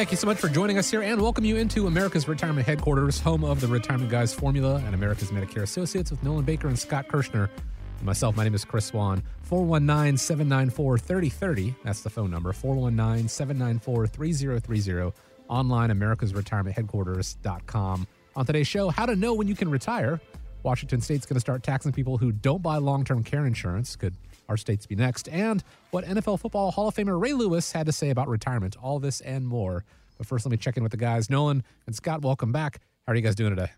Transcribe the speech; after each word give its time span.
Thank 0.00 0.10
you 0.10 0.16
so 0.16 0.26
much 0.26 0.38
for 0.38 0.48
joining 0.48 0.78
us 0.78 0.90
here 0.90 1.02
and 1.02 1.20
welcome 1.20 1.44
you 1.44 1.56
into 1.56 1.86
America's 1.86 2.26
Retirement 2.26 2.66
Headquarters, 2.66 3.20
home 3.20 3.44
of 3.44 3.60
the 3.60 3.66
Retirement 3.66 4.10
Guys 4.10 4.32
Formula 4.32 4.76
and 4.86 4.94
America's 4.94 5.30
Medicare 5.30 5.60
Associates 5.60 6.10
with 6.10 6.22
Nolan 6.22 6.42
Baker 6.42 6.68
and 6.68 6.78
Scott 6.78 7.06
Kirschner. 7.06 7.50
And 7.98 8.06
myself, 8.06 8.34
my 8.34 8.44
name 8.44 8.54
is 8.54 8.64
Chris 8.64 8.86
Swan. 8.86 9.22
419 9.42 10.16
794 10.16 10.96
3030. 10.96 11.74
That's 11.84 12.00
the 12.00 12.08
phone 12.08 12.30
number 12.30 12.54
419 12.54 13.28
794 13.28 14.06
3030. 14.06 15.12
Online, 15.48 15.90
americasretirementheadquarters.com. 15.90 18.06
On 18.36 18.46
today's 18.46 18.68
show, 18.68 18.88
how 18.88 19.04
to 19.04 19.14
know 19.14 19.34
when 19.34 19.48
you 19.48 19.54
can 19.54 19.70
retire. 19.70 20.18
Washington 20.62 21.02
State's 21.02 21.26
going 21.26 21.34
to 21.34 21.40
start 21.40 21.62
taxing 21.62 21.92
people 21.92 22.16
who 22.16 22.32
don't 22.32 22.62
buy 22.62 22.78
long 22.78 23.04
term 23.04 23.22
care 23.22 23.44
insurance. 23.44 23.96
Could 23.96 24.14
our 24.50 24.56
states 24.58 24.84
be 24.84 24.96
next? 24.96 25.28
And 25.28 25.62
what 25.92 26.04
NFL 26.04 26.40
football 26.40 26.70
Hall 26.72 26.88
of 26.88 26.94
Famer 26.94 27.18
Ray 27.18 27.32
Lewis 27.32 27.72
had 27.72 27.86
to 27.86 27.92
say 27.92 28.10
about 28.10 28.28
retirement. 28.28 28.76
All 28.82 28.98
this 28.98 29.20
and 29.22 29.46
more. 29.46 29.84
But 30.18 30.26
first, 30.26 30.44
let 30.44 30.50
me 30.50 30.58
check 30.58 30.76
in 30.76 30.82
with 30.82 30.90
the 30.92 30.98
guys. 30.98 31.30
Nolan 31.30 31.62
and 31.86 31.94
Scott, 31.94 32.20
welcome 32.20 32.52
back. 32.52 32.80
How 33.06 33.12
are 33.12 33.16
you 33.16 33.22
guys 33.22 33.34
doing 33.36 33.54
today? 33.54 33.70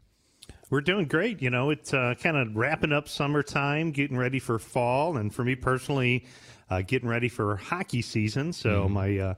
We're 0.70 0.80
doing 0.80 1.06
great. 1.06 1.42
You 1.42 1.50
know, 1.50 1.68
it's 1.70 1.92
uh, 1.92 2.14
kind 2.20 2.36
of 2.36 2.56
wrapping 2.56 2.92
up 2.92 3.06
summertime, 3.06 3.92
getting 3.92 4.16
ready 4.16 4.38
for 4.38 4.58
fall, 4.58 5.18
and 5.18 5.32
for 5.32 5.44
me 5.44 5.54
personally, 5.54 6.24
uh, 6.70 6.80
getting 6.80 7.08
ready 7.08 7.28
for 7.28 7.56
hockey 7.56 8.00
season. 8.02 8.52
So 8.54 8.84
Mm-hmm. 8.84 8.92
my 8.94 9.18
uh, 9.18 9.34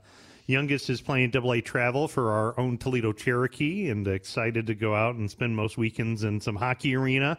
youngest 0.47 0.89
is 0.89 1.01
playing 1.01 1.31
Double 1.31 1.51
A 1.53 1.59
travel 1.61 2.07
for 2.07 2.31
our 2.31 2.57
own 2.57 2.77
Toledo 2.77 3.11
Cherokee, 3.11 3.89
and 3.89 4.07
excited 4.07 4.65
to 4.67 4.73
go 4.75 4.95
out 4.95 5.15
and 5.15 5.29
spend 5.29 5.53
most 5.55 5.77
weekends 5.77 6.23
in 6.23 6.39
some 6.39 6.55
hockey 6.55 6.95
arena. 6.95 7.37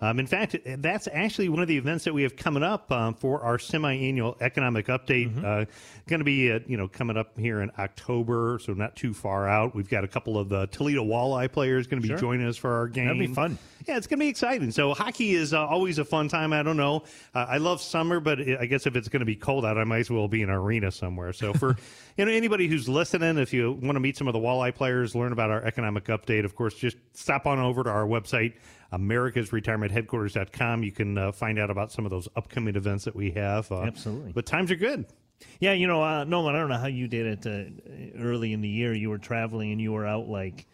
Um, 0.00 0.18
in 0.20 0.26
fact, 0.26 0.56
that's 0.78 1.08
actually 1.10 1.48
one 1.48 1.62
of 1.62 1.68
the 1.68 1.76
events 1.78 2.04
that 2.04 2.12
we 2.12 2.22
have 2.22 2.36
coming 2.36 2.62
up 2.62 2.92
um, 2.92 3.14
for 3.14 3.40
our 3.42 3.58
semi-annual 3.58 4.36
economic 4.40 4.88
update. 4.88 5.32
Mm-hmm. 5.32 5.44
Uh, 5.44 5.64
going 6.06 6.18
to 6.20 6.24
be, 6.24 6.52
uh, 6.52 6.58
you 6.66 6.76
know, 6.76 6.86
coming 6.86 7.16
up 7.16 7.38
here 7.38 7.62
in 7.62 7.70
October, 7.78 8.58
so 8.62 8.74
not 8.74 8.94
too 8.94 9.14
far 9.14 9.48
out. 9.48 9.74
We've 9.74 9.88
got 9.88 10.04
a 10.04 10.08
couple 10.08 10.38
of 10.38 10.48
the 10.50 10.66
Toledo 10.66 11.02
Walleye 11.02 11.50
players 11.50 11.86
going 11.86 12.02
to 12.02 12.06
be 12.06 12.08
Sure. 12.08 12.18
joining 12.18 12.46
us 12.46 12.56
for 12.56 12.72
our 12.74 12.88
game. 12.88 13.06
That'd 13.06 13.20
be 13.20 13.26
fun. 13.34 13.58
Yeah, 13.86 13.96
it's 13.96 14.08
going 14.08 14.18
to 14.18 14.24
be 14.24 14.28
exciting. 14.28 14.72
So 14.72 14.94
hockey 14.94 15.34
is 15.34 15.54
uh, 15.54 15.64
always 15.64 15.98
a 15.98 16.04
fun 16.04 16.26
time. 16.28 16.52
I 16.52 16.64
don't 16.64 16.76
know. 16.76 17.04
Uh, 17.32 17.46
I 17.48 17.58
love 17.58 17.80
summer, 17.80 18.18
but 18.18 18.40
I 18.40 18.66
guess 18.66 18.84
if 18.86 18.96
it's 18.96 19.08
going 19.08 19.20
to 19.20 19.26
be 19.26 19.36
cold 19.36 19.64
out, 19.64 19.78
I 19.78 19.84
might 19.84 20.00
as 20.00 20.10
well 20.10 20.26
be 20.26 20.42
in 20.42 20.48
an 20.48 20.56
arena 20.56 20.90
somewhere. 20.90 21.32
So 21.32 21.52
for 21.52 21.76
you 22.16 22.24
know 22.24 22.32
anybody 22.32 22.66
who's 22.66 22.88
listening, 22.88 23.38
if 23.38 23.52
you 23.52 23.72
want 23.72 23.94
to 23.94 24.00
meet 24.00 24.16
some 24.16 24.26
of 24.26 24.32
the 24.32 24.40
walleye 24.40 24.74
players, 24.74 25.14
learn 25.14 25.30
about 25.30 25.50
our 25.50 25.62
economic 25.62 26.06
update, 26.06 26.44
of 26.44 26.56
course, 26.56 26.74
just 26.74 26.96
stop 27.12 27.46
on 27.46 27.60
over 27.60 27.84
to 27.84 27.90
our 27.90 28.06
website, 28.06 28.54
americasretirementheadquarters.com. 28.92 30.82
You 30.82 30.92
can 30.92 31.16
uh, 31.16 31.30
find 31.30 31.58
out 31.60 31.70
about 31.70 31.92
some 31.92 32.04
of 32.04 32.10
those 32.10 32.28
upcoming 32.34 32.74
events 32.74 33.04
that 33.04 33.14
we 33.14 33.30
have. 33.32 33.70
Uh, 33.70 33.82
Absolutely. 33.82 34.32
But 34.32 34.46
times 34.46 34.72
are 34.72 34.76
good. 34.76 35.06
Yeah, 35.60 35.74
you 35.74 35.86
know, 35.86 36.02
uh, 36.02 36.24
Nolan, 36.24 36.56
I 36.56 36.58
don't 36.58 36.70
know 36.70 36.78
how 36.78 36.86
you 36.86 37.06
did 37.06 37.44
it 37.44 37.46
uh, 37.46 38.20
early 38.20 38.52
in 38.52 38.62
the 38.62 38.68
year. 38.68 38.92
You 38.94 39.10
were 39.10 39.18
traveling 39.18 39.70
and 39.70 39.80
you 39.80 39.92
were 39.92 40.06
out 40.06 40.28
like, 40.28 40.66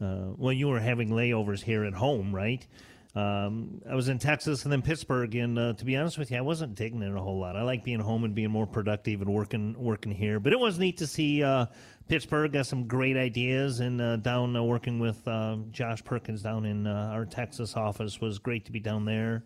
uh, 0.00 0.32
well, 0.36 0.52
you 0.52 0.68
were 0.68 0.80
having 0.80 1.10
layovers 1.10 1.62
here 1.62 1.84
at 1.84 1.94
home, 1.94 2.34
right? 2.34 2.66
Um, 3.14 3.82
I 3.90 3.96
was 3.96 4.08
in 4.08 4.20
Texas 4.20 4.62
and 4.62 4.72
then 4.72 4.82
Pittsburgh, 4.82 5.34
and 5.34 5.58
uh, 5.58 5.72
to 5.72 5.84
be 5.84 5.96
honest 5.96 6.16
with 6.16 6.30
you, 6.30 6.36
I 6.36 6.42
wasn't 6.42 6.76
digging 6.76 7.02
it 7.02 7.12
a 7.12 7.20
whole 7.20 7.40
lot. 7.40 7.56
I 7.56 7.62
like 7.62 7.82
being 7.82 7.98
home 7.98 8.22
and 8.22 8.34
being 8.34 8.50
more 8.50 8.66
productive 8.66 9.20
and 9.20 9.32
working 9.32 9.74
working 9.76 10.12
here. 10.12 10.38
But 10.38 10.52
it 10.52 10.60
was 10.60 10.78
neat 10.78 10.98
to 10.98 11.08
see 11.08 11.42
uh, 11.42 11.66
Pittsburgh 12.08 12.52
got 12.52 12.66
some 12.66 12.86
great 12.86 13.16
ideas, 13.16 13.80
and 13.80 14.00
uh, 14.00 14.16
down 14.16 14.54
uh, 14.54 14.62
working 14.62 15.00
with 15.00 15.26
uh, 15.26 15.56
Josh 15.72 16.04
Perkins 16.04 16.42
down 16.42 16.64
in 16.64 16.86
uh, 16.86 17.10
our 17.12 17.24
Texas 17.24 17.76
office 17.76 18.20
was 18.20 18.38
great 18.38 18.64
to 18.66 18.72
be 18.72 18.80
down 18.80 19.04
there 19.04 19.42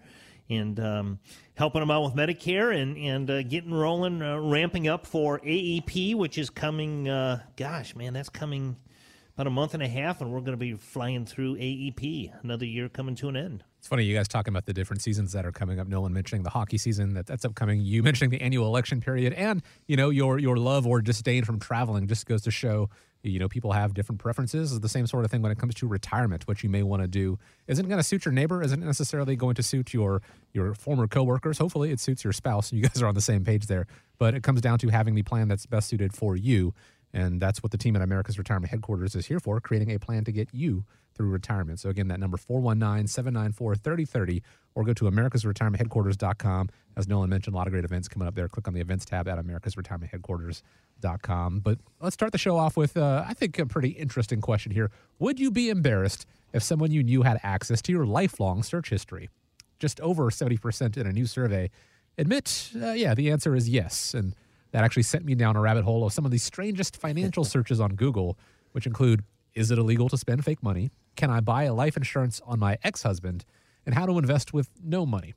and 0.50 0.78
um, 0.80 1.18
helping 1.54 1.80
them 1.80 1.90
out 1.90 2.04
with 2.04 2.14
Medicare 2.14 2.76
and 2.80 2.96
and 2.98 3.30
uh, 3.30 3.42
getting 3.42 3.72
rolling, 3.72 4.20
uh, 4.20 4.38
ramping 4.38 4.88
up 4.88 5.06
for 5.06 5.40
AEP, 5.40 6.14
which 6.14 6.38
is 6.38 6.50
coming. 6.50 7.08
Uh, 7.08 7.40
gosh, 7.56 7.96
man, 7.96 8.12
that's 8.12 8.28
coming 8.28 8.76
about 9.34 9.46
a 9.48 9.50
month 9.50 9.74
and 9.74 9.82
a 9.82 9.88
half, 9.88 10.20
and 10.20 10.32
we're 10.32 10.40
going 10.40 10.52
to 10.52 10.56
be 10.56 10.74
flying 10.74 11.26
through 11.26 11.56
AEP. 11.56 12.32
Another 12.44 12.64
year 12.64 12.88
coming 12.88 13.16
to 13.16 13.28
an 13.28 13.36
end. 13.36 13.64
It's 13.78 13.88
funny 13.88 14.04
you 14.04 14.16
guys 14.16 14.28
talking 14.28 14.52
about 14.52 14.64
the 14.64 14.72
different 14.72 15.02
seasons 15.02 15.32
that 15.32 15.44
are 15.44 15.52
coming 15.52 15.80
up. 15.80 15.88
Nolan 15.88 16.12
mentioning 16.12 16.42
the 16.42 16.50
hockey 16.50 16.78
season 16.78 17.14
that, 17.14 17.26
that's 17.26 17.44
upcoming. 17.44 17.80
You 17.80 18.02
mentioning 18.02 18.30
the 18.30 18.40
annual 18.40 18.66
election 18.66 19.00
period, 19.00 19.32
and 19.32 19.62
you 19.86 19.96
know 19.96 20.10
your 20.10 20.38
your 20.38 20.56
love 20.56 20.86
or 20.86 21.02
disdain 21.02 21.44
from 21.44 21.58
traveling 21.58 22.06
just 22.06 22.26
goes 22.26 22.42
to 22.42 22.50
show. 22.50 22.88
You 23.22 23.38
know, 23.38 23.48
people 23.48 23.72
have 23.72 23.94
different 23.94 24.20
preferences. 24.20 24.72
It's 24.72 24.80
the 24.80 24.88
same 24.88 25.06
sort 25.06 25.24
of 25.24 25.30
thing 25.30 25.40
when 25.40 25.50
it 25.50 25.58
comes 25.58 25.74
to 25.76 25.88
retirement. 25.88 26.46
What 26.46 26.62
you 26.62 26.68
may 26.68 26.82
want 26.82 27.02
to 27.02 27.08
do 27.08 27.38
isn't 27.66 27.88
going 27.88 27.98
to 27.98 28.02
suit 28.04 28.26
your 28.26 28.32
neighbor. 28.32 28.62
Isn't 28.62 28.84
necessarily 28.84 29.34
going 29.34 29.54
to 29.56 29.62
suit 29.62 29.92
your 29.92 30.22
your 30.52 30.74
former 30.74 31.06
coworkers. 31.08 31.58
Hopefully, 31.58 31.90
it 31.90 32.00
suits 32.00 32.22
your 32.22 32.32
spouse. 32.32 32.72
You 32.72 32.82
guys 32.82 33.02
are 33.02 33.06
on 33.06 33.14
the 33.14 33.20
same 33.20 33.44
page 33.44 33.66
there. 33.66 33.86
But 34.18 34.34
it 34.34 34.42
comes 34.42 34.60
down 34.60 34.78
to 34.78 34.88
having 34.88 35.14
the 35.14 35.22
plan 35.22 35.48
that's 35.48 35.66
best 35.66 35.88
suited 35.88 36.14
for 36.14 36.36
you. 36.36 36.72
And 37.14 37.40
that's 37.40 37.62
what 37.62 37.70
the 37.70 37.78
team 37.78 37.94
at 37.94 38.02
America's 38.02 38.38
Retirement 38.38 38.70
Headquarters 38.70 39.14
is 39.14 39.26
here 39.26 39.38
for, 39.38 39.60
creating 39.60 39.94
a 39.94 40.00
plan 40.00 40.24
to 40.24 40.32
get 40.32 40.48
you 40.52 40.84
through 41.14 41.28
retirement. 41.28 41.78
So 41.78 41.90
again, 41.90 42.08
that 42.08 42.18
number 42.18 42.36
419-794-3030 42.36 44.42
or 44.74 44.82
go 44.82 44.92
to 44.94 45.04
americasretirementheadquarters.com. 45.04 46.70
As 46.96 47.06
Nolan 47.06 47.30
mentioned, 47.30 47.54
a 47.54 47.56
lot 47.56 47.68
of 47.68 47.72
great 47.72 47.84
events 47.84 48.08
coming 48.08 48.26
up 48.26 48.34
there. 48.34 48.48
Click 48.48 48.66
on 48.66 48.74
the 48.74 48.80
events 48.80 49.04
tab 49.04 49.28
at 49.28 49.38
americasretirementheadquarters.com. 49.38 51.60
But 51.60 51.78
let's 52.00 52.14
start 52.14 52.32
the 52.32 52.38
show 52.38 52.56
off 52.56 52.76
with, 52.76 52.96
uh, 52.96 53.22
I 53.24 53.34
think, 53.34 53.60
a 53.60 53.66
pretty 53.66 53.90
interesting 53.90 54.40
question 54.40 54.72
here. 54.72 54.90
Would 55.20 55.38
you 55.38 55.52
be 55.52 55.70
embarrassed 55.70 56.26
if 56.52 56.64
someone 56.64 56.90
you 56.90 57.04
knew 57.04 57.22
had 57.22 57.38
access 57.44 57.80
to 57.82 57.92
your 57.92 58.06
lifelong 58.06 58.64
search 58.64 58.90
history? 58.90 59.30
Just 59.78 60.00
over 60.00 60.30
70% 60.30 60.96
in 60.96 61.06
a 61.06 61.12
new 61.12 61.26
survey 61.26 61.70
admit, 62.18 62.70
uh, 62.80 62.92
yeah, 62.92 63.14
the 63.14 63.30
answer 63.30 63.54
is 63.54 63.68
yes. 63.68 64.14
And 64.14 64.34
that 64.74 64.82
actually 64.82 65.04
sent 65.04 65.24
me 65.24 65.36
down 65.36 65.54
a 65.54 65.60
rabbit 65.60 65.84
hole 65.84 66.04
of 66.04 66.12
some 66.12 66.24
of 66.24 66.32
the 66.32 66.38
strangest 66.38 66.96
financial 66.96 67.44
searches 67.54 67.80
on 67.80 67.94
Google, 67.94 68.36
which 68.72 68.88
include 68.88 69.22
is 69.54 69.70
it 69.70 69.78
illegal 69.78 70.08
to 70.08 70.18
spend 70.18 70.44
fake 70.44 70.64
money? 70.64 70.90
Can 71.14 71.30
I 71.30 71.38
buy 71.38 71.62
a 71.62 71.72
life 71.72 71.96
insurance 71.96 72.40
on 72.44 72.58
my 72.58 72.76
ex 72.82 73.04
husband? 73.04 73.44
And 73.86 73.94
how 73.94 74.04
to 74.04 74.18
invest 74.18 74.52
with 74.52 74.70
no 74.82 75.06
money. 75.06 75.34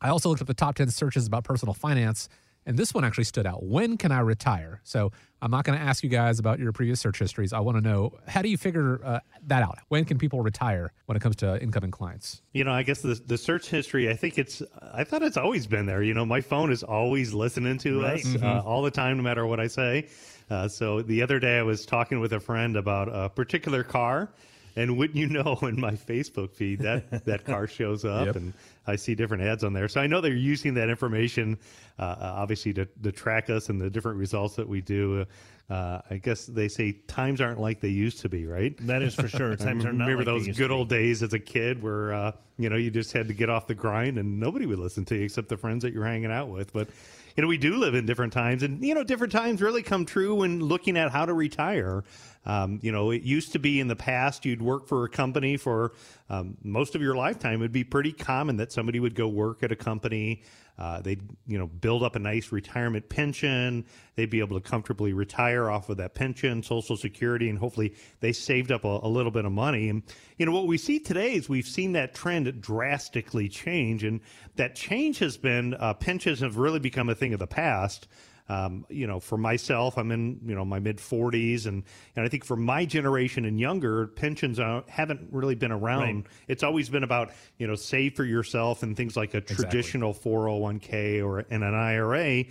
I 0.00 0.10
also 0.10 0.28
looked 0.28 0.42
up 0.42 0.46
the 0.46 0.54
top 0.54 0.76
10 0.76 0.90
searches 0.90 1.26
about 1.26 1.42
personal 1.42 1.74
finance, 1.74 2.28
and 2.68 2.78
this 2.78 2.92
one 2.92 3.02
actually 3.02 3.24
stood 3.24 3.46
out. 3.46 3.64
When 3.64 3.96
can 3.96 4.12
I 4.12 4.20
retire? 4.20 4.80
So 4.84 5.10
I'm 5.40 5.50
not 5.50 5.64
going 5.64 5.78
to 5.78 5.84
ask 5.84 6.04
you 6.04 6.10
guys 6.10 6.38
about 6.38 6.58
your 6.58 6.70
previous 6.70 7.00
search 7.00 7.18
histories. 7.18 7.54
I 7.54 7.60
want 7.60 7.78
to 7.78 7.80
know 7.80 8.12
how 8.28 8.42
do 8.42 8.50
you 8.50 8.58
figure 8.58 9.00
uh, 9.02 9.20
that 9.46 9.62
out? 9.62 9.78
When 9.88 10.04
can 10.04 10.18
people 10.18 10.42
retire 10.42 10.92
when 11.06 11.16
it 11.16 11.20
comes 11.20 11.36
to 11.36 11.60
incoming 11.62 11.90
clients? 11.90 12.42
You 12.52 12.64
know, 12.64 12.72
I 12.72 12.82
guess 12.82 13.00
the 13.00 13.14
the 13.26 13.38
search 13.38 13.68
history. 13.70 14.10
I 14.10 14.14
think 14.14 14.36
it's. 14.38 14.62
I 14.92 15.02
thought 15.02 15.22
it's 15.22 15.38
always 15.38 15.66
been 15.66 15.86
there. 15.86 16.02
You 16.02 16.12
know, 16.12 16.26
my 16.26 16.42
phone 16.42 16.70
is 16.70 16.82
always 16.82 17.32
listening 17.32 17.78
to 17.78 18.02
Right. 18.02 18.20
us 18.24 18.36
uh, 18.42 18.62
all 18.64 18.82
the 18.82 18.90
time, 18.90 19.16
no 19.16 19.22
matter 19.22 19.46
what 19.46 19.60
I 19.60 19.66
say. 19.66 20.08
Uh, 20.50 20.68
so 20.68 21.00
the 21.02 21.22
other 21.22 21.38
day, 21.40 21.58
I 21.58 21.62
was 21.62 21.86
talking 21.86 22.20
with 22.20 22.32
a 22.34 22.40
friend 22.40 22.76
about 22.76 23.08
a 23.10 23.30
particular 23.30 23.82
car, 23.82 24.30
and 24.78 24.96
wouldn't 24.96 25.18
you 25.18 25.28
know, 25.28 25.58
in 25.62 25.80
my 25.80 25.92
Facebook 25.92 26.52
feed, 26.54 26.80
that 26.80 27.24
that 27.26 27.44
car 27.44 27.66
shows 27.78 28.04
up, 28.04 28.26
Yep. 28.26 28.36
and 28.36 28.52
I 28.86 28.96
see 28.96 29.14
different 29.14 29.42
ads 29.42 29.64
on 29.64 29.72
there. 29.72 29.88
So 29.88 30.00
I 30.00 30.06
know 30.06 30.20
they're 30.20 30.32
using 30.34 30.74
that 30.74 30.88
information, 30.88 31.58
uh, 31.98 32.02
uh, 32.02 32.16
obviously, 32.36 32.72
to, 32.74 32.86
to 33.02 33.12
track 33.12 33.50
us 33.50 33.68
and 33.68 33.80
the 33.80 33.90
different 33.90 34.18
results 34.18 34.56
that 34.56 34.68
we 34.68 34.80
do. 34.80 35.26
Uh, 35.68 36.00
I 36.10 36.16
guess 36.16 36.46
they 36.46 36.68
say 36.68 36.92
times 37.06 37.42
aren't 37.42 37.60
like 37.60 37.80
they 37.82 37.88
used 37.90 38.20
to 38.20 38.30
be, 38.30 38.46
right? 38.46 38.74
That 38.86 39.02
is 39.02 39.14
for 39.14 39.28
sure. 39.28 39.54
Times 39.56 39.84
are 39.84 39.92
not 39.92 40.06
remember 40.08 40.16
like 40.16 40.24
they 40.24 40.32
those 40.32 40.46
used 40.46 40.58
good 40.58 40.68
to 40.68 40.74
be. 40.74 40.78
old 40.78 40.88
days 40.88 41.22
as 41.22 41.34
a 41.34 41.38
kid 41.38 41.82
where 41.82 42.14
uh, 42.14 42.32
you 42.56 42.70
know 42.70 42.76
you 42.76 42.90
just 42.90 43.12
had 43.12 43.28
to 43.28 43.34
get 43.34 43.50
off 43.50 43.66
the 43.66 43.74
grind 43.74 44.16
and 44.16 44.40
nobody 44.40 44.64
would 44.64 44.78
listen 44.78 45.04
to 45.06 45.14
you 45.14 45.24
except 45.24 45.50
the 45.50 45.58
friends 45.58 45.82
that 45.82 45.92
you're 45.92 46.06
hanging 46.06 46.32
out 46.32 46.48
with. 46.48 46.72
But 46.72 46.88
you 47.36 47.42
know 47.42 47.48
we 47.48 47.58
do 47.58 47.76
live 47.76 47.94
in 47.94 48.06
different 48.06 48.32
times, 48.32 48.62
and 48.62 48.82
you 48.82 48.94
know 48.94 49.04
different 49.04 49.30
times 49.30 49.60
really 49.60 49.82
come 49.82 50.06
true 50.06 50.36
when 50.36 50.60
looking 50.60 50.96
at 50.96 51.10
how 51.10 51.26
to 51.26 51.34
retire. 51.34 52.02
Um, 52.48 52.80
you 52.82 52.90
know, 52.90 53.10
it 53.10 53.22
used 53.22 53.52
to 53.52 53.58
be 53.58 53.78
in 53.78 53.88
the 53.88 53.96
past 53.96 54.46
you'd 54.46 54.62
work 54.62 54.88
for 54.88 55.04
a 55.04 55.08
company 55.08 55.58
for 55.58 55.92
um, 56.30 56.56
most 56.64 56.94
of 56.94 57.02
your 57.02 57.14
lifetime. 57.14 57.60
It'd 57.60 57.72
be 57.72 57.84
pretty 57.84 58.12
common 58.12 58.56
that 58.56 58.72
somebody 58.72 58.98
would 58.98 59.14
go 59.14 59.28
work 59.28 59.62
at 59.62 59.70
a 59.70 59.76
company. 59.76 60.42
Uh, 60.78 61.00
they'd 61.00 61.20
you 61.46 61.58
know 61.58 61.66
build 61.66 62.02
up 62.02 62.16
a 62.16 62.18
nice 62.18 62.50
retirement 62.50 63.08
pension. 63.08 63.84
They'd 64.14 64.30
be 64.30 64.38
able 64.38 64.58
to 64.58 64.66
comfortably 64.66 65.12
retire 65.12 65.68
off 65.68 65.90
of 65.90 65.98
that 65.98 66.14
pension, 66.14 66.62
Social 66.62 66.96
Security, 66.96 67.50
and 67.50 67.58
hopefully 67.58 67.94
they 68.20 68.32
saved 68.32 68.72
up 68.72 68.84
a, 68.84 69.00
a 69.02 69.08
little 69.08 69.32
bit 69.32 69.44
of 69.44 69.52
money. 69.52 69.90
And 69.90 70.02
you 70.38 70.46
know 70.46 70.52
what 70.52 70.66
we 70.66 70.78
see 70.78 71.00
today 71.00 71.34
is 71.34 71.48
we've 71.48 71.66
seen 71.66 71.92
that 71.92 72.14
trend 72.14 72.60
drastically 72.62 73.48
change, 73.48 74.04
and 74.04 74.20
that 74.56 74.74
change 74.74 75.18
has 75.18 75.36
been 75.36 75.74
uh, 75.74 75.94
pensions 75.94 76.40
have 76.40 76.56
really 76.56 76.80
become 76.80 77.08
a 77.10 77.14
thing 77.14 77.34
of 77.34 77.40
the 77.40 77.46
past. 77.46 78.08
Um, 78.48 78.86
you 78.88 79.06
know, 79.06 79.20
for 79.20 79.36
myself, 79.36 79.98
I'm 79.98 80.10
in 80.10 80.40
you 80.46 80.54
know 80.54 80.64
my 80.64 80.78
mid 80.78 80.98
40s, 80.98 81.66
and 81.66 81.82
and 82.16 82.24
I 82.24 82.28
think 82.28 82.44
for 82.44 82.56
my 82.56 82.84
generation 82.84 83.44
and 83.44 83.60
younger, 83.60 84.06
pensions 84.06 84.58
haven't 84.88 85.28
really 85.30 85.54
been 85.54 85.72
around. 85.72 86.16
Right. 86.16 86.26
It's 86.48 86.62
always 86.62 86.88
been 86.88 87.02
about 87.02 87.30
you 87.58 87.66
know 87.66 87.74
save 87.74 88.14
for 88.14 88.24
yourself 88.24 88.82
and 88.82 88.96
things 88.96 89.16
like 89.16 89.34
a 89.34 89.40
traditional 89.40 90.14
401k 90.14 91.24
or 91.24 91.40
and 91.40 91.62
an 91.62 91.74
IRA. 91.74 92.44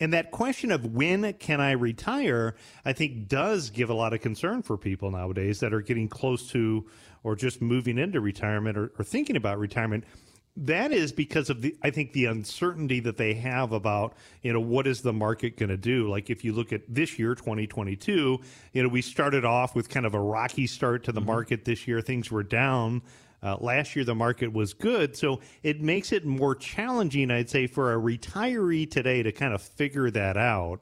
And 0.00 0.14
that 0.14 0.32
question 0.32 0.72
of 0.72 0.84
when 0.84 1.32
can 1.34 1.60
I 1.60 1.72
retire, 1.72 2.56
I 2.84 2.92
think 2.92 3.28
does 3.28 3.70
give 3.70 3.88
a 3.88 3.94
lot 3.94 4.12
of 4.12 4.20
concern 4.20 4.62
for 4.62 4.76
people 4.76 5.12
nowadays 5.12 5.60
that 5.60 5.72
are 5.72 5.80
getting 5.80 6.08
close 6.08 6.48
to 6.50 6.86
or 7.22 7.36
just 7.36 7.62
moving 7.62 7.98
into 7.98 8.20
retirement 8.20 8.76
or, 8.76 8.90
or 8.98 9.04
thinking 9.04 9.36
about 9.36 9.60
retirement 9.60 10.02
that 10.56 10.92
is 10.92 11.12
because 11.12 11.48
of 11.48 11.62
the 11.62 11.74
i 11.82 11.88
think 11.88 12.12
the 12.12 12.26
uncertainty 12.26 13.00
that 13.00 13.16
they 13.16 13.32
have 13.32 13.72
about 13.72 14.14
you 14.42 14.52
know 14.52 14.60
what 14.60 14.86
is 14.86 15.00
the 15.00 15.12
market 15.12 15.56
going 15.56 15.70
to 15.70 15.76
do? 15.76 16.10
Like 16.10 16.28
if 16.28 16.44
you 16.44 16.52
look 16.52 16.72
at 16.72 16.82
this 16.88 17.18
year 17.18 17.34
2022 17.34 18.40
you 18.72 18.82
know 18.82 18.88
we 18.88 19.00
started 19.00 19.44
off 19.44 19.74
with 19.74 19.88
kind 19.88 20.04
of 20.04 20.14
a 20.14 20.20
rocky 20.20 20.66
start 20.66 21.04
to 21.04 21.12
the 21.12 21.20
market 21.20 21.64
this 21.64 21.88
year. 21.88 22.00
Things 22.00 22.30
were 22.30 22.42
down. 22.42 23.02
Uh, 23.42 23.56
last 23.60 23.96
year 23.96 24.04
the 24.04 24.14
market 24.14 24.52
was 24.52 24.72
good. 24.72 25.16
So 25.16 25.40
it 25.62 25.80
makes 25.80 26.12
it 26.12 26.24
more 26.26 26.54
challenging 26.54 27.30
i'd 27.30 27.48
say 27.48 27.66
for 27.66 27.94
a 27.94 27.96
retiree 27.96 28.90
today 28.90 29.22
to 29.22 29.32
kind 29.32 29.54
of 29.54 29.62
figure 29.62 30.10
that 30.10 30.36
out. 30.36 30.80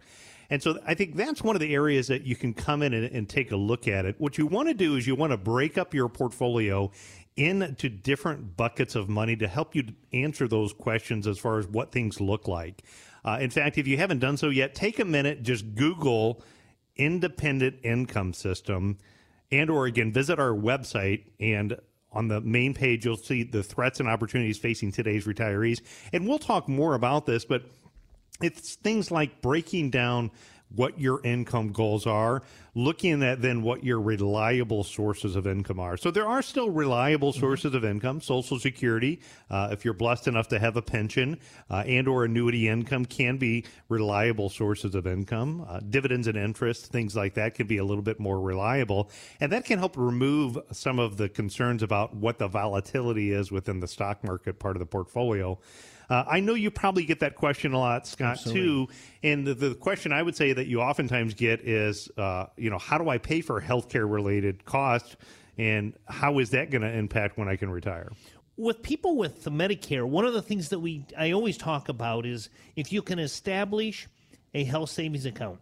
And 0.50 0.60
so 0.60 0.80
I 0.84 0.94
think 0.94 1.14
that's 1.14 1.42
one 1.42 1.54
of 1.54 1.60
the 1.60 1.72
areas 1.72 2.08
that 2.08 2.24
you 2.24 2.34
can 2.34 2.52
come 2.52 2.82
in 2.82 2.92
and, 2.92 3.06
and 3.06 3.28
take 3.28 3.52
a 3.52 3.56
look 3.56 3.86
at 3.86 4.04
it. 4.04 4.16
What 4.18 4.36
you 4.36 4.46
want 4.46 4.66
to 4.66 4.74
do 4.74 4.96
is 4.96 5.06
you 5.06 5.14
want 5.14 5.30
to 5.30 5.36
break 5.36 5.78
up 5.78 5.94
your 5.94 6.08
portfolio 6.08 6.90
into 7.36 7.88
different 7.88 8.56
buckets 8.56 8.94
of 8.94 9.08
money 9.08 9.36
to 9.36 9.48
help 9.48 9.74
you 9.74 9.84
answer 10.12 10.46
those 10.46 10.72
questions 10.72 11.26
as 11.26 11.38
far 11.38 11.58
as 11.58 11.66
what 11.66 11.92
things 11.92 12.20
look 12.20 12.48
like. 12.48 12.82
Uh, 13.24 13.38
in 13.40 13.50
fact, 13.50 13.78
if 13.78 13.86
you 13.86 13.96
haven't 13.96 14.18
done 14.18 14.36
so 14.36 14.48
yet, 14.48 14.74
take 14.74 14.98
a 14.98 15.04
minute, 15.04 15.42
just 15.42 15.74
Google 15.74 16.42
independent 16.96 17.76
income 17.82 18.32
system 18.32 18.98
and 19.50 19.70
or 19.70 19.86
again 19.86 20.12
visit 20.12 20.38
our 20.38 20.52
website 20.52 21.24
and 21.40 21.76
on 22.12 22.28
the 22.28 22.40
main 22.42 22.74
page 22.74 23.04
you'll 23.04 23.16
see 23.16 23.42
the 23.42 23.62
threats 23.62 24.00
and 24.00 24.08
opportunities 24.08 24.58
facing 24.58 24.92
today's 24.92 25.24
retirees 25.24 25.80
and 26.12 26.28
we'll 26.28 26.38
talk 26.38 26.68
more 26.68 26.94
about 26.94 27.24
this 27.24 27.44
but 27.44 27.62
it's 28.42 28.74
things 28.76 29.10
like 29.10 29.40
breaking 29.40 29.88
down 29.88 30.30
what 30.74 31.00
your 31.00 31.20
income 31.24 31.72
goals 31.72 32.06
are, 32.06 32.42
looking 32.74 33.22
at 33.22 33.42
then 33.42 33.62
what 33.62 33.82
your 33.82 34.00
reliable 34.00 34.84
sources 34.84 35.34
of 35.34 35.46
income 35.46 35.80
are. 35.80 35.96
So 35.96 36.10
there 36.10 36.26
are 36.26 36.42
still 36.42 36.70
reliable 36.70 37.32
sources 37.32 37.74
of 37.74 37.84
income. 37.84 38.20
Social 38.20 38.58
Security, 38.58 39.20
uh, 39.50 39.68
if 39.72 39.84
you're 39.84 39.94
blessed 39.94 40.28
enough 40.28 40.48
to 40.48 40.58
have 40.58 40.76
a 40.76 40.82
pension 40.82 41.38
uh, 41.68 41.82
and 41.86 42.06
or 42.06 42.24
annuity 42.24 42.68
income, 42.68 43.04
can 43.04 43.36
be 43.36 43.64
reliable 43.88 44.48
sources 44.48 44.94
of 44.94 45.06
income. 45.06 45.66
Uh, 45.68 45.80
dividends 45.80 46.28
and 46.28 46.36
interest, 46.36 46.86
things 46.86 47.16
like 47.16 47.34
that, 47.34 47.54
can 47.54 47.66
be 47.66 47.78
a 47.78 47.84
little 47.84 48.02
bit 48.02 48.20
more 48.20 48.40
reliable, 48.40 49.10
and 49.40 49.50
that 49.52 49.64
can 49.64 49.78
help 49.78 49.96
remove 49.96 50.58
some 50.72 50.98
of 50.98 51.16
the 51.16 51.28
concerns 51.28 51.82
about 51.82 52.14
what 52.14 52.38
the 52.38 52.48
volatility 52.48 53.32
is 53.32 53.50
within 53.50 53.80
the 53.80 53.88
stock 53.88 54.22
market 54.22 54.58
part 54.58 54.76
of 54.76 54.80
the 54.80 54.86
portfolio. 54.86 55.58
Uh, 56.10 56.24
I 56.28 56.40
know 56.40 56.54
you 56.54 56.70
probably 56.72 57.04
get 57.04 57.20
that 57.20 57.36
question 57.36 57.72
a 57.72 57.78
lot, 57.78 58.06
Scott, 58.06 58.32
Absolutely. 58.32 58.60
too. 58.60 58.88
And 59.22 59.46
the, 59.46 59.54
the 59.54 59.74
question 59.76 60.12
I 60.12 60.22
would 60.22 60.36
say 60.36 60.52
that 60.52 60.66
you 60.66 60.80
oftentimes 60.80 61.34
get 61.34 61.60
is, 61.60 62.10
uh, 62.18 62.46
you 62.56 62.68
know, 62.68 62.78
how 62.78 62.98
do 62.98 63.08
I 63.08 63.18
pay 63.18 63.40
for 63.40 63.60
healthcare 63.60 64.10
related 64.10 64.64
costs, 64.64 65.16
and 65.56 65.94
how 66.08 66.40
is 66.40 66.50
that 66.50 66.70
going 66.70 66.82
to 66.82 66.92
impact 66.92 67.38
when 67.38 67.48
I 67.48 67.56
can 67.56 67.70
retire? 67.70 68.10
with 68.60 68.82
people 68.82 69.16
with 69.16 69.42
the 69.42 69.50
Medicare, 69.50 70.04
one 70.04 70.26
of 70.26 70.34
the 70.34 70.42
things 70.42 70.68
that 70.68 70.80
we 70.80 71.06
I 71.16 71.30
always 71.30 71.56
talk 71.56 71.88
about 71.88 72.26
is 72.26 72.50
if 72.76 72.92
you 72.92 73.00
can 73.00 73.18
establish 73.18 74.06
a 74.52 74.64
health 74.64 74.90
savings 74.90 75.24
account. 75.24 75.60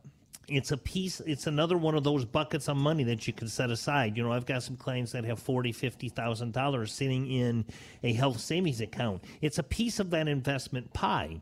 It's 0.49 0.73
a 0.73 0.77
piece 0.77 1.21
it's 1.21 1.47
another 1.47 1.77
one 1.77 1.95
of 1.95 2.05
those 2.05 2.25
buckets 2.25 2.69
of 2.69 2.77
money 2.77 3.05
that 3.05 3.27
you 3.27 3.33
can 3.33 3.49
set 3.49 3.71
aside. 3.71 4.17
You 4.17 4.23
know, 4.23 4.33
I've 4.33 4.47
got 4.47 4.63
some 4.63 4.77
clients 4.77 5.13
that 5.13 5.25
have 5.25 5.39
forty, 5.39 5.73
fifty 5.73 6.09
thousand 6.09 6.53
dollars 6.53 6.93
sitting 6.93 7.31
in 7.31 7.65
a 8.03 8.13
health 8.13 8.41
savings 8.41 8.81
account. 8.81 9.25
It's 9.41 9.59
a 9.59 9.63
piece 9.63 10.01
of 10.01 10.11
that 10.11 10.29
investment 10.29 10.93
pie. 10.93 11.41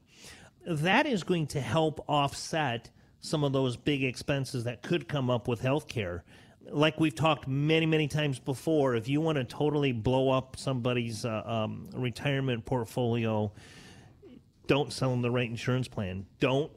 That 0.67 1.07
is 1.07 1.23
going 1.23 1.47
to 1.49 1.61
help 1.61 2.05
offset 2.09 2.91
some 3.21 3.45
of 3.45 3.53
those 3.53 3.77
big 3.77 4.03
expenses 4.03 4.65
that 4.65 4.83
could 4.83 5.09
come 5.09 5.31
up 5.31 5.49
with 5.49 5.63
healthcare 5.63 6.23
like 6.71 6.99
we've 7.01 7.15
talked 7.15 7.47
many, 7.47 7.87
many 7.87 8.09
times 8.09 8.39
before, 8.39 8.97
if 8.97 9.09
you 9.09 9.21
want 9.21 9.39
to 9.39 9.45
totally 9.45 9.93
blow 9.93 10.31
up 10.31 10.57
somebody's 10.59 11.25
uh, 11.25 11.43
um, 11.45 11.89
retirement 11.95 12.65
portfolio, 12.65 13.53
don't 14.67 14.93
sell 14.93 15.11
them 15.11 15.23
the 15.23 15.31
right 15.31 15.49
insurance 15.49 15.89
plan. 15.89 16.27
Don't 16.41 16.73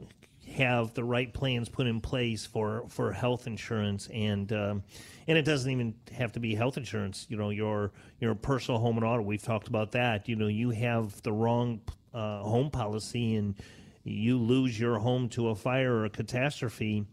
have 0.50 0.94
the 0.94 1.04
right 1.04 1.32
plans 1.32 1.68
put 1.68 1.86
in 1.86 2.00
place 2.00 2.46
for, 2.46 2.84
for 2.88 3.12
health 3.12 3.46
insurance 3.46 4.08
and 4.12 4.52
um, 4.52 4.82
and 5.26 5.38
it 5.38 5.44
doesn't 5.44 5.70
even 5.70 5.94
have 6.12 6.32
to 6.32 6.40
be 6.40 6.54
health 6.54 6.76
insurance. 6.76 7.26
You 7.28 7.36
know, 7.36 7.50
your 7.50 7.92
your 8.20 8.34
personal 8.34 8.80
home 8.80 8.96
and 8.96 9.04
auto. 9.04 9.22
We've 9.22 9.42
talked 9.42 9.68
about 9.68 9.92
that. 9.92 10.28
You 10.28 10.36
know, 10.36 10.48
you 10.48 10.70
have 10.70 11.20
the 11.22 11.32
wrong 11.32 11.80
uh, 12.12 12.42
home 12.42 12.70
policy 12.70 13.36
and 13.36 13.54
you 14.02 14.38
lose 14.38 14.78
your 14.78 14.98
home 14.98 15.28
to 15.30 15.48
a 15.48 15.54
fire 15.54 15.94
or 15.94 16.04
a 16.06 16.10
catastrophe. 16.10 17.06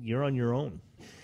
You're 0.00 0.24
on 0.24 0.34
your 0.34 0.54
own 0.54 0.80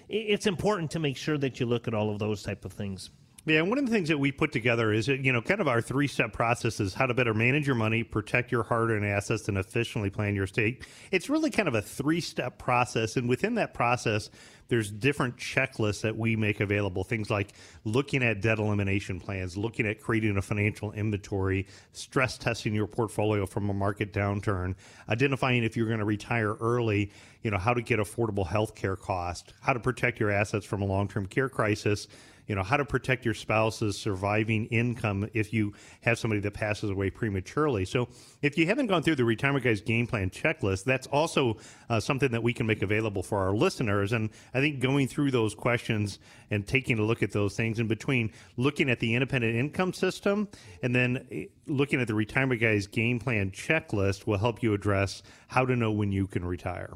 it's 0.08 0.46
important 0.46 0.90
to 0.92 0.98
make 0.98 1.16
sure 1.16 1.36
that 1.38 1.58
you 1.58 1.66
look 1.66 1.88
at 1.88 1.94
all 1.94 2.10
of 2.10 2.18
those 2.18 2.42
type 2.42 2.64
of 2.64 2.72
things. 2.72 3.10
Yeah, 3.48 3.62
one 3.62 3.78
of 3.78 3.86
the 3.86 3.92
things 3.92 4.08
that 4.08 4.18
we 4.18 4.32
put 4.32 4.50
together 4.50 4.92
is, 4.92 5.06
you 5.06 5.32
know, 5.32 5.40
kind 5.40 5.60
of 5.60 5.68
our 5.68 5.80
three 5.80 6.08
step 6.08 6.32
process 6.32 6.80
is 6.80 6.94
how 6.94 7.06
to 7.06 7.14
better 7.14 7.32
manage 7.32 7.64
your 7.64 7.76
money, 7.76 8.02
protect 8.02 8.50
your 8.50 8.64
hard 8.64 8.90
earned 8.90 9.06
assets, 9.06 9.46
and 9.46 9.56
efficiently 9.56 10.10
plan 10.10 10.34
your 10.34 10.46
estate. 10.46 10.84
It's 11.12 11.30
really 11.30 11.50
kind 11.50 11.68
of 11.68 11.76
a 11.76 11.80
three 11.80 12.20
step 12.20 12.58
process. 12.58 13.16
And 13.16 13.28
within 13.28 13.54
that 13.54 13.72
process, 13.72 14.30
there's 14.66 14.90
different 14.90 15.36
checklists 15.36 16.00
that 16.00 16.16
we 16.16 16.34
make 16.34 16.58
available. 16.58 17.04
Things 17.04 17.30
like 17.30 17.52
looking 17.84 18.24
at 18.24 18.40
debt 18.40 18.58
elimination 18.58 19.20
plans, 19.20 19.56
looking 19.56 19.86
at 19.86 20.00
creating 20.00 20.36
a 20.36 20.42
financial 20.42 20.90
inventory, 20.90 21.68
stress 21.92 22.38
testing 22.38 22.74
your 22.74 22.88
portfolio 22.88 23.46
from 23.46 23.70
a 23.70 23.74
market 23.74 24.12
downturn, 24.12 24.74
identifying 25.08 25.62
if 25.62 25.76
you're 25.76 25.86
going 25.86 26.00
to 26.00 26.04
retire 26.04 26.54
early, 26.54 27.12
you 27.42 27.52
know, 27.52 27.58
how 27.58 27.72
to 27.72 27.80
get 27.80 28.00
affordable 28.00 28.44
health 28.44 28.74
care 28.74 28.96
cost, 28.96 29.52
how 29.60 29.72
to 29.72 29.78
protect 29.78 30.18
your 30.18 30.32
assets 30.32 30.66
from 30.66 30.82
a 30.82 30.84
long 30.84 31.06
term 31.06 31.26
care 31.26 31.48
crisis 31.48 32.08
you 32.46 32.54
know 32.54 32.62
how 32.62 32.76
to 32.76 32.84
protect 32.84 33.24
your 33.24 33.34
spouse's 33.34 33.98
surviving 33.98 34.66
income 34.66 35.28
if 35.34 35.52
you 35.52 35.72
have 36.02 36.18
somebody 36.18 36.40
that 36.40 36.54
passes 36.54 36.90
away 36.90 37.10
prematurely. 37.10 37.84
So 37.84 38.08
if 38.42 38.56
you 38.56 38.66
haven't 38.66 38.86
gone 38.86 39.02
through 39.02 39.16
the 39.16 39.24
retirement 39.24 39.64
guys 39.64 39.80
game 39.80 40.06
plan 40.06 40.30
checklist 40.30 40.84
that's 40.84 41.06
also 41.08 41.56
uh, 41.88 42.00
something 42.00 42.30
that 42.32 42.42
we 42.42 42.52
can 42.52 42.66
make 42.66 42.82
available 42.82 43.22
for 43.22 43.38
our 43.38 43.54
listeners. 43.54 44.12
And 44.12 44.30
i 44.54 44.60
think 44.60 44.80
going 44.80 45.08
through 45.08 45.30
those 45.30 45.54
questions 45.54 46.18
and 46.50 46.66
taking 46.66 46.98
a 46.98 47.02
look 47.02 47.22
at 47.22 47.32
those 47.32 47.56
things 47.56 47.78
in 47.78 47.88
between 47.88 48.32
looking 48.56 48.90
at 48.90 49.00
the 49.00 49.14
independent 49.14 49.56
income 49.56 49.92
system 49.92 50.48
and 50.82 50.94
then 50.94 51.26
eh, 51.30 51.44
looking 51.66 52.00
at 52.00 52.06
the 52.06 52.14
retirement 52.14 52.60
guys 52.60 52.86
game 52.86 53.18
plan 53.18 53.50
checklist 53.50 54.26
will 54.26 54.38
help 54.38 54.62
you 54.62 54.72
address 54.74 55.22
how 55.48 55.64
to 55.64 55.74
know 55.74 55.90
when 55.90 56.12
you 56.12 56.26
can 56.26 56.44
retire 56.44 56.94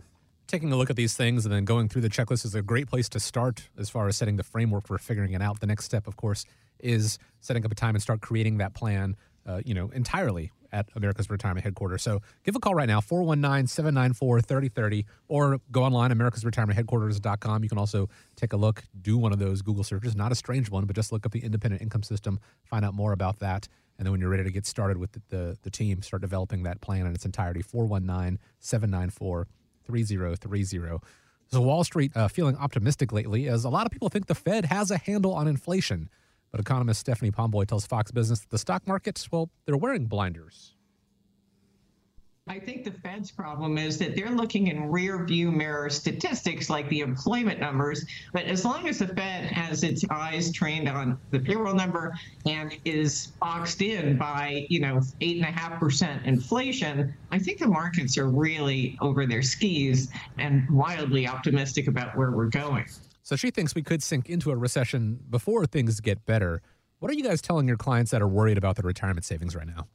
taking 0.50 0.72
a 0.72 0.76
look 0.76 0.90
at 0.90 0.96
these 0.96 1.16
things 1.16 1.46
and 1.46 1.54
then 1.54 1.64
going 1.64 1.88
through 1.88 2.02
the 2.02 2.08
checklist 2.08 2.44
is 2.44 2.54
a 2.54 2.62
great 2.62 2.88
place 2.88 3.08
to 3.08 3.20
start 3.20 3.68
as 3.78 3.88
far 3.88 4.08
as 4.08 4.16
setting 4.16 4.36
the 4.36 4.42
framework 4.42 4.86
for 4.86 4.98
figuring 4.98 5.32
it 5.32 5.40
out. 5.40 5.60
The 5.60 5.66
next 5.66 5.84
step, 5.84 6.08
of 6.08 6.16
course, 6.16 6.44
is 6.80 7.18
setting 7.40 7.64
up 7.64 7.70
a 7.70 7.74
time 7.74 7.94
and 7.94 8.02
start 8.02 8.20
creating 8.20 8.58
that 8.58 8.74
plan, 8.74 9.16
uh, 9.46 9.60
you 9.64 9.74
know, 9.74 9.90
entirely 9.90 10.50
at 10.72 10.88
America's 10.96 11.30
Retirement 11.30 11.64
Headquarters. 11.64 12.02
So 12.02 12.20
give 12.44 12.56
a 12.56 12.58
call 12.58 12.74
right 12.74 12.88
now, 12.88 13.00
419 13.00 13.68
794 13.68 14.40
3030, 14.40 15.06
or 15.28 15.60
go 15.70 15.84
online, 15.84 16.10
americasretirementheadquarters.com. 16.10 17.62
You 17.62 17.68
can 17.68 17.78
also 17.78 18.08
take 18.36 18.52
a 18.52 18.56
look, 18.56 18.82
do 19.00 19.18
one 19.18 19.32
of 19.32 19.38
those 19.38 19.62
Google 19.62 19.84
searches, 19.84 20.16
not 20.16 20.32
a 20.32 20.34
strange 20.34 20.70
one, 20.70 20.84
but 20.84 20.96
just 20.96 21.12
look 21.12 21.26
up 21.26 21.32
the 21.32 21.44
independent 21.44 21.82
income 21.82 22.02
system, 22.02 22.40
find 22.64 22.84
out 22.84 22.94
more 22.94 23.12
about 23.12 23.38
that. 23.38 23.68
And 23.98 24.06
then 24.06 24.12
when 24.12 24.20
you're 24.20 24.30
ready 24.30 24.44
to 24.44 24.50
get 24.50 24.64
started 24.64 24.96
with 24.96 25.12
the, 25.12 25.22
the, 25.28 25.58
the 25.62 25.70
team, 25.70 26.02
start 26.02 26.22
developing 26.22 26.62
that 26.62 26.80
plan 26.80 27.06
in 27.06 27.14
its 27.14 27.24
entirety, 27.24 27.62
419 27.62 28.38
794 28.58 29.46
3030. 29.90 30.98
So 31.52 31.60
Wall 31.60 31.82
Street 31.84 32.16
uh, 32.16 32.28
feeling 32.28 32.56
optimistic 32.56 33.12
lately 33.12 33.48
as 33.48 33.64
a 33.64 33.68
lot 33.68 33.86
of 33.86 33.92
people 33.92 34.08
think 34.08 34.26
the 34.26 34.34
Fed 34.34 34.66
has 34.66 34.90
a 34.90 34.98
handle 34.98 35.34
on 35.34 35.48
inflation. 35.48 36.08
But 36.52 36.60
economist 36.60 37.00
Stephanie 37.00 37.30
Pomboy 37.30 37.66
tells 37.66 37.86
Fox 37.86 38.10
Business 38.10 38.40
that 38.40 38.50
the 38.50 38.58
stock 38.58 38.86
markets, 38.86 39.30
well, 39.30 39.50
they're 39.66 39.76
wearing 39.76 40.06
blinders. 40.06 40.74
I 42.50 42.58
think 42.58 42.82
the 42.82 42.90
Fed's 42.90 43.30
problem 43.30 43.78
is 43.78 43.96
that 43.98 44.16
they're 44.16 44.32
looking 44.32 44.66
in 44.66 44.90
rear 44.90 45.24
view 45.24 45.52
mirror 45.52 45.88
statistics 45.88 46.68
like 46.68 46.88
the 46.88 46.98
employment 46.98 47.60
numbers. 47.60 48.04
But 48.32 48.46
as 48.46 48.64
long 48.64 48.88
as 48.88 48.98
the 48.98 49.06
Fed 49.06 49.44
has 49.44 49.84
its 49.84 50.04
eyes 50.10 50.50
trained 50.50 50.88
on 50.88 51.16
the 51.30 51.38
payroll 51.38 51.74
number 51.74 52.12
and 52.46 52.76
is 52.84 53.28
boxed 53.40 53.82
in 53.82 54.18
by, 54.18 54.66
you 54.68 54.80
know, 54.80 55.00
eight 55.20 55.36
and 55.36 55.44
a 55.44 55.52
half 55.52 55.78
percent 55.78 56.26
inflation, 56.26 57.14
I 57.30 57.38
think 57.38 57.60
the 57.60 57.68
markets 57.68 58.18
are 58.18 58.28
really 58.28 58.98
over 59.00 59.26
their 59.26 59.42
skis 59.42 60.08
and 60.36 60.68
wildly 60.70 61.28
optimistic 61.28 61.86
about 61.86 62.18
where 62.18 62.32
we're 62.32 62.46
going. 62.46 62.86
So 63.22 63.36
she 63.36 63.52
thinks 63.52 63.76
we 63.76 63.84
could 63.84 64.02
sink 64.02 64.28
into 64.28 64.50
a 64.50 64.56
recession 64.56 65.20
before 65.30 65.66
things 65.66 66.00
get 66.00 66.26
better. 66.26 66.62
What 66.98 67.12
are 67.12 67.14
you 67.14 67.22
guys 67.22 67.40
telling 67.40 67.68
your 67.68 67.76
clients 67.76 68.10
that 68.10 68.20
are 68.20 68.28
worried 68.28 68.58
about 68.58 68.74
their 68.74 68.88
retirement 68.88 69.24
savings 69.24 69.54
right 69.54 69.68
now? 69.68 69.86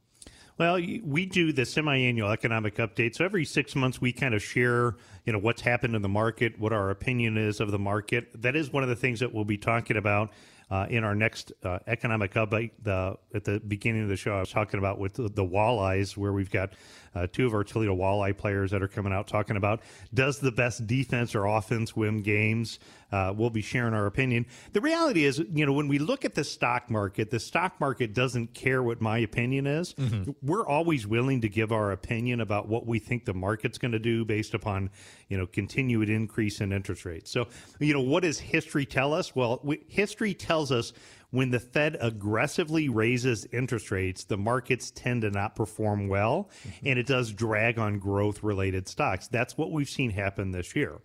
Well, 0.58 0.76
we 0.76 1.26
do 1.26 1.52
the 1.52 1.66
semi-annual 1.66 2.30
economic 2.30 2.76
update. 2.76 3.14
So 3.14 3.26
every 3.26 3.44
six 3.44 3.76
months, 3.76 4.00
we 4.00 4.10
kind 4.10 4.34
of 4.34 4.42
share, 4.42 4.96
you 5.26 5.34
know, 5.34 5.38
what's 5.38 5.60
happened 5.60 5.94
in 5.94 6.00
the 6.00 6.08
market, 6.08 6.58
what 6.58 6.72
our 6.72 6.88
opinion 6.88 7.36
is 7.36 7.60
of 7.60 7.70
the 7.70 7.78
market. 7.78 8.40
That 8.40 8.56
is 8.56 8.72
one 8.72 8.82
of 8.82 8.88
the 8.88 8.96
things 8.96 9.20
that 9.20 9.34
we'll 9.34 9.44
be 9.44 9.58
talking 9.58 9.98
about 9.98 10.32
uh, 10.70 10.86
in 10.88 11.04
our 11.04 11.14
next 11.14 11.52
uh, 11.62 11.80
economic 11.86 12.32
update. 12.34 12.70
The, 12.82 13.18
at 13.34 13.44
the 13.44 13.60
beginning 13.60 14.04
of 14.04 14.08
the 14.08 14.16
show, 14.16 14.34
I 14.34 14.40
was 14.40 14.50
talking 14.50 14.78
about 14.78 14.98
with 14.98 15.12
the, 15.12 15.28
the 15.28 15.44
walleyes, 15.44 16.16
where 16.16 16.32
we've 16.32 16.50
got 16.50 16.72
uh, 17.14 17.26
two 17.30 17.46
of 17.46 17.52
our 17.52 17.62
Toledo 17.62 17.94
walleye 17.94 18.36
players 18.36 18.70
that 18.70 18.82
are 18.82 18.88
coming 18.88 19.12
out 19.12 19.26
talking 19.26 19.58
about 19.58 19.82
does 20.14 20.38
the 20.38 20.52
best 20.52 20.86
defense 20.86 21.34
or 21.34 21.44
offense 21.44 21.94
win 21.94 22.22
games. 22.22 22.78
Uh, 23.12 23.32
we'll 23.36 23.50
be 23.50 23.62
sharing 23.62 23.94
our 23.94 24.06
opinion. 24.06 24.46
The 24.72 24.80
reality 24.80 25.24
is, 25.24 25.38
you 25.52 25.64
know, 25.64 25.72
when 25.72 25.88
we 25.88 25.98
look 25.98 26.24
at 26.24 26.34
the 26.34 26.44
stock 26.44 26.90
market, 26.90 27.30
the 27.30 27.38
stock 27.38 27.80
market 27.80 28.14
doesn't 28.14 28.54
care 28.54 28.82
what 28.82 29.00
my 29.00 29.18
opinion 29.18 29.66
is. 29.66 29.94
Mm-hmm. 29.94 30.32
We're 30.42 30.66
always 30.66 31.06
willing 31.06 31.40
to 31.42 31.48
give 31.48 31.70
our 31.72 31.92
opinion 31.92 32.40
about 32.40 32.68
what 32.68 32.86
we 32.86 32.98
think 32.98 33.24
the 33.24 33.34
market's 33.34 33.78
going 33.78 33.92
to 33.92 33.98
do 33.98 34.24
based 34.24 34.54
upon, 34.54 34.90
you 35.28 35.38
know, 35.38 35.46
continued 35.46 36.10
increase 36.10 36.60
in 36.60 36.72
interest 36.72 37.04
rates. 37.04 37.30
So, 37.30 37.46
you 37.78 37.94
know, 37.94 38.00
what 38.00 38.24
does 38.24 38.40
history 38.40 38.86
tell 38.86 39.14
us? 39.14 39.36
Well, 39.36 39.60
we, 39.62 39.84
history 39.88 40.34
tells 40.34 40.72
us 40.72 40.92
when 41.30 41.50
the 41.50 41.60
Fed 41.60 41.96
aggressively 42.00 42.88
raises 42.88 43.46
interest 43.52 43.90
rates, 43.90 44.24
the 44.24 44.36
markets 44.36 44.90
tend 44.90 45.22
to 45.22 45.30
not 45.30 45.54
perform 45.54 46.08
well, 46.08 46.50
mm-hmm. 46.66 46.86
and 46.86 46.98
it 46.98 47.06
does 47.06 47.32
drag 47.32 47.78
on 47.78 47.98
growth 47.98 48.42
related 48.42 48.88
stocks. 48.88 49.28
That's 49.28 49.56
what 49.56 49.70
we've 49.70 49.88
seen 49.88 50.10
happen 50.10 50.52
this 50.52 50.74
year. 50.74 50.98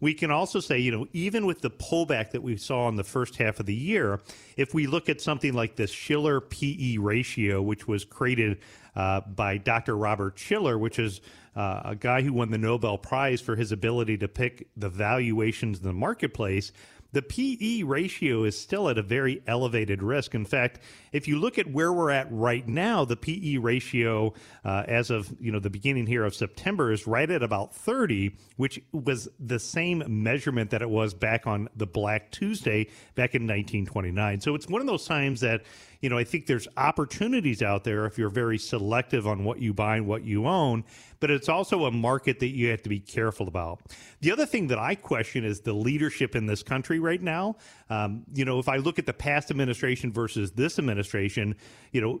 We 0.00 0.14
can 0.14 0.30
also 0.30 0.60
say, 0.60 0.78
you 0.78 0.90
know, 0.90 1.06
even 1.12 1.46
with 1.46 1.60
the 1.60 1.70
pullback 1.70 2.32
that 2.32 2.42
we 2.42 2.56
saw 2.56 2.88
in 2.88 2.96
the 2.96 3.04
first 3.04 3.36
half 3.36 3.60
of 3.60 3.66
the 3.66 3.74
year, 3.74 4.20
if 4.56 4.74
we 4.74 4.86
look 4.86 5.08
at 5.08 5.20
something 5.20 5.54
like 5.54 5.76
the 5.76 5.86
Shiller 5.86 6.40
PE 6.40 6.98
ratio, 6.98 7.62
which 7.62 7.88
was 7.88 8.04
created 8.04 8.58
uh, 8.94 9.20
by 9.20 9.58
Dr. 9.58 9.96
Robert 9.96 10.38
Shiller, 10.38 10.78
which 10.78 10.98
is 10.98 11.20
uh, 11.54 11.80
a 11.84 11.96
guy 11.96 12.20
who 12.20 12.32
won 12.32 12.50
the 12.50 12.58
Nobel 12.58 12.98
Prize 12.98 13.40
for 13.40 13.56
his 13.56 13.72
ability 13.72 14.18
to 14.18 14.28
pick 14.28 14.68
the 14.76 14.90
valuations 14.90 15.78
in 15.78 15.84
the 15.84 15.92
marketplace 15.92 16.72
the 17.12 17.22
PE 17.22 17.82
ratio 17.82 18.44
is 18.44 18.58
still 18.58 18.88
at 18.88 18.98
a 18.98 19.02
very 19.02 19.42
elevated 19.46 20.02
risk. 20.02 20.34
In 20.34 20.44
fact, 20.44 20.80
if 21.12 21.26
you 21.28 21.38
look 21.38 21.58
at 21.58 21.70
where 21.70 21.92
we're 21.92 22.10
at 22.10 22.26
right 22.30 22.66
now, 22.66 23.04
the 23.04 23.16
PE 23.16 23.56
ratio 23.56 24.34
uh, 24.64 24.84
as 24.86 25.10
of 25.10 25.34
you 25.40 25.52
know 25.52 25.60
the 25.60 25.70
beginning 25.70 26.06
here 26.06 26.24
of 26.24 26.34
September 26.34 26.92
is 26.92 27.06
right 27.06 27.30
at 27.30 27.42
about 27.42 27.74
30, 27.74 28.36
which 28.56 28.80
was 28.92 29.28
the 29.38 29.58
same 29.58 30.02
measurement 30.06 30.70
that 30.70 30.82
it 30.82 30.90
was 30.90 31.14
back 31.14 31.46
on 31.46 31.68
the 31.76 31.86
Black 31.86 32.30
Tuesday 32.30 32.84
back 33.14 33.34
in 33.34 33.42
1929. 33.42 34.40
So 34.40 34.54
it's 34.54 34.68
one 34.68 34.80
of 34.80 34.86
those 34.86 35.06
times 35.06 35.40
that 35.40 35.62
you 36.00 36.10
know, 36.10 36.18
I 36.18 36.24
think 36.24 36.46
there's 36.46 36.68
opportunities 36.76 37.62
out 37.62 37.84
there 37.84 38.06
if 38.06 38.18
you're 38.18 38.28
very 38.28 38.58
selective 38.58 39.26
on 39.26 39.44
what 39.44 39.60
you 39.60 39.72
buy 39.72 39.96
and 39.96 40.06
what 40.06 40.24
you 40.24 40.46
own, 40.46 40.84
but 41.20 41.30
it's 41.30 41.48
also 41.48 41.84
a 41.84 41.90
market 41.90 42.40
that 42.40 42.48
you 42.48 42.70
have 42.70 42.82
to 42.82 42.88
be 42.88 43.00
careful 43.00 43.48
about. 43.48 43.80
The 44.20 44.32
other 44.32 44.46
thing 44.46 44.68
that 44.68 44.78
I 44.78 44.94
question 44.94 45.44
is 45.44 45.60
the 45.60 45.72
leadership 45.72 46.36
in 46.36 46.46
this 46.46 46.62
country 46.62 46.95
right 46.98 47.20
now. 47.20 47.56
Um, 47.90 48.24
you 48.32 48.44
know, 48.44 48.58
if 48.58 48.68
I 48.68 48.76
look 48.76 48.98
at 48.98 49.06
the 49.06 49.12
past 49.12 49.50
administration 49.50 50.12
versus 50.12 50.52
this 50.52 50.78
administration, 50.78 51.56
you 51.92 52.00
know, 52.00 52.20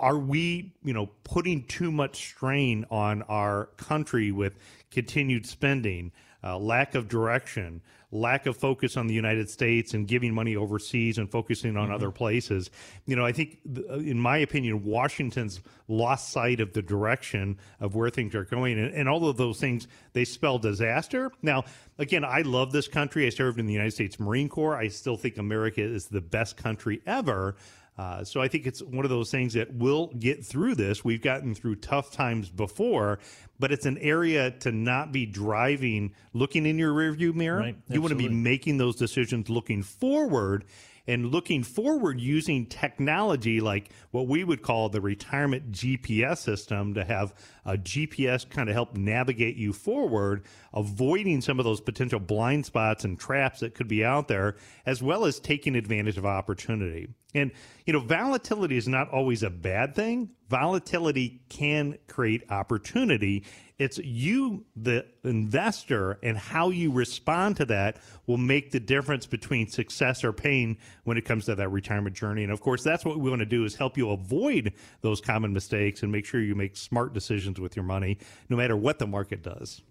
are 0.00 0.18
we, 0.18 0.74
you 0.84 0.92
know, 0.92 1.06
putting 1.24 1.64
too 1.64 1.90
much 1.90 2.16
strain 2.16 2.86
on 2.90 3.22
our 3.22 3.66
country 3.76 4.30
with 4.30 4.56
continued 4.90 5.44
spending, 5.44 6.12
uh, 6.48 6.58
lack 6.58 6.94
of 6.94 7.08
direction? 7.08 7.82
lack 8.10 8.46
of 8.46 8.56
focus 8.56 8.96
on 8.96 9.06
the 9.06 9.14
United 9.14 9.50
States 9.50 9.92
and 9.92 10.08
giving 10.08 10.32
money 10.32 10.56
overseas 10.56 11.18
and 11.18 11.30
focusing 11.30 11.76
on 11.76 11.86
mm-hmm. 11.86 11.94
other 11.94 12.10
places. 12.10 12.70
You 13.06 13.16
know, 13.16 13.24
I 13.24 13.32
think, 13.32 13.58
uh, 13.90 13.94
in 13.98 14.18
my 14.18 14.38
opinion, 14.38 14.84
Washington's 14.84 15.60
lost 15.88 16.30
sight 16.30 16.60
of 16.60 16.72
the 16.72 16.82
direction 16.82 17.58
of 17.80 17.94
where 17.94 18.10
things 18.10 18.34
are 18.34 18.44
going. 18.44 18.78
And, 18.78 18.94
and 18.94 19.08
all 19.08 19.28
of 19.28 19.36
those 19.36 19.60
things, 19.60 19.88
they 20.12 20.24
spell 20.24 20.58
disaster. 20.58 21.30
Now, 21.42 21.64
again, 21.98 22.24
I 22.24 22.42
love 22.42 22.72
this 22.72 22.88
country. 22.88 23.26
I 23.26 23.30
served 23.30 23.58
in 23.58 23.66
the 23.66 23.72
United 23.72 23.92
States 23.92 24.18
Marine 24.18 24.48
Corps. 24.48 24.76
I 24.76 24.88
still 24.88 25.16
think 25.16 25.36
America 25.36 25.82
is 25.82 26.06
the 26.06 26.22
best 26.22 26.56
country 26.56 27.02
ever. 27.06 27.56
Uh, 27.98 28.22
so 28.22 28.40
I 28.40 28.46
think 28.46 28.64
it's 28.64 28.80
one 28.80 29.04
of 29.04 29.10
those 29.10 29.30
things 29.30 29.54
that 29.54 29.74
we'll 29.74 30.06
get 30.06 30.46
through 30.46 30.76
this. 30.76 31.04
We've 31.04 31.20
gotten 31.20 31.54
through 31.54 31.76
tough 31.76 32.12
times 32.12 32.48
before, 32.48 33.18
but 33.58 33.72
it's 33.72 33.86
an 33.86 33.98
area 33.98 34.52
to 34.60 34.70
not 34.70 35.10
be 35.10 35.26
driving, 35.26 36.14
looking 36.32 36.64
in 36.64 36.78
your 36.78 36.92
rearview 36.92 37.34
mirror. 37.34 37.58
Right. 37.58 37.76
You 37.88 38.00
want 38.00 38.12
to 38.12 38.16
be 38.16 38.28
making 38.28 38.78
those 38.78 38.94
decisions 38.94 39.50
looking 39.50 39.82
forward 39.82 40.64
and 41.08 41.32
looking 41.32 41.64
forward 41.64 42.20
using 42.20 42.66
technology 42.66 43.60
like 43.60 43.90
what 44.10 44.28
we 44.28 44.44
would 44.44 44.62
call 44.62 44.90
the 44.90 45.00
retirement 45.00 45.72
GPS 45.72 46.38
system 46.38 46.94
to 46.94 47.04
have 47.04 47.34
a 47.68 47.76
GPS 47.76 48.48
kind 48.48 48.70
of 48.70 48.74
help 48.74 48.96
navigate 48.96 49.56
you 49.56 49.74
forward, 49.74 50.42
avoiding 50.72 51.42
some 51.42 51.58
of 51.58 51.66
those 51.66 51.82
potential 51.82 52.18
blind 52.18 52.64
spots 52.64 53.04
and 53.04 53.20
traps 53.20 53.60
that 53.60 53.74
could 53.74 53.88
be 53.88 54.02
out 54.02 54.26
there, 54.26 54.56
as 54.86 55.02
well 55.02 55.26
as 55.26 55.38
taking 55.38 55.76
advantage 55.76 56.16
of 56.16 56.24
opportunity. 56.24 57.08
And, 57.34 57.52
you 57.84 57.92
know, 57.92 58.00
volatility 58.00 58.78
is 58.78 58.88
not 58.88 59.10
always 59.10 59.42
a 59.42 59.50
bad 59.50 59.94
thing. 59.94 60.30
Volatility 60.48 61.42
can 61.50 61.98
create 62.06 62.50
opportunity. 62.50 63.44
It's 63.78 63.98
you, 63.98 64.64
the 64.74 65.04
investor, 65.24 66.18
and 66.22 66.38
how 66.38 66.70
you 66.70 66.90
respond 66.90 67.56
to 67.58 67.66
that 67.66 67.98
will 68.26 68.38
make 68.38 68.70
the 68.70 68.80
difference 68.80 69.26
between 69.26 69.68
success 69.68 70.24
or 70.24 70.32
pain 70.32 70.78
when 71.04 71.18
it 71.18 71.26
comes 71.26 71.44
to 71.44 71.54
that 71.54 71.68
retirement 71.68 72.16
journey. 72.16 72.44
And 72.44 72.52
of 72.52 72.62
course, 72.62 72.82
that's 72.82 73.04
what 73.04 73.20
we 73.20 73.28
want 73.28 73.40
to 73.40 73.46
do 73.46 73.64
is 73.64 73.76
help 73.76 73.98
you 73.98 74.10
avoid 74.10 74.72
those 75.02 75.20
common 75.20 75.52
mistakes 75.52 76.02
and 76.02 76.10
make 76.10 76.24
sure 76.24 76.40
you 76.40 76.54
make 76.54 76.78
smart 76.78 77.12
decisions 77.12 77.57
with 77.60 77.76
your 77.76 77.84
money, 77.84 78.18
no 78.48 78.56
matter 78.56 78.76
what 78.76 78.98
the 78.98 79.06
market 79.06 79.42
does 79.42 79.82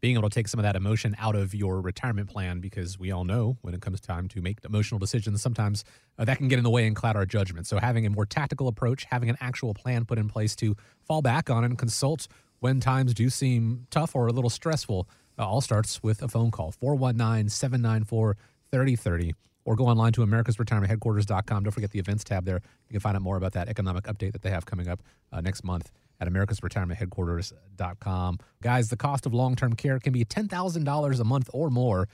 being 0.00 0.16
able 0.16 0.28
to 0.28 0.34
take 0.34 0.48
some 0.48 0.60
of 0.60 0.64
that 0.64 0.76
emotion 0.76 1.16
out 1.18 1.34
of 1.34 1.54
your 1.54 1.80
retirement 1.80 2.28
plan 2.28 2.60
because 2.60 2.98
we 2.98 3.10
all 3.10 3.24
know 3.24 3.56
when 3.62 3.74
it 3.74 3.80
comes 3.80 4.00
time 4.00 4.28
to 4.28 4.40
make 4.40 4.58
emotional 4.64 4.98
decisions, 4.98 5.42
sometimes 5.42 5.84
uh, 6.18 6.24
that 6.24 6.38
can 6.38 6.48
get 6.48 6.58
in 6.58 6.64
the 6.64 6.70
way 6.70 6.86
and 6.86 6.94
cloud 6.94 7.16
our 7.16 7.26
judgment. 7.26 7.66
So, 7.66 7.78
having 7.78 8.06
a 8.06 8.10
more 8.10 8.26
tactical 8.26 8.68
approach, 8.68 9.06
having 9.10 9.28
an 9.28 9.36
actual 9.40 9.74
plan 9.74 10.04
put 10.04 10.18
in 10.18 10.28
place 10.28 10.54
to 10.56 10.76
fall 11.04 11.22
back 11.22 11.50
on 11.50 11.64
and 11.64 11.76
consult 11.76 12.28
when 12.60 12.80
times 12.80 13.14
do 13.14 13.28
seem 13.28 13.86
tough 13.90 14.14
or 14.14 14.26
a 14.26 14.32
little 14.32 14.50
stressful, 14.50 15.08
uh, 15.38 15.46
all 15.46 15.60
starts 15.60 16.02
with 16.02 16.22
a 16.22 16.28
phone 16.28 16.50
call 16.50 16.72
419 16.72 17.48
794 17.48 18.36
3030 18.70 19.34
or 19.64 19.76
go 19.76 19.86
online 19.86 20.12
to 20.12 20.22
America's 20.22 20.58
Retirement 20.58 20.90
americasretirementheadquarters.com. 20.90 21.64
Don't 21.64 21.72
forget 21.72 21.90
the 21.90 21.98
events 21.98 22.24
tab 22.24 22.44
there. 22.44 22.60
You 22.88 22.92
can 22.92 23.00
find 23.00 23.16
out 23.16 23.22
more 23.22 23.36
about 23.36 23.52
that 23.52 23.68
economic 23.68 24.04
update 24.04 24.32
that 24.32 24.42
they 24.42 24.50
have 24.50 24.64
coming 24.64 24.88
up 24.88 25.02
uh, 25.32 25.40
next 25.40 25.62
month 25.62 25.90
at 26.20 26.28
americasretirementheadquarters.com. 26.28 28.38
Guys, 28.62 28.88
the 28.88 28.96
cost 28.96 29.26
of 29.26 29.34
long-term 29.34 29.74
care 29.74 29.98
can 29.98 30.12
be 30.12 30.24
$10,000 30.24 31.20
a 31.20 31.24
month 31.24 31.50
or 31.52 31.70
more. 31.70 32.08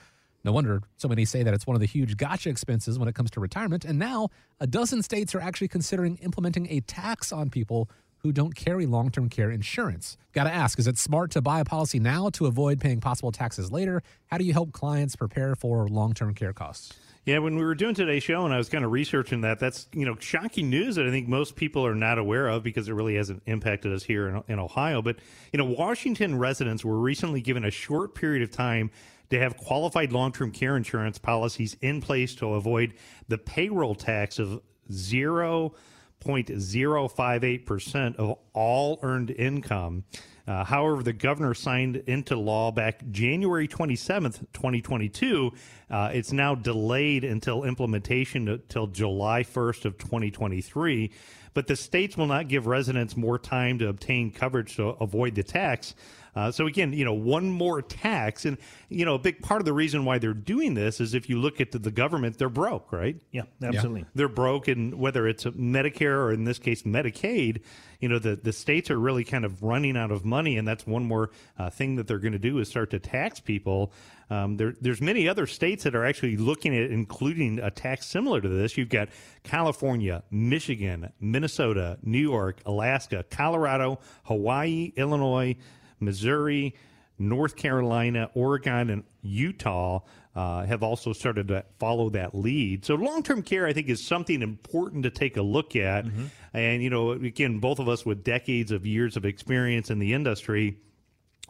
No 0.44 0.52
wonder 0.52 0.82
so 0.98 1.08
many 1.08 1.24
say 1.24 1.42
that 1.42 1.54
it's 1.54 1.66
one 1.66 1.74
of 1.74 1.80
the 1.80 1.86
huge 1.86 2.18
gotcha 2.18 2.50
expenses 2.50 2.98
when 2.98 3.08
it 3.08 3.14
comes 3.14 3.30
to 3.32 3.40
retirement. 3.40 3.84
And 3.84 3.98
now, 3.98 4.28
a 4.60 4.66
dozen 4.66 5.02
states 5.02 5.34
are 5.34 5.40
actually 5.40 5.68
considering 5.68 6.16
implementing 6.16 6.66
a 6.70 6.80
tax 6.80 7.32
on 7.32 7.48
people 7.48 7.88
who 8.18 8.32
don't 8.32 8.54
carry 8.54 8.86
long 8.86 9.10
term 9.10 9.28
care 9.28 9.50
insurance. 9.50 10.16
Got 10.32 10.44
to 10.44 10.52
ask 10.52 10.78
is 10.78 10.86
it 10.86 10.98
smart 10.98 11.30
to 11.32 11.42
buy 11.42 11.60
a 11.60 11.64
policy 11.64 11.98
now 11.98 12.30
to 12.30 12.46
avoid 12.46 12.80
paying 12.80 13.00
possible 13.00 13.32
taxes 13.32 13.72
later? 13.72 14.02
How 14.26 14.38
do 14.38 14.44
you 14.44 14.52
help 14.52 14.72
clients 14.72 15.16
prepare 15.16 15.54
for 15.54 15.88
long 15.88 16.14
term 16.14 16.34
care 16.34 16.52
costs? 16.52 16.92
Yeah, 17.26 17.38
when 17.38 17.56
we 17.56 17.64
were 17.64 17.74
doing 17.74 17.94
today's 17.94 18.22
show 18.22 18.44
and 18.44 18.52
I 18.52 18.58
was 18.58 18.68
kind 18.68 18.84
of 18.84 18.92
researching 18.92 19.40
that, 19.42 19.58
that's 19.58 19.86
you 19.94 20.04
know 20.04 20.16
shocking 20.20 20.68
news 20.68 20.96
that 20.96 21.06
I 21.06 21.10
think 21.10 21.26
most 21.26 21.56
people 21.56 21.86
are 21.86 21.94
not 21.94 22.18
aware 22.18 22.48
of 22.48 22.62
because 22.62 22.86
it 22.86 22.92
really 22.92 23.14
hasn't 23.14 23.42
impacted 23.46 23.94
us 23.94 24.02
here 24.02 24.28
in, 24.28 24.42
in 24.48 24.58
Ohio. 24.58 25.00
But 25.00 25.16
you 25.50 25.58
know, 25.58 25.64
Washington 25.64 26.38
residents 26.38 26.84
were 26.84 26.98
recently 26.98 27.40
given 27.40 27.64
a 27.64 27.70
short 27.70 28.14
period 28.14 28.42
of 28.42 28.50
time 28.50 28.90
to 29.30 29.38
have 29.38 29.56
qualified 29.56 30.12
long-term 30.12 30.50
care 30.50 30.76
insurance 30.76 31.16
policies 31.16 31.78
in 31.80 32.02
place 32.02 32.34
to 32.36 32.48
avoid 32.54 32.92
the 33.28 33.38
payroll 33.38 33.94
tax 33.94 34.38
of 34.38 34.60
zero 34.92 35.74
point 36.20 36.50
zero 36.58 37.08
five 37.08 37.42
eight 37.42 37.64
percent 37.64 38.16
of 38.16 38.36
all 38.52 38.98
earned 39.02 39.30
income. 39.30 40.04
Uh, 40.46 40.62
however, 40.64 41.02
the 41.02 41.12
governor 41.12 41.54
signed 41.54 41.96
into 42.06 42.36
law 42.36 42.70
back 42.70 43.00
January 43.10 43.66
27th, 43.66 44.40
2022. 44.52 45.52
Uh, 45.90 46.10
it's 46.12 46.32
now 46.32 46.54
delayed 46.54 47.24
until 47.24 47.64
implementation 47.64 48.48
until 48.48 48.86
July 48.86 49.42
1st 49.42 49.86
of 49.86 49.98
2023. 49.98 51.10
But 51.54 51.66
the 51.66 51.76
states 51.76 52.16
will 52.16 52.26
not 52.26 52.48
give 52.48 52.66
residents 52.66 53.16
more 53.16 53.38
time 53.38 53.78
to 53.78 53.88
obtain 53.88 54.32
coverage 54.32 54.76
to 54.76 54.88
avoid 54.88 55.34
the 55.34 55.44
tax. 55.44 55.94
Uh, 56.34 56.50
so 56.50 56.66
again, 56.66 56.92
you 56.92 57.04
know, 57.04 57.12
one 57.12 57.50
more 57.50 57.82
tax, 57.82 58.44
and 58.44 58.58
you 58.88 59.04
know, 59.04 59.14
a 59.14 59.18
big 59.18 59.40
part 59.42 59.60
of 59.60 59.64
the 59.64 59.72
reason 59.72 60.04
why 60.04 60.18
they're 60.18 60.34
doing 60.34 60.74
this 60.74 61.00
is 61.00 61.14
if 61.14 61.28
you 61.28 61.38
look 61.38 61.60
at 61.60 61.72
the, 61.72 61.78
the 61.78 61.90
government, 61.90 62.38
they're 62.38 62.48
broke, 62.48 62.92
right? 62.92 63.16
Yeah, 63.30 63.42
absolutely. 63.62 64.06
They're 64.14 64.28
broke, 64.28 64.68
and 64.68 64.98
whether 64.98 65.26
it's 65.28 65.44
Medicare 65.44 66.18
or 66.18 66.32
in 66.32 66.44
this 66.44 66.58
case 66.58 66.82
Medicaid, 66.82 67.60
you 68.00 68.08
know, 68.08 68.18
the 68.18 68.36
the 68.36 68.52
states 68.52 68.90
are 68.90 68.98
really 68.98 69.24
kind 69.24 69.44
of 69.44 69.62
running 69.62 69.96
out 69.96 70.10
of 70.10 70.24
money, 70.24 70.58
and 70.58 70.66
that's 70.66 70.86
one 70.86 71.04
more 71.04 71.30
uh, 71.58 71.70
thing 71.70 71.96
that 71.96 72.06
they're 72.06 72.18
going 72.18 72.32
to 72.32 72.38
do 72.38 72.58
is 72.58 72.68
start 72.68 72.90
to 72.90 72.98
tax 72.98 73.40
people. 73.40 73.92
Um, 74.30 74.56
there, 74.56 74.74
there's 74.80 75.00
many 75.00 75.28
other 75.28 75.46
states 75.46 75.84
that 75.84 75.94
are 75.94 76.04
actually 76.04 76.36
looking 76.36 76.76
at 76.76 76.90
including 76.90 77.58
a 77.58 77.70
tax 77.70 78.06
similar 78.06 78.40
to 78.40 78.48
this. 78.48 78.76
You've 78.76 78.88
got 78.88 79.08
California, 79.42 80.22
Michigan, 80.30 81.12
Minnesota, 81.20 81.98
New 82.02 82.18
York, 82.18 82.60
Alaska, 82.66 83.24
Colorado, 83.30 84.00
Hawaii, 84.24 84.92
Illinois, 84.96 85.56
Missouri, 86.00 86.74
North 87.18 87.56
Carolina, 87.56 88.30
Oregon, 88.34 88.90
and 88.90 89.04
Utah 89.22 90.00
uh, 90.34 90.64
have 90.64 90.82
also 90.82 91.12
started 91.12 91.48
to 91.48 91.64
follow 91.78 92.10
that 92.10 92.34
lead. 92.34 92.84
So 92.84 92.96
long 92.96 93.22
term 93.22 93.42
care, 93.42 93.66
I 93.66 93.72
think, 93.72 93.88
is 93.88 94.04
something 94.04 94.42
important 94.42 95.04
to 95.04 95.10
take 95.10 95.36
a 95.36 95.42
look 95.42 95.76
at. 95.76 96.06
Mm-hmm. 96.06 96.26
And, 96.54 96.82
you 96.82 96.90
know, 96.90 97.12
again, 97.12 97.60
both 97.60 97.78
of 97.78 97.88
us 97.88 98.04
with 98.04 98.24
decades 98.24 98.72
of 98.72 98.84
years 98.84 99.16
of 99.16 99.24
experience 99.24 99.90
in 99.90 99.98
the 100.00 100.12
industry, 100.12 100.78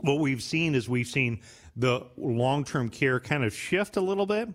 what 0.01 0.19
we've 0.19 0.43
seen 0.43 0.75
is 0.75 0.89
we've 0.89 1.07
seen 1.07 1.41
the 1.77 2.07
long 2.17 2.65
term 2.65 2.89
care 2.89 3.21
kind 3.21 3.45
of 3.45 3.55
shift 3.55 3.97
a 3.97 4.01
little 4.01 4.27
bit. 4.27 4.49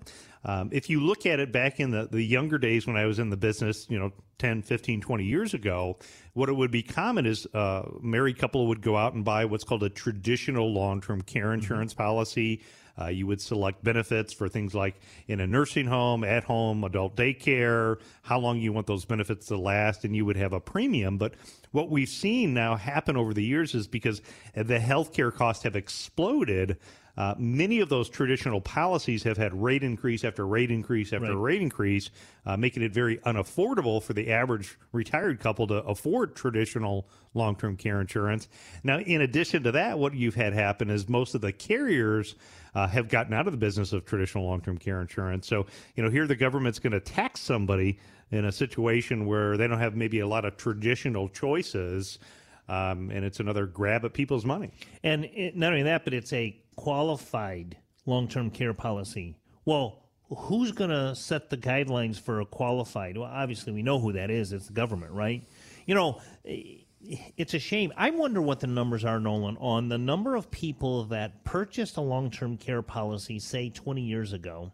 Um, 0.43 0.69
if 0.71 0.89
you 0.89 1.01
look 1.01 1.25
at 1.25 1.39
it 1.39 1.51
back 1.51 1.79
in 1.79 1.91
the, 1.91 2.07
the 2.09 2.21
younger 2.21 2.57
days 2.57 2.87
when 2.87 2.95
I 2.95 3.05
was 3.05 3.19
in 3.19 3.29
the 3.29 3.37
business, 3.37 3.85
you 3.89 3.99
know, 3.99 4.13
10, 4.37 4.61
15, 4.61 5.01
20 5.01 5.23
years 5.25 5.53
ago, 5.53 5.97
what 6.33 6.47
it 6.47 6.53
would 6.53 6.71
be 6.71 6.81
common 6.81 7.25
is 7.25 7.45
a 7.53 7.57
uh, 7.57 7.89
married 8.01 8.37
couple 8.37 8.67
would 8.67 8.81
go 8.81 8.95
out 8.95 9.13
and 9.13 9.25
buy 9.25 9.43
what's 9.43 9.65
called 9.65 9.83
a 9.83 9.89
traditional 9.89 10.71
long 10.73 11.01
term 11.01 11.21
care 11.21 11.45
mm-hmm. 11.45 11.55
insurance 11.55 11.93
mm-hmm. 11.93 12.03
policy. 12.03 12.61
Uh, 12.99 13.07
you 13.07 13.25
would 13.25 13.39
select 13.39 13.81
benefits 13.83 14.33
for 14.33 14.49
things 14.49 14.75
like 14.75 14.99
in 15.27 15.39
a 15.39 15.47
nursing 15.47 15.87
home, 15.87 16.23
at 16.23 16.43
home, 16.43 16.83
adult 16.83 17.15
daycare, 17.15 17.97
how 18.23 18.37
long 18.37 18.59
you 18.59 18.73
want 18.73 18.87
those 18.87 19.05
benefits 19.05 19.47
to 19.47 19.57
last, 19.57 20.03
and 20.03 20.15
you 20.15 20.25
would 20.25 20.35
have 20.35 20.51
a 20.51 20.59
premium. 20.59 21.17
But 21.17 21.33
what 21.71 21.89
we've 21.89 22.09
seen 22.09 22.53
now 22.53 22.75
happen 22.75 23.15
over 23.15 23.33
the 23.33 23.43
years 23.43 23.75
is 23.75 23.87
because 23.87 24.21
the 24.55 24.79
healthcare 24.79 25.33
costs 25.33 25.63
have 25.63 25.75
exploded, 25.75 26.77
uh, 27.19 27.35
many 27.37 27.81
of 27.81 27.89
those 27.89 28.09
traditional 28.09 28.61
policies 28.61 29.23
have 29.23 29.35
had 29.35 29.53
rate 29.53 29.83
increase 29.83 30.23
after 30.23 30.47
rate 30.47 30.71
increase 30.71 31.11
after 31.11 31.35
right. 31.35 31.53
rate 31.53 31.61
increase, 31.61 32.11
uh, 32.45 32.55
making 32.55 32.81
it 32.81 32.93
very 32.93 33.17
unaffordable 33.17 34.01
for 34.01 34.13
the 34.13 34.31
average 34.31 34.77
retired 34.93 35.37
couple 35.41 35.67
to 35.67 35.83
afford 35.83 36.33
traditional 36.33 37.09
long 37.33 37.57
term 37.57 37.75
care 37.75 37.99
insurance. 37.99 38.47
Now, 38.85 38.99
in 38.99 39.19
addition 39.19 39.63
to 39.63 39.73
that, 39.73 39.99
what 39.99 40.13
you've 40.13 40.35
had 40.35 40.53
happen 40.53 40.89
is 40.89 41.09
most 41.09 41.35
of 41.35 41.41
the 41.41 41.51
carriers 41.51 42.35
uh, 42.73 42.87
have 42.87 43.09
gotten 43.09 43.33
out 43.33 43.47
of 43.47 43.53
the 43.53 43.57
business 43.57 43.91
of 43.91 44.05
traditional 44.05 44.45
long 44.45 44.61
term 44.61 44.77
care 44.77 45.01
insurance. 45.01 45.45
So, 45.45 45.65
you 45.95 46.03
know, 46.03 46.09
here 46.09 46.25
the 46.25 46.37
government's 46.37 46.79
going 46.79 46.93
to 46.93 47.01
tax 47.01 47.41
somebody 47.41 47.99
in 48.31 48.45
a 48.45 48.51
situation 48.51 49.25
where 49.25 49.57
they 49.57 49.67
don't 49.67 49.79
have 49.79 49.95
maybe 49.95 50.19
a 50.19 50.27
lot 50.27 50.45
of 50.45 50.57
traditional 50.57 51.29
choices. 51.29 52.19
Um, 52.67 53.09
and 53.09 53.25
it's 53.25 53.39
another 53.39 53.65
grab 53.65 54.05
at 54.05 54.13
people's 54.13 54.45
money. 54.45 54.71
And 55.03 55.25
it, 55.25 55.55
not 55.57 55.71
only 55.71 55.83
that, 55.83 56.03
but 56.03 56.13
it's 56.13 56.31
a 56.33 56.55
qualified 56.75 57.77
long 58.05 58.27
term 58.27 58.51
care 58.51 58.73
policy. 58.73 59.35
Well, 59.65 60.03
who's 60.29 60.71
going 60.71 60.91
to 60.91 61.15
set 61.15 61.49
the 61.49 61.57
guidelines 61.57 62.19
for 62.19 62.41
a 62.41 62.45
qualified? 62.45 63.17
Well, 63.17 63.29
obviously, 63.31 63.73
we 63.73 63.81
know 63.81 63.99
who 63.99 64.13
that 64.13 64.29
is. 64.29 64.53
It's 64.53 64.67
the 64.67 64.73
government, 64.73 65.13
right? 65.13 65.43
You 65.87 65.95
know, 65.95 66.21
it's 66.43 67.53
a 67.53 67.59
shame. 67.59 67.93
I 67.97 68.11
wonder 68.11 68.41
what 68.41 68.59
the 68.59 68.67
numbers 68.67 69.05
are, 69.05 69.19
Nolan, 69.19 69.57
on 69.57 69.89
the 69.89 69.97
number 69.97 70.35
of 70.35 70.51
people 70.51 71.05
that 71.05 71.43
purchased 71.43 71.97
a 71.97 72.01
long 72.01 72.29
term 72.29 72.57
care 72.57 72.81
policy, 72.81 73.39
say 73.39 73.69
20 73.69 74.01
years 74.01 74.33
ago. 74.33 74.71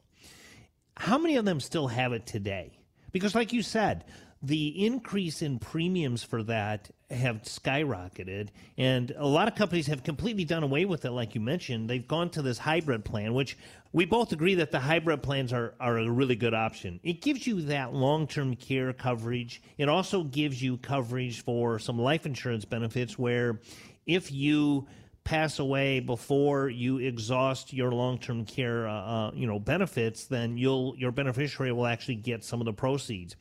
How 0.98 1.18
many 1.18 1.36
of 1.36 1.46
them 1.46 1.60
still 1.60 1.88
have 1.88 2.14
it 2.14 2.26
today? 2.26 2.80
Because, 3.16 3.34
like 3.34 3.54
you 3.54 3.62
said, 3.62 4.04
the 4.44 4.86
increase 4.86 5.42
in 5.42 5.58
premiums 5.58 6.22
for 6.22 6.44
that 6.44 6.92
have 7.10 7.44
skyrocketed 7.44 8.50
and 8.78 9.14
a 9.16 9.26
lot 9.26 9.48
of 9.48 9.56
companies 9.56 9.88
have 9.88 10.04
completely 10.04 10.44
done 10.44 10.64
away 10.64 10.84
with 10.84 11.06
it 11.06 11.12
like 11.12 11.34
you 11.34 11.40
mentioned. 11.40 11.90
They've 11.90 12.06
gone 12.06 12.30
to 12.32 12.42
this 12.42 12.58
hybrid 12.58 13.06
plan 13.06 13.34
which 13.34 13.58
we 13.94 14.04
both 14.04 14.34
agree 14.34 14.56
that 14.56 14.72
the 14.72 14.82
hybrid 14.82 15.24
plans 15.24 15.54
are, 15.54 15.76
are 15.80 15.98
a 15.98 16.12
really 16.12 16.36
good 16.36 16.54
option. 16.54 17.00
It 17.04 17.22
gives 17.22 17.48
you 17.48 17.62
that 17.62 17.94
long-term 17.94 18.58
care 18.58 18.92
coverage. 18.92 19.62
It 19.78 19.88
also 19.88 20.26
gives 20.26 20.62
you 20.62 20.76
coverage 20.76 21.42
for 21.42 21.80
some 21.80 21.98
life 21.98 22.26
insurance 22.26 22.66
benefits 22.66 23.18
where 23.18 23.62
if 24.06 24.30
you 24.30 24.88
pass 25.26 25.60
away 25.60 26.00
before 26.00 26.70
you 26.70 27.00
exhaust 27.00 27.74
your 27.74 27.92
long-term 27.92 28.46
care 28.46 28.88
uh, 28.88 28.94
uh 28.94 29.32
you 29.34 29.46
know 29.46 29.60
benefits 29.60 30.26
then 30.26 30.58
you'll 30.58 30.96
your 30.98 31.12
beneficiary 31.12 31.72
will 31.72 31.88
actually 31.88 32.16
get 32.16 32.44
some 32.44 32.62
of 32.62 32.66
the 32.66 32.74
proceeds 32.74 33.36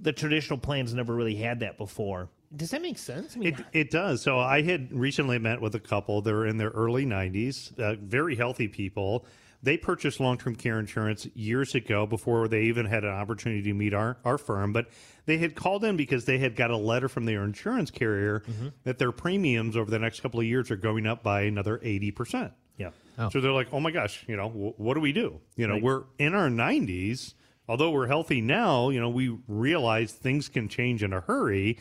the 0.00 0.12
traditional 0.12 0.58
plans 0.58 0.94
never 0.94 1.14
really 1.14 1.36
had 1.36 1.60
that 1.60 1.78
before. 1.78 2.28
Does 2.54 2.70
that 2.70 2.82
make 2.82 2.98
sense? 2.98 3.36
I 3.36 3.40
mean, 3.40 3.54
it, 3.54 3.64
it 3.72 3.90
does. 3.90 4.22
So 4.22 4.38
I 4.38 4.62
had 4.62 4.92
recently 4.92 5.38
met 5.38 5.60
with 5.60 5.74
a 5.74 5.80
couple. 5.80 6.22
They're 6.22 6.46
in 6.46 6.56
their 6.56 6.70
early 6.70 7.04
90s, 7.04 7.78
uh, 7.78 7.96
very 8.00 8.36
healthy 8.36 8.68
people. 8.68 9.26
They 9.62 9.76
purchased 9.76 10.20
long 10.20 10.38
term 10.38 10.54
care 10.54 10.78
insurance 10.78 11.26
years 11.34 11.74
ago 11.74 12.06
before 12.06 12.48
they 12.48 12.62
even 12.62 12.86
had 12.86 13.04
an 13.04 13.10
opportunity 13.10 13.62
to 13.62 13.74
meet 13.74 13.94
our, 13.94 14.18
our 14.24 14.38
firm. 14.38 14.72
But 14.72 14.88
they 15.24 15.38
had 15.38 15.54
called 15.54 15.84
in 15.84 15.96
because 15.96 16.24
they 16.24 16.38
had 16.38 16.56
got 16.56 16.70
a 16.70 16.76
letter 16.76 17.08
from 17.08 17.24
their 17.24 17.44
insurance 17.44 17.90
carrier 17.90 18.40
mm-hmm. 18.40 18.68
that 18.84 18.98
their 18.98 19.12
premiums 19.12 19.76
over 19.76 19.90
the 19.90 19.98
next 19.98 20.20
couple 20.20 20.40
of 20.40 20.46
years 20.46 20.70
are 20.70 20.76
going 20.76 21.06
up 21.06 21.22
by 21.22 21.42
another 21.42 21.78
80%. 21.78 22.52
Yeah. 22.76 22.90
Oh. 23.18 23.30
So 23.30 23.40
they're 23.40 23.52
like, 23.52 23.68
oh 23.72 23.80
my 23.80 23.90
gosh, 23.90 24.24
you 24.28 24.36
know, 24.36 24.48
w- 24.48 24.74
what 24.76 24.94
do 24.94 25.00
we 25.00 25.12
do? 25.12 25.40
You 25.56 25.66
know, 25.66 25.74
right. 25.74 25.82
we're 25.82 26.04
in 26.18 26.34
our 26.34 26.48
90s 26.48 27.34
although 27.68 27.90
we're 27.90 28.06
healthy 28.06 28.40
now, 28.40 28.90
you 28.90 29.00
know, 29.00 29.08
we 29.08 29.36
realize 29.48 30.12
things 30.12 30.48
can 30.48 30.68
change 30.68 31.02
in 31.02 31.12
a 31.12 31.20
hurry. 31.20 31.78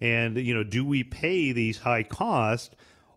And, 0.00 0.36
you 0.36 0.54
know, 0.54 0.64
do 0.64 0.84
we 0.84 1.04
pay 1.04 1.52
these 1.52 1.78
high 1.78 2.02
costs 2.02 2.74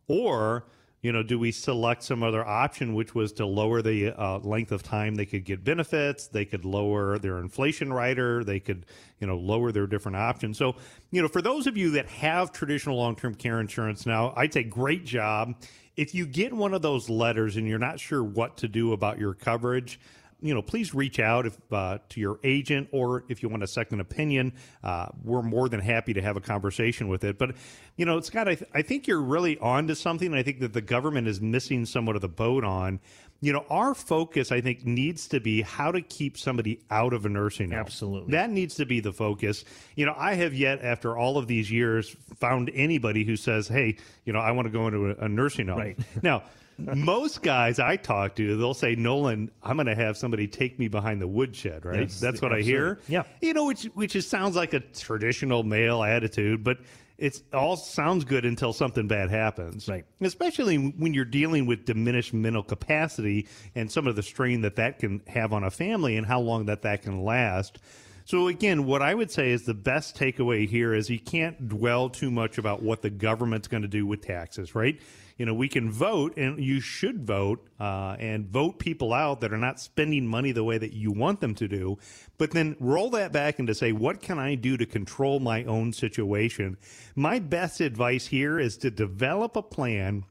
or, 0.08 0.66
you 1.02 1.12
know, 1.12 1.22
do 1.22 1.38
we 1.38 1.52
select 1.52 2.04
some 2.04 2.24
other 2.24 2.46
option, 2.46 2.96
which 2.96 3.14
was 3.14 3.32
to 3.34 3.46
lower 3.46 3.82
the 3.82 4.12
uh, 4.12 4.40
length 4.40 4.72
of 4.72 4.82
time 4.82 5.16
they 5.16 5.26
could 5.26 5.46
get 5.46 5.64
benefits? 5.64 6.28
They 6.28 6.44
could 6.44 6.66
lower 6.66 7.20
their 7.20 7.38
inflation 7.38 7.94
rider. 7.94 8.44
They 8.44 8.60
could, 8.60 8.86
you 9.20 9.28
know, 9.28 9.38
lower 9.38 9.72
their 9.72 9.86
different 9.86 10.18
options. 10.18 10.58
So, 10.58 10.76
you 11.12 11.22
know, 11.22 11.28
for 11.28 11.42
those 11.42 11.68
of 11.68 11.78
you 11.78 11.92
that 11.92 12.08
have 12.08 12.52
traditional 12.52 12.98
long 12.98 13.16
term 13.16 13.36
care 13.36 13.60
insurance 13.60 14.06
now, 14.06 14.34
I'd 14.36 14.54
say 14.54 14.64
great 14.64 15.06
job. 15.06 15.56
If 15.96 16.16
you 16.16 16.26
get 16.26 16.52
one 16.54 16.74
of 16.74 16.82
those 16.82 17.10
letters 17.10 17.58
and 17.58 17.68
you're 17.68 17.80
not 17.80 18.00
sure 18.00 18.24
what 18.24 18.58
to 18.58 18.68
do 18.68 18.94
about 18.94 19.20
your 19.20 19.34
coverage, 19.34 20.00
you 20.42 20.54
know, 20.54 20.62
please 20.62 20.94
reach 20.94 21.20
out 21.20 21.46
if, 21.46 21.58
uh, 21.72 21.98
to 22.10 22.20
your 22.20 22.40
agent 22.44 22.90
or 22.92 23.24
if 23.28 23.42
you 23.42 23.50
want 23.50 23.64
a 23.64 23.68
second 23.68 24.00
opinion. 24.00 24.54
Uh, 24.84 25.08
we're 25.24 25.42
more 25.42 25.68
than 25.68 25.80
happy 25.80 26.14
to 26.14 26.22
have 26.22 26.38
a 26.38 26.42
conversation 26.42 27.08
with 27.08 27.24
it. 27.24 27.38
But, 27.38 27.56
you 27.96 28.06
know, 28.06 28.20
Scott, 28.20 28.48
I, 28.48 28.56
th- 28.56 28.70
I 28.74 28.84
think 28.84 29.08
you're 29.08 29.22
really 29.22 29.58
on 29.58 29.88
to 29.88 29.96
something. 29.96 30.34
I 30.34 30.44
think 30.44 30.60
that 30.60 30.74
the 30.74 30.82
government 30.82 31.28
is 31.28 31.42
missing 31.42 31.86
somewhat 31.86 32.16
of 32.16 32.22
the 32.22 32.28
boat 32.28 32.64
on. 32.64 33.00
You 33.40 33.54
know, 33.54 33.66
our 33.70 33.94
focus, 33.94 34.52
I 34.52 34.62
think, 34.62 34.84
needs 34.84 35.28
to 35.28 35.40
be 35.40 35.62
how 35.62 35.92
to 35.92 36.02
keep 36.02 36.40
somebody 36.40 36.82
out 36.90 37.14
of 37.14 37.26
a 37.26 37.30
nursing 37.30 37.70
home. 37.70 37.80
Absolutely. 37.80 38.32
That 38.32 38.50
needs 38.50 38.76
to 38.76 38.86
be 38.86 39.00
the 39.00 39.14
focus. 39.14 39.64
You 39.96 40.08
know, 40.08 40.16
I 40.18 40.34
have 40.34 40.56
yet, 40.56 40.82
after 40.84 41.16
all 41.16 41.38
of 41.38 41.46
these 41.46 41.70
years, 41.70 42.16
found 42.40 42.72
anybody 42.74 43.24
who 43.24 43.36
says, 43.36 43.68
hey, 43.68 43.98
you 44.26 44.34
know, 44.34 44.40
I 44.40 44.52
want 44.52 44.66
to 44.66 44.72
go 44.72 44.88
into 44.88 45.12
a, 45.12 45.26
a 45.26 45.30
nursing 45.30 45.68
home. 45.68 45.78
Right. 45.78 46.00
Now, 46.24 46.44
most 46.78 47.42
guys 47.42 47.80
I 47.80 47.96
talk 47.96 48.36
to, 48.36 48.58
they'll 48.58 48.74
say, 48.74 48.96
Nolan, 48.96 49.52
I'm 49.64 49.78
going 49.78 49.88
to 49.88 49.96
have 49.96 50.18
somebody 50.18 50.48
take 50.48 50.78
me 50.80 50.88
behind 50.88 51.22
the 51.22 51.28
woodshed, 51.28 51.86
right? 51.86 52.02
Yes, 52.02 52.20
That's 52.20 52.42
what 52.42 52.52
absolutely. 52.52 52.74
I 52.74 52.78
hear. 52.78 53.00
Yeah. 53.08 53.24
You 53.42 53.54
know, 53.54 53.66
which 53.66 53.84
which 53.94 54.16
is, 54.16 54.28
sounds 54.28 54.56
like 54.56 54.74
a 54.74 54.80
traditional 54.80 55.64
male 55.64 56.04
attitude, 56.04 56.64
but 56.64 56.78
it 57.18 57.42
all 57.52 57.76
sounds 57.76 58.24
good 58.26 58.46
until 58.46 58.74
something 58.74 59.08
bad 59.08 59.30
happens. 59.30 59.88
Right. 59.88 60.06
Especially 60.22 60.78
when 60.78 61.14
you're 61.14 61.26
dealing 61.26 61.66
with 61.66 61.86
diminished 61.86 62.34
mental 62.34 62.64
capacity 62.64 63.48
and 63.74 63.92
some 63.92 64.08
of 64.08 64.16
the 64.16 64.24
strain 64.24 64.62
that 64.62 64.76
that 64.76 65.00
can 65.00 65.22
have 65.28 65.54
on 65.54 65.64
a 65.64 65.72
family 65.72 66.16
and 66.16 66.28
how 66.28 66.40
long 66.42 66.66
that 66.66 66.84
that 66.84 67.02
can 67.02 67.24
last. 67.24 67.80
So 68.26 68.50
again, 68.50 68.86
what 68.86 69.02
I 69.02 69.16
would 69.16 69.32
say 69.32 69.52
is 69.52 69.64
the 69.64 69.74
best 69.74 70.18
takeaway 70.18 70.68
here 70.68 70.94
is 70.94 71.10
you 71.10 71.20
can't 71.20 71.70
dwell 71.70 72.10
too 72.10 72.30
much 72.30 72.58
about 72.58 72.84
what 72.84 73.02
the 73.02 73.10
government's 73.10 73.70
going 73.70 73.84
to 73.84 73.88
do 73.88 74.06
with 74.06 74.22
taxes, 74.22 74.76
right? 74.76 75.00
You 75.38 75.46
know, 75.46 75.54
we 75.54 75.70
can 75.70 75.92
vote, 75.92 76.36
and 76.38 76.64
you 76.64 76.80
should 76.80 77.26
vote 77.26 77.68
uh, 77.80 78.16
and 78.20 78.48
vote 78.48 78.80
people 78.80 79.14
out 79.14 79.42
that 79.42 79.54
are 79.54 79.58
not 79.58 79.80
spending 79.80 80.26
money 80.26 80.52
the 80.52 80.64
way 80.64 80.78
that 80.78 80.94
you 80.94 81.12
want 81.12 81.42
them 81.42 81.54
to 81.56 81.68
do. 81.68 81.98
But 82.38 82.52
then 82.52 82.76
roll 82.80 83.10
that 83.12 83.32
back 83.32 83.60
into 83.60 83.76
say, 83.76 83.92
what 83.92 84.22
can 84.22 84.40
I 84.40 84.56
do 84.56 84.78
to 84.78 84.86
control 84.86 85.40
my 85.40 85.64
own 85.66 85.94
situation? 85.94 86.78
My 87.16 87.40
best 87.40 87.82
advice 87.82 88.28
here 88.28 88.60
is 88.60 88.78
to 88.78 88.90
develop 88.90 89.56
a 89.56 89.62
plan 89.62 90.26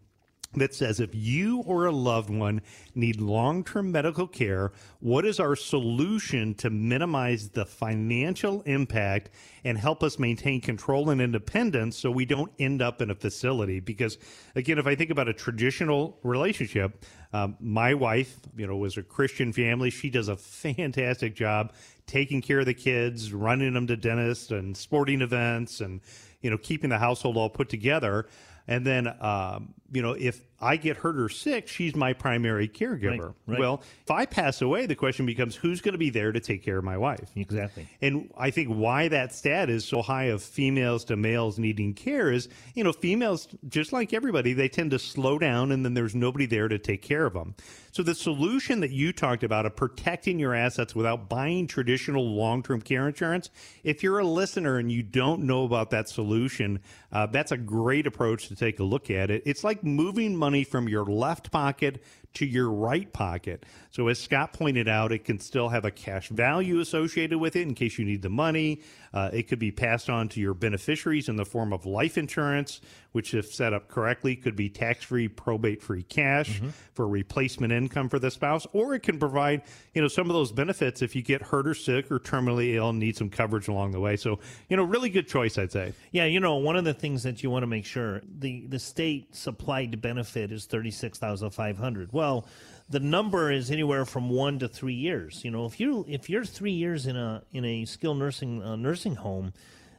that 0.57 0.75
says 0.75 1.01
if 1.01 1.15
you 1.15 1.61
or 1.61 1.87
a 1.87 1.93
loved 1.93 2.31
one 2.31 2.61
need 2.95 3.21
long 3.21 3.65
term 3.65 3.93
medical 3.93 4.27
care, 4.27 4.73
what 5.01 5.25
is 5.25 5.39
our 5.39 5.57
solution 5.57 6.55
to 6.55 6.71
minimize 6.71 7.51
the 7.51 7.65
financial 7.65 8.63
impact 8.63 9.31
and 9.65 9.79
help 9.79 10.03
us 10.03 10.19
maintain 10.19 10.61
control 10.61 11.11
and 11.11 11.21
independence 11.21 11.97
so 11.97 12.11
we 12.11 12.25
don't 12.25 12.53
end 12.59 12.83
up 12.83 13.01
in 13.01 13.11
a 13.11 13.15
facility? 13.15 13.81
Because, 13.81 14.19
again, 14.55 14.79
if 14.79 14.87
I 14.87 14.95
think 14.95 15.11
about 15.11 15.29
a 15.29 15.35
traditional 15.35 16.19
relationship, 16.23 17.05
um, 17.33 17.57
my 17.61 17.95
wife, 17.95 18.39
you 18.57 18.67
know, 18.67 18.77
was 18.77 18.97
a 18.97 19.03
Christian 19.03 19.53
family. 19.53 19.91
She 19.91 20.11
does 20.11 20.29
a 20.29 20.37
fantastic 20.37 21.35
job 21.35 21.73
taking 22.07 22.41
care 22.41 22.61
of 22.61 22.67
the 22.67 22.75
kids, 22.75 23.33
running 23.33 23.75
them 23.75 23.87
to 23.89 23.97
dentists 23.97 24.51
and 24.51 24.77
sporting 24.77 25.21
events, 25.21 25.81
and 25.81 26.01
you 26.41 26.51
know, 26.51 26.59
keeping 26.59 26.91
the 26.91 26.99
household 26.99 27.37
all 27.37 27.51
put 27.51 27.69
together. 27.69 28.27
And 28.69 28.87
then, 28.87 29.09
um, 29.21 29.75
you 29.93 30.03
know, 30.03 30.13
if 30.13 30.41
I 30.61 30.77
get 30.77 30.97
hurt 30.97 31.19
or 31.19 31.29
sick, 31.29 31.69
she's 31.69 31.95
my 31.95 32.13
primary 32.13 32.69
caregiver. 32.69 33.21
Right, 33.21 33.35
right. 33.47 33.59
Well, 33.59 33.83
if 34.03 34.11
I 34.11 34.25
pass 34.25 34.63
away, 34.63 34.87
the 34.87 34.95
question 34.95 35.27
becomes 35.27 35.55
who's 35.55 35.81
going 35.81 35.93
to 35.93 35.99
be 35.99 36.11
there 36.11 36.33
to 36.33 36.41
take 36.41 36.63
care 36.65 36.79
of 36.79 36.85
my 36.85 36.97
wife? 36.97 37.31
Exactly. 37.37 37.87
And 38.01 38.31
I 38.37 38.51
think 38.51 38.69
why 38.69 39.09
that 39.09 39.35
stat 39.35 39.69
is 39.69 39.85
so 39.85 40.01
high 40.01 40.25
of 40.25 40.43
females 40.43 41.05
to 41.07 41.17
males 41.17 41.59
needing 41.59 41.93
care 41.93 42.33
is, 42.33 42.49
you 42.75 42.85
know, 42.85 42.93
females, 42.93 43.49
just 43.69 43.93
like 43.93 44.13
everybody, 44.15 44.55
they 44.55 44.69
tend 44.69 44.93
to 44.93 44.99
slow 44.99 45.39
down 45.39 45.73
and 45.73 45.85
then 45.85 45.95
there's 45.95 46.15
nobody 46.15 46.47
there 46.47 46.69
to 46.69 46.79
take 46.79 47.03
care 47.03 47.27
of 47.27 47.35
them. 47.35 47.55
So 47.93 48.03
the 48.03 48.15
solution 48.15 48.81
that 48.81 48.91
you 48.91 49.13
talked 49.13 49.43
about 49.43 49.65
of 49.65 49.75
protecting 49.75 50.39
your 50.39 50.55
assets 50.55 50.95
without 50.95 51.29
buying 51.31 51.67
traditional 51.67 52.35
long-term 52.35 52.83
care 52.83 53.09
insurance, 53.09 53.51
if 53.85 54.03
you're 54.03 54.19
a 54.19 54.27
listener 54.27 54.79
and 54.79 54.93
you 54.93 55.03
don't 55.03 55.43
know 55.43 55.65
about 55.65 55.91
that 55.91 56.09
solution, 56.09 56.81
uh, 57.13 57.27
that's 57.27 57.53
a 57.53 57.57
great 57.57 58.07
approach 58.07 58.49
to 58.49 58.57
take 58.57 58.81
a 58.81 58.85
look 58.85 59.11
at 59.11 59.31
it. 59.31 59.43
It's 59.47 59.65
like 59.65 59.83
moving 59.87 60.37
money 60.37 60.65
from 60.65 60.89
your 60.89 61.05
left 61.05 61.51
pocket 61.51 62.03
to 62.35 62.45
your 62.45 62.71
right 62.71 63.13
pocket. 63.13 63.65
So, 63.97 64.09
as 64.09 64.19
Scott 64.19 64.53
pointed 64.53 64.89
out, 64.89 65.11
it 65.11 65.25
can 65.25 65.41
still 65.41 65.71
have 65.71 65.87
a 65.87 65.91
cash 65.91 66.29
value 66.29 66.81
associated 66.81 67.39
with 67.39 67.57
it 67.57 67.63
in 67.63 67.73
case 67.73 67.99
you 67.99 68.05
need 68.05 68.21
the 68.21 68.29
money. 68.29 68.83
Uh, 69.15 69.31
it 69.33 69.45
could 69.45 69.59
be 69.59 69.73
passed 69.73 70.11
on 70.11 70.29
to 70.29 70.39
your 70.39 70.53
beneficiaries 70.53 71.31
in 71.31 71.37
the 71.37 71.47
form 71.47 71.73
of 71.73 71.87
life 71.87 72.19
insurance, 72.19 72.83
which, 73.13 73.33
if 73.33 73.55
set 73.55 73.73
up 73.73 73.89
correctly, 73.89 74.37
could 74.37 74.55
be 74.55 74.69
tax 74.69 75.03
free, 75.03 75.29
probate 75.29 75.83
free 75.83 76.03
cash 76.03 76.61
Mm-hmm. 76.61 76.69
for 76.93 77.09
replacement 77.09 77.73
income 77.73 78.11
for 78.11 78.19
the 78.19 78.31
spouse, 78.31 78.67
or 78.75 78.95
it 78.95 79.03
can 79.03 79.19
provide 79.19 79.63
you 79.95 80.03
know 80.03 80.09
some 80.09 80.29
of 80.29 80.35
those 80.35 80.53
benefits 80.53 81.01
if 81.01 81.17
you 81.17 81.23
get 81.23 81.41
hurt 81.41 81.67
or 81.67 81.73
sick 81.73 82.13
or 82.13 82.19
terminally 82.19 82.75
ill 82.75 82.91
and 82.91 82.99
need 82.99 83.17
some 83.17 83.31
coverage 83.31 83.67
along 83.67 83.93
the 83.93 84.01
way. 84.01 84.17
So, 84.17 84.41
you 84.69 84.77
know, 84.77 84.83
really 84.85 85.09
good 85.09 85.27
choice, 85.27 85.57
I'd 85.57 85.73
say. 85.73 85.95
Yeah, 86.11 86.27
you 86.27 86.41
know, 86.41 86.57
one 86.57 86.77
of 86.77 86.85
the 86.85 86.93
things 86.93 87.23
that 87.23 87.43
you 87.43 87.49
want 87.49 87.63
to 87.63 87.67
make 87.67 87.87
sure 87.87 88.21
the 88.39 88.67
the 88.67 88.79
state 88.79 89.35
supplied 89.35 90.03
benefit 90.03 90.53
is 90.53 90.67
thirty 90.67 90.91
six 90.91 91.19
thousand 91.19 91.49
five 91.51 91.79
hundred. 91.79 92.13
Well, 92.13 92.47
the 92.89 93.01
number 93.01 93.51
is 93.51 93.71
anywhere 93.71 94.05
from 94.05 94.31
one 94.31 94.59
to 94.61 94.69
three 94.69 94.95
years. 94.95 95.45
You 95.45 95.51
know, 95.51 95.67
if 95.67 95.81
you 95.81 96.05
if 96.09 96.31
you're 96.31 96.45
three 96.45 96.73
years 96.73 97.07
in 97.07 97.17
a 97.17 97.43
in 97.53 97.65
a 97.65 97.85
skilled 97.85 98.19
nursing 98.19 98.63
uh, 98.63 98.77
nursing 98.77 99.17
home, 99.17 99.53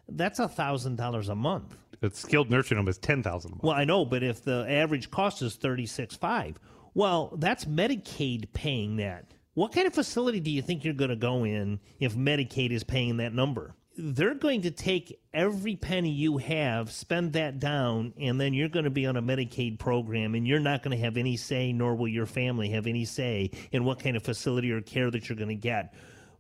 that's 0.08 0.39
a 0.39 0.47
thousand 0.47 0.95
dollars 0.95 1.30
a 1.30 1.36
month. 1.36 1.76
A 2.02 2.12
skilled 2.12 2.50
nursing 2.50 2.78
home 2.78 2.88
is 2.88 2.97
ten 2.97 3.23
thousand. 3.23 3.60
Well, 3.62 3.76
I 3.76 3.84
know, 3.84 4.06
but 4.06 4.23
if 4.23 4.43
the 4.43 4.65
average 4.69 5.12
cost 5.12 5.41
is 5.41 5.56
thirty 5.56 5.86
six 5.86 6.15
five, 6.15 6.60
well, 6.93 7.36
that's 7.38 7.65
Medicaid 7.65 8.54
paying 8.54 8.97
that. 8.97 9.34
What 9.54 9.73
kind 9.73 9.88
of 9.88 9.93
facility 9.93 10.39
do 10.39 10.52
you 10.52 10.62
think 10.62 10.86
you're 10.86 10.93
going 10.93 11.10
to 11.10 11.15
go 11.15 11.43
in 11.43 11.80
if 12.00 12.15
Medicaid 12.15 12.71
is 12.71 12.84
paying 12.84 13.17
that 13.17 13.34
number? 13.34 13.76
They're 13.97 14.36
going 14.36 14.62
to 14.62 14.71
take 14.71 15.19
every 15.33 15.75
penny 15.75 16.12
you 16.12 16.38
have, 16.38 16.91
spend 16.91 17.33
that 17.33 17.60
down, 17.60 18.13
and 18.19 18.39
then 18.39 18.53
you're 18.53 18.69
going 18.69 18.86
to 18.86 18.91
be 18.91 19.07
on 19.07 19.17
a 19.17 19.21
Medicaid 19.21 19.79
program, 19.79 20.36
and 20.36 20.47
you're 20.47 20.60
not 20.60 20.83
going 20.83 20.95
to 20.95 21.03
have 21.03 21.17
any 21.17 21.36
say, 21.36 21.73
nor 21.73 21.95
will 21.95 22.07
your 22.07 22.27
family 22.27 22.69
have 22.69 22.86
any 22.86 23.05
say 23.05 23.51
in 23.71 23.83
what 23.83 23.99
kind 23.99 24.15
of 24.15 24.23
facility 24.23 24.71
or 24.71 24.81
care 24.81 25.10
that 25.10 25.27
you're 25.27 25.38
going 25.38 25.49
to 25.49 25.55
get 25.55 25.93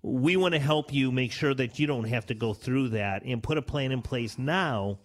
we 0.03 0.37
want 0.37 0.53
to 0.53 0.59
help 0.59 0.93
you 0.93 1.11
make 1.11 1.31
sure 1.31 1.53
that 1.53 1.79
you 1.79 1.87
don't 1.87 2.05
have 2.05 2.25
to 2.27 2.33
go 2.33 2.53
through 2.53 2.89
that 2.89 3.23
and 3.23 3.41
put 3.41 3.57
a 3.57 3.61
plan 3.61 3.91
in 3.91 4.01
place 4.01 4.37
now 4.37 4.99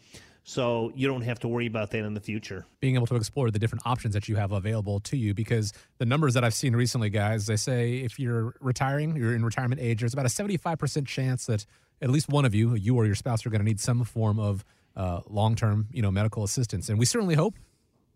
so 0.44 0.90
you 0.94 1.06
don't 1.06 1.22
have 1.22 1.38
to 1.40 1.48
worry 1.48 1.66
about 1.66 1.92
that 1.92 2.04
in 2.04 2.14
the 2.14 2.20
future. 2.20 2.66
being 2.80 2.96
able 2.96 3.06
to 3.06 3.14
explore 3.14 3.50
the 3.50 3.58
different 3.58 3.86
options 3.86 4.14
that 4.14 4.28
you 4.28 4.34
have 4.36 4.50
available 4.50 4.98
to 4.98 5.16
you 5.16 5.34
because 5.34 5.72
the 5.98 6.04
numbers 6.04 6.34
that 6.34 6.42
I've 6.42 6.54
seen 6.54 6.74
recently, 6.74 7.10
guys, 7.10 7.46
they 7.46 7.56
say 7.56 7.98
if 7.98 8.18
you're 8.18 8.54
retiring, 8.60 9.16
you're 9.16 9.34
in 9.34 9.44
retirement 9.44 9.80
age, 9.80 10.00
there's 10.00 10.14
about 10.14 10.26
a 10.26 10.28
75% 10.28 11.06
chance 11.06 11.46
that 11.46 11.64
at 12.02 12.10
least 12.10 12.28
one 12.28 12.44
of 12.44 12.54
you, 12.54 12.74
you 12.74 12.96
or 12.96 13.06
your 13.06 13.14
spouse, 13.14 13.46
are 13.46 13.50
going 13.50 13.60
to 13.60 13.64
need 13.64 13.80
some 13.80 14.04
form 14.04 14.38
of 14.38 14.64
uh, 14.96 15.20
long-term, 15.28 15.88
you 15.92 16.02
know, 16.02 16.10
medical 16.10 16.44
assistance. 16.44 16.88
And 16.88 16.98
we 16.98 17.06
certainly 17.06 17.36
hope, 17.36 17.54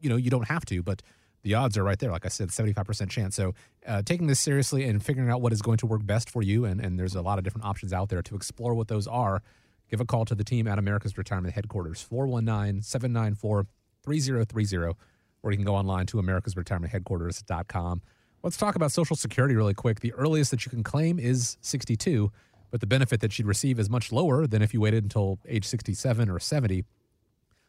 you 0.01 0.11
know, 0.11 0.17
you 0.17 0.29
don't 0.29 0.49
have 0.49 0.67
to, 0.67 0.83
but 0.83 1.03
the 1.43 1.55
odds 1.55 1.79
are 1.79 1.85
right 1.85 1.99
there. 1.99 2.11
Like 2.11 2.27
I 2.27 2.29
said, 2.29 2.49
75% 2.49 3.09
chance. 3.09 3.37
So 3.37 3.55
uh, 3.87 4.03
taking 4.03 4.27
this 4.27 4.41
seriously 4.41 4.85
and 4.85 5.03
figuring 5.03 5.31
out 5.31 5.41
what 5.41 5.53
is 5.53 5.63
going 5.63 5.79
to 5.79 5.87
work 5.87 6.05
best 6.05 6.29
for 6.29 6.43
you, 6.43 6.65
and, 6.65 6.81
and 6.81 6.99
there's 6.99 7.15
a 7.15 7.23
lot 7.23 7.39
of 7.39 7.45
different 7.45 7.65
options 7.65 7.93
out 7.93 8.09
there 8.09 8.23
to 8.23 8.35
explore 8.35 8.75
what 8.75 8.89
those 8.89 9.07
are. 9.07 9.43
Give 9.89 10.01
a 10.01 10.05
call 10.05 10.25
to 10.25 10.35
the 10.35 10.43
team 10.43 10.67
at 10.67 10.79
America's 10.79 11.17
Retirement 11.17 11.55
Headquarters, 11.55 12.03
419 12.03 12.83
794 12.83 13.67
3030, 14.03 14.99
or 15.43 15.51
you 15.53 15.57
can 15.57 15.65
go 15.65 15.77
online 15.77 16.07
to 16.07 16.19
America's 16.19 16.57
Retirement 16.57 16.93
americasretirementheadquarters.com. 16.93 18.03
Let's 18.43 18.57
talk 18.57 18.75
about 18.75 18.93
Social 18.93 19.17
Security 19.17 19.55
really 19.55 19.75
quick. 19.75 20.01
The 20.01 20.13
earliest 20.15 20.51
that 20.51 20.65
you 20.67 20.71
can 20.71 20.83
claim 20.83 21.19
is 21.19 21.57
62, 21.61 22.31
but 22.77 22.83
the 22.83 22.87
benefit 22.87 23.21
that 23.21 23.33
she'd 23.33 23.47
receive 23.47 23.79
is 23.79 23.89
much 23.89 24.13
lower 24.13 24.47
than 24.47 24.61
if 24.61 24.75
you 24.75 24.83
waited 24.83 25.03
until 25.03 25.39
age 25.49 25.65
67 25.65 26.29
or 26.29 26.39
70. 26.39 26.85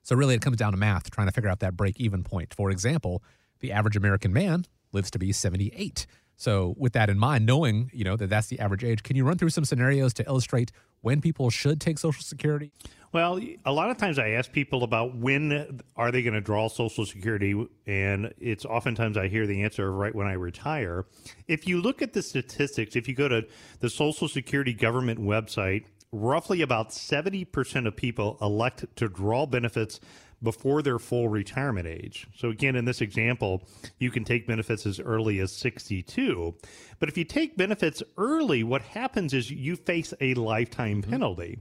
So 0.03 0.17
really, 0.17 0.35
it 0.35 0.41
comes 0.41 0.57
down 0.57 0.73
to 0.73 0.77
math, 0.77 1.09
trying 1.09 1.27
to 1.29 1.31
figure 1.31 1.49
out 1.49 1.61
that 1.61 1.77
break 1.77 1.97
even 1.97 2.23
point. 2.23 2.53
For 2.53 2.69
example, 2.69 3.23
the 3.61 3.71
average 3.71 3.95
American 3.95 4.33
man 4.33 4.65
lives 4.91 5.09
to 5.11 5.17
be 5.17 5.31
78. 5.31 6.07
So 6.37 6.75
with 6.77 6.93
that 6.93 7.09
in 7.09 7.17
mind, 7.17 7.45
knowing 7.45 7.89
you 7.93 8.03
know 8.03 8.15
that 8.15 8.29
that's 8.29 8.47
the 8.47 8.59
average 8.59 8.83
age, 8.83 9.03
can 9.03 9.15
you 9.15 9.25
run 9.25 9.37
through 9.37 9.49
some 9.49 9.65
scenarios 9.65 10.13
to 10.15 10.25
illustrate 10.25 10.71
when 11.01 11.19
people 11.19 11.49
should 11.49 11.81
take 11.81 11.97
Social 11.97 12.23
Security? 12.23 12.71
Well, 13.11 13.39
a 13.65 13.71
lot 13.71 13.89
of 13.89 13.97
times 13.97 14.19
I 14.19 14.29
ask 14.29 14.51
people 14.51 14.83
about 14.83 15.15
when 15.15 15.81
are 15.95 16.11
they 16.11 16.21
going 16.21 16.33
to 16.33 16.41
draw 16.41 16.67
Social 16.67 17.05
Security, 17.05 17.67
and 17.87 18.33
it's 18.37 18.65
oftentimes 18.65 19.17
I 19.17 19.27
hear 19.27 19.47
the 19.47 19.63
answer 19.63 19.91
right 19.91 20.13
when 20.13 20.27
I 20.27 20.33
retire. 20.33 21.05
If 21.47 21.67
you 21.67 21.81
look 21.81 22.01
at 22.01 22.13
the 22.13 22.21
statistics, 22.21 22.95
if 22.95 23.07
you 23.07 23.15
go 23.15 23.27
to 23.27 23.47
the 23.79 23.89
Social 23.89 24.27
Security 24.27 24.73
government 24.73 25.19
website, 25.19 25.85
roughly 26.11 26.61
about 26.61 26.89
70% 26.89 27.87
of 27.87 27.95
people 27.95 28.37
elect 28.41 28.85
to 28.97 29.07
draw 29.07 29.45
benefits 29.45 29.99
before 30.41 30.81
their 30.81 30.99
full 30.99 31.29
retirement 31.29 31.87
age. 31.87 32.27
So, 32.35 32.49
again, 32.49 32.75
in 32.75 32.85
this 32.85 33.01
example, 33.01 33.63
you 33.99 34.11
can 34.11 34.23
take 34.23 34.47
benefits 34.47 34.85
as 34.85 34.99
early 34.99 35.39
as 35.39 35.51
62. 35.51 36.55
But 36.99 37.09
if 37.09 37.17
you 37.17 37.23
take 37.23 37.57
benefits 37.57 38.03
early, 38.17 38.63
what 38.63 38.81
happens 38.81 39.33
is 39.33 39.49
you 39.49 39.75
face 39.75 40.13
a 40.21 40.33
lifetime 40.35 41.01
mm-hmm. 41.01 41.11
penalty. 41.11 41.59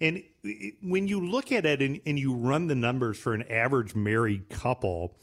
And 0.00 0.22
when 0.82 1.08
you 1.08 1.20
look 1.20 1.50
at 1.50 1.66
it 1.66 1.82
and, 1.82 2.00
and 2.06 2.18
you 2.18 2.34
run 2.34 2.68
the 2.68 2.74
numbers 2.74 3.18
for 3.18 3.34
an 3.34 3.42
average 3.50 3.94
married 3.94 4.48
couple, 4.48 5.16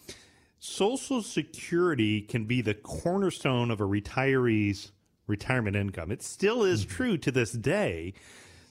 Social 0.59 1.21
Security 1.21 2.21
can 2.21 2.45
be 2.45 2.61
the 2.61 2.73
cornerstone 2.73 3.71
of 3.71 3.79
a 3.79 3.85
retiree's 3.85 4.91
retirement 5.27 5.75
income. 5.75 6.11
It 6.11 6.21
still 6.21 6.63
is 6.63 6.85
mm-hmm. 6.85 6.95
true 6.95 7.17
to 7.17 7.31
this 7.31 7.51
day. 7.51 8.13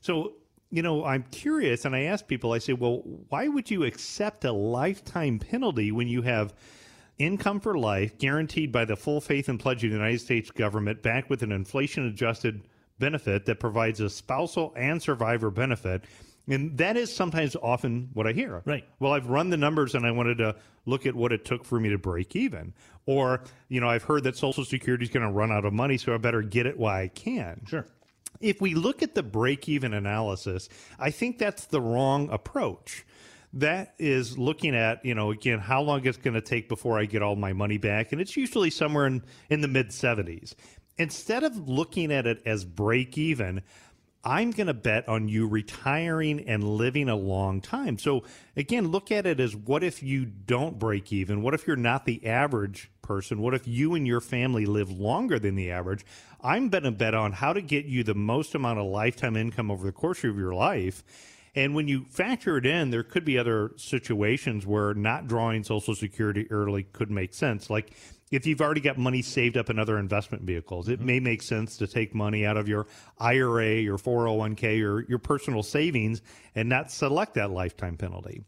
So, 0.03 0.35
you 0.75 0.83
know, 0.83 1.05
I'm 1.05 1.23
curious, 1.31 1.85
and 1.85 1.95
I 1.95 2.03
ask 2.03 2.27
people, 2.27 2.53
I 2.53 2.59
say, 2.59 2.73
well, 2.73 3.03
why 3.29 3.47
would 3.47 3.71
you 3.71 3.85
accept 3.85 4.45
a 4.45 4.51
lifetime 4.51 5.39
penalty 5.39 5.93
when 5.93 6.09
you 6.09 6.23
have 6.23 6.53
income 7.17 7.61
for 7.61 7.79
life 7.79 8.19
guaranteed 8.19 8.73
by 8.73 8.85
the 8.85 8.97
full 8.97 9.21
faith 9.21 9.49
and 9.49 9.61
pledge 9.61 9.85
of 9.85 9.91
the 9.91 9.97
United 9.97 10.21
States 10.21 10.51
government 10.51 11.01
backed 11.01 11.31
with 11.31 11.45
an 11.45 11.53
inflation 11.53 12.09
adjusted 12.09 12.67
benefit 12.99 13.47
that 13.47 13.61
provides 13.61 14.01
a 14.01 14.11
spousal 14.11 14.73
and 14.77 15.01
survivor 15.01 15.49
benefit? 15.49 16.03
And 16.49 16.77
that 16.79 16.97
is 16.97 17.15
sometimes 17.15 17.55
often 17.63 18.11
what 18.13 18.27
I 18.27 18.33
hear. 18.33 18.61
Right. 18.65 18.85
Well, 18.99 19.13
I've 19.13 19.29
run 19.29 19.51
the 19.51 19.57
numbers 19.57 19.95
and 19.95 20.05
I 20.05 20.11
wanted 20.11 20.39
to 20.39 20.57
look 20.87 21.07
at 21.07 21.15
what 21.15 21.31
it 21.31 21.45
took 21.45 21.65
for 21.65 21.79
me 21.79 21.91
to 21.91 21.99
break 21.99 22.35
even. 22.35 22.75
Or, 23.07 23.45
you 23.69 23.81
know, 23.81 23.89
I've 23.89 24.03
heard 24.03 24.25
that 24.25 24.37
Social 24.37 24.65
Security 24.65 25.05
is 25.05 25.11
going 25.11 25.25
to 25.25 25.33
run 25.33 25.53
out 25.53 25.65
of 25.65 25.73
money, 25.73 25.99
so 25.99 26.13
I 26.13 26.17
better 26.17 26.43
get 26.43 26.67
it 26.67 26.77
while 26.77 26.97
I 26.97 27.09
can. 27.09 27.63
Sure. 27.69 27.87
If 28.41 28.61
we 28.61 28.75
look 28.75 29.03
at 29.03 29.15
the 29.15 29.23
break 29.23 29.69
even 29.69 29.95
analysis, 29.95 30.69
I 30.99 31.11
think 31.11 31.39
that's 31.39 31.67
the 31.67 31.81
wrong 31.81 32.29
approach. 32.31 33.05
That 33.53 33.95
is 33.99 34.37
looking 34.37 34.75
at, 34.75 35.05
you 35.05 35.15
know, 35.15 35.31
again, 35.31 35.61
how 35.61 35.81
long 35.81 36.05
it's 36.05 36.19
going 36.19 36.35
to 36.35 36.41
take 36.41 36.69
before 36.69 36.99
I 36.99 37.05
get 37.05 37.23
all 37.23 37.37
my 37.37 37.53
money 37.53 37.79
back. 37.79 38.11
And 38.11 38.21
it's 38.21 38.37
usually 38.37 38.71
somewhere 38.71 39.07
in, 39.07 39.23
in 39.49 39.61
the 39.61 39.69
mid 39.69 39.91
70s. 39.91 40.55
Instead 40.99 41.45
of 41.45 41.69
looking 41.69 42.13
at 42.13 42.27
it 42.27 42.43
as 42.47 42.65
break 42.65 43.17
even, 43.17 43.63
I'm 44.25 44.51
going 44.51 44.69
to 44.69 44.75
bet 44.75 45.09
on 45.09 45.29
you 45.29 45.47
retiring 45.47 46.49
and 46.49 46.65
living 46.65 47.09
a 47.09 47.17
long 47.17 47.61
time. 47.61 47.99
So, 47.99 48.25
again, 48.57 48.89
look 48.89 49.13
at 49.13 49.27
it 49.27 49.39
as 49.39 49.55
what 49.55 49.85
if 49.85 50.03
you 50.03 50.25
don't 50.25 50.79
break 50.79 51.13
even? 51.13 51.43
What 51.43 51.53
if 51.53 51.67
you're 51.67 51.77
not 51.77 52.07
the 52.07 52.27
average 52.27 52.91
person? 53.03 53.43
What 53.43 53.55
if 53.55 53.69
you 53.69 53.95
and 53.95 54.07
your 54.07 54.23
family 54.23 54.65
live 54.65 54.91
longer 54.91 55.39
than 55.39 55.57
the 55.57 55.71
average? 55.71 56.07
I'm 56.41 56.71
going 56.71 56.85
to 56.85 56.91
bet 56.91 57.15
on 57.15 57.33
how 57.33 57.53
to 57.53 57.61
get 57.61 57.85
you 57.85 58.03
the 58.03 58.15
most 58.15 58.55
amount 58.55 58.79
of 58.79 58.87
lifetime 58.87 59.37
income 59.37 59.71
over 59.71 59.85
the 59.85 59.93
course 59.93 60.25
of 60.25 60.39
your 60.39 60.55
life. 60.55 61.05
And 61.55 61.75
when 61.75 61.87
you 61.87 62.07
factor 62.11 62.57
it 62.57 62.67
in, 62.67 62.91
there 62.91 63.05
could 63.05 63.25
be 63.25 63.39
other 63.39 63.73
situations 63.77 64.67
where 64.67 64.93
not 64.95 65.29
drawing 65.29 65.63
Social 65.63 65.95
Security 65.95 66.51
early 66.51 66.83
could 66.83 67.11
make 67.11 67.33
sense. 67.33 67.71
Like 67.71 67.93
if 68.35 68.47
you've 68.47 68.61
already 68.61 68.81
got 68.81 68.99
money 68.99 69.23
saved 69.23 69.57
up 69.57 69.71
in 69.71 69.79
other 69.79 69.99
investment 69.99 70.43
vehicles, 70.43 70.89
it 70.89 70.99
mm-hmm. 70.99 71.07
may 71.07 71.21
make 71.21 71.43
sense 71.43 71.77
to 71.79 71.87
take 71.87 72.15
money 72.15 72.45
out 72.45 72.57
of 72.57 72.69
your 72.69 72.87
IRA, 73.19 73.77
your 73.77 73.99
401k, 73.99 74.83
or 74.83 75.05
your 75.09 75.19
personal 75.19 75.63
savings 75.63 76.23
and 76.55 76.69
not 76.69 76.91
select 76.91 77.35
that 77.35 77.51
lifetime 77.51 77.97
penalty. 77.97 78.45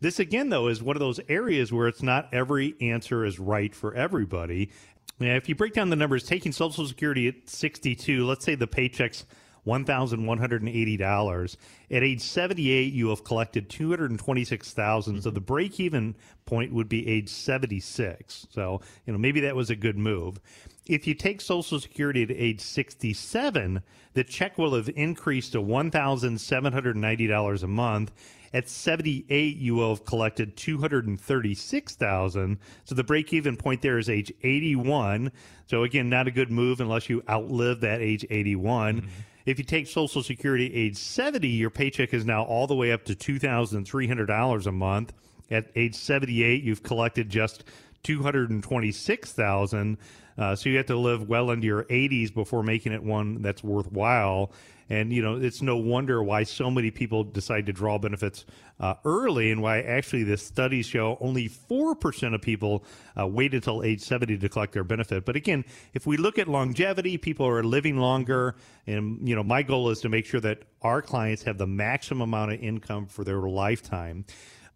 This 0.00 0.20
again, 0.20 0.48
though, 0.48 0.68
is 0.68 0.82
one 0.82 0.96
of 0.96 1.00
those 1.00 1.20
areas 1.28 1.72
where 1.72 1.88
it's 1.88 2.02
not 2.02 2.32
every 2.32 2.74
answer 2.80 3.24
is 3.24 3.38
right 3.38 3.74
for 3.74 3.94
everybody. 3.94 4.70
Now, 5.18 5.34
if 5.34 5.48
you 5.48 5.56
break 5.56 5.72
down 5.72 5.90
the 5.90 5.96
numbers, 5.96 6.24
taking 6.24 6.52
Social 6.52 6.86
Security 6.86 7.26
at 7.26 7.48
62, 7.48 8.24
let's 8.24 8.44
say 8.44 8.54
the 8.54 8.68
paycheck's 8.68 9.24
$1,180. 9.66 11.56
At 11.90 12.02
age 12.02 12.20
78, 12.20 12.92
you 12.92 13.08
have 13.08 13.24
collected 13.24 13.68
226000 13.68 15.14
mm-hmm. 15.14 15.22
So 15.22 15.30
the 15.30 15.40
break 15.40 15.80
even 15.80 16.14
point 16.46 16.72
would 16.72 16.88
be 16.88 17.06
age 17.06 17.28
76. 17.28 18.46
So, 18.50 18.80
you 19.06 19.12
know, 19.12 19.18
maybe 19.18 19.40
that 19.40 19.56
was 19.56 19.70
a 19.70 19.76
good 19.76 19.98
move. 19.98 20.40
If 20.86 21.06
you 21.06 21.14
take 21.14 21.42
Social 21.42 21.80
Security 21.80 22.22
at 22.22 22.30
age 22.30 22.60
67, 22.60 23.82
the 24.14 24.24
check 24.24 24.56
will 24.56 24.74
have 24.74 24.88
increased 24.96 25.52
to 25.52 25.62
$1,790 25.62 27.62
a 27.62 27.66
month. 27.66 28.12
At 28.54 28.66
78, 28.68 29.58
you 29.58 29.74
will 29.74 29.90
have 29.90 30.06
collected 30.06 30.56
236,000. 30.56 32.58
So 32.84 32.94
the 32.94 33.04
break 33.04 33.34
even 33.34 33.56
point 33.56 33.82
there 33.82 33.98
is 33.98 34.08
age 34.08 34.32
81. 34.42 35.30
So 35.66 35.84
again, 35.84 36.08
not 36.08 36.26
a 36.26 36.30
good 36.30 36.50
move 36.50 36.80
unless 36.80 37.10
you 37.10 37.22
outlive 37.28 37.80
that 37.80 38.00
age 38.00 38.24
81. 38.30 39.02
Mm-hmm. 39.02 39.08
If 39.48 39.58
you 39.58 39.64
take 39.64 39.86
Social 39.86 40.22
Security 40.22 40.70
age 40.74 40.98
70, 40.98 41.48
your 41.48 41.70
paycheck 41.70 42.12
is 42.12 42.26
now 42.26 42.42
all 42.42 42.66
the 42.66 42.74
way 42.74 42.92
up 42.92 43.06
to 43.06 43.14
$2,300 43.14 44.66
a 44.66 44.72
month. 44.72 45.14
At 45.50 45.70
age 45.74 45.94
78, 45.94 46.62
you've 46.62 46.82
collected 46.82 47.30
just 47.30 47.64
226,000. 48.02 49.96
Uh, 50.36 50.54
so 50.54 50.68
you 50.68 50.76
have 50.76 50.84
to 50.84 50.98
live 50.98 51.30
well 51.30 51.50
into 51.50 51.66
your 51.66 51.84
80s 51.84 52.34
before 52.34 52.62
making 52.62 52.92
it 52.92 53.02
one 53.02 53.40
that's 53.40 53.64
worthwhile. 53.64 54.52
And, 54.90 55.12
you 55.12 55.20
know, 55.20 55.36
it's 55.36 55.60
no 55.60 55.76
wonder 55.76 56.22
why 56.22 56.44
so 56.44 56.70
many 56.70 56.90
people 56.90 57.22
decide 57.24 57.66
to 57.66 57.72
draw 57.72 57.98
benefits 57.98 58.46
uh, 58.80 58.94
early 59.04 59.50
and 59.50 59.60
why 59.60 59.80
actually 59.82 60.22
the 60.22 60.36
studies 60.36 60.86
show 60.86 61.18
only 61.20 61.48
4% 61.48 62.34
of 62.34 62.40
people 62.40 62.84
uh, 63.18 63.26
wait 63.26 63.52
until 63.52 63.82
age 63.82 64.00
70 64.00 64.38
to 64.38 64.48
collect 64.48 64.72
their 64.72 64.84
benefit. 64.84 65.24
But 65.24 65.36
again, 65.36 65.64
if 65.92 66.06
we 66.06 66.16
look 66.16 66.38
at 66.38 66.48
longevity, 66.48 67.18
people 67.18 67.46
are 67.46 67.62
living 67.62 67.98
longer. 67.98 68.56
And, 68.86 69.28
you 69.28 69.36
know, 69.36 69.42
my 69.42 69.62
goal 69.62 69.90
is 69.90 70.00
to 70.00 70.08
make 70.08 70.24
sure 70.24 70.40
that 70.40 70.62
our 70.80 71.02
clients 71.02 71.42
have 71.42 71.58
the 71.58 71.66
maximum 71.66 72.22
amount 72.22 72.52
of 72.52 72.60
income 72.62 73.06
for 73.06 73.24
their 73.24 73.40
lifetime. 73.40 74.24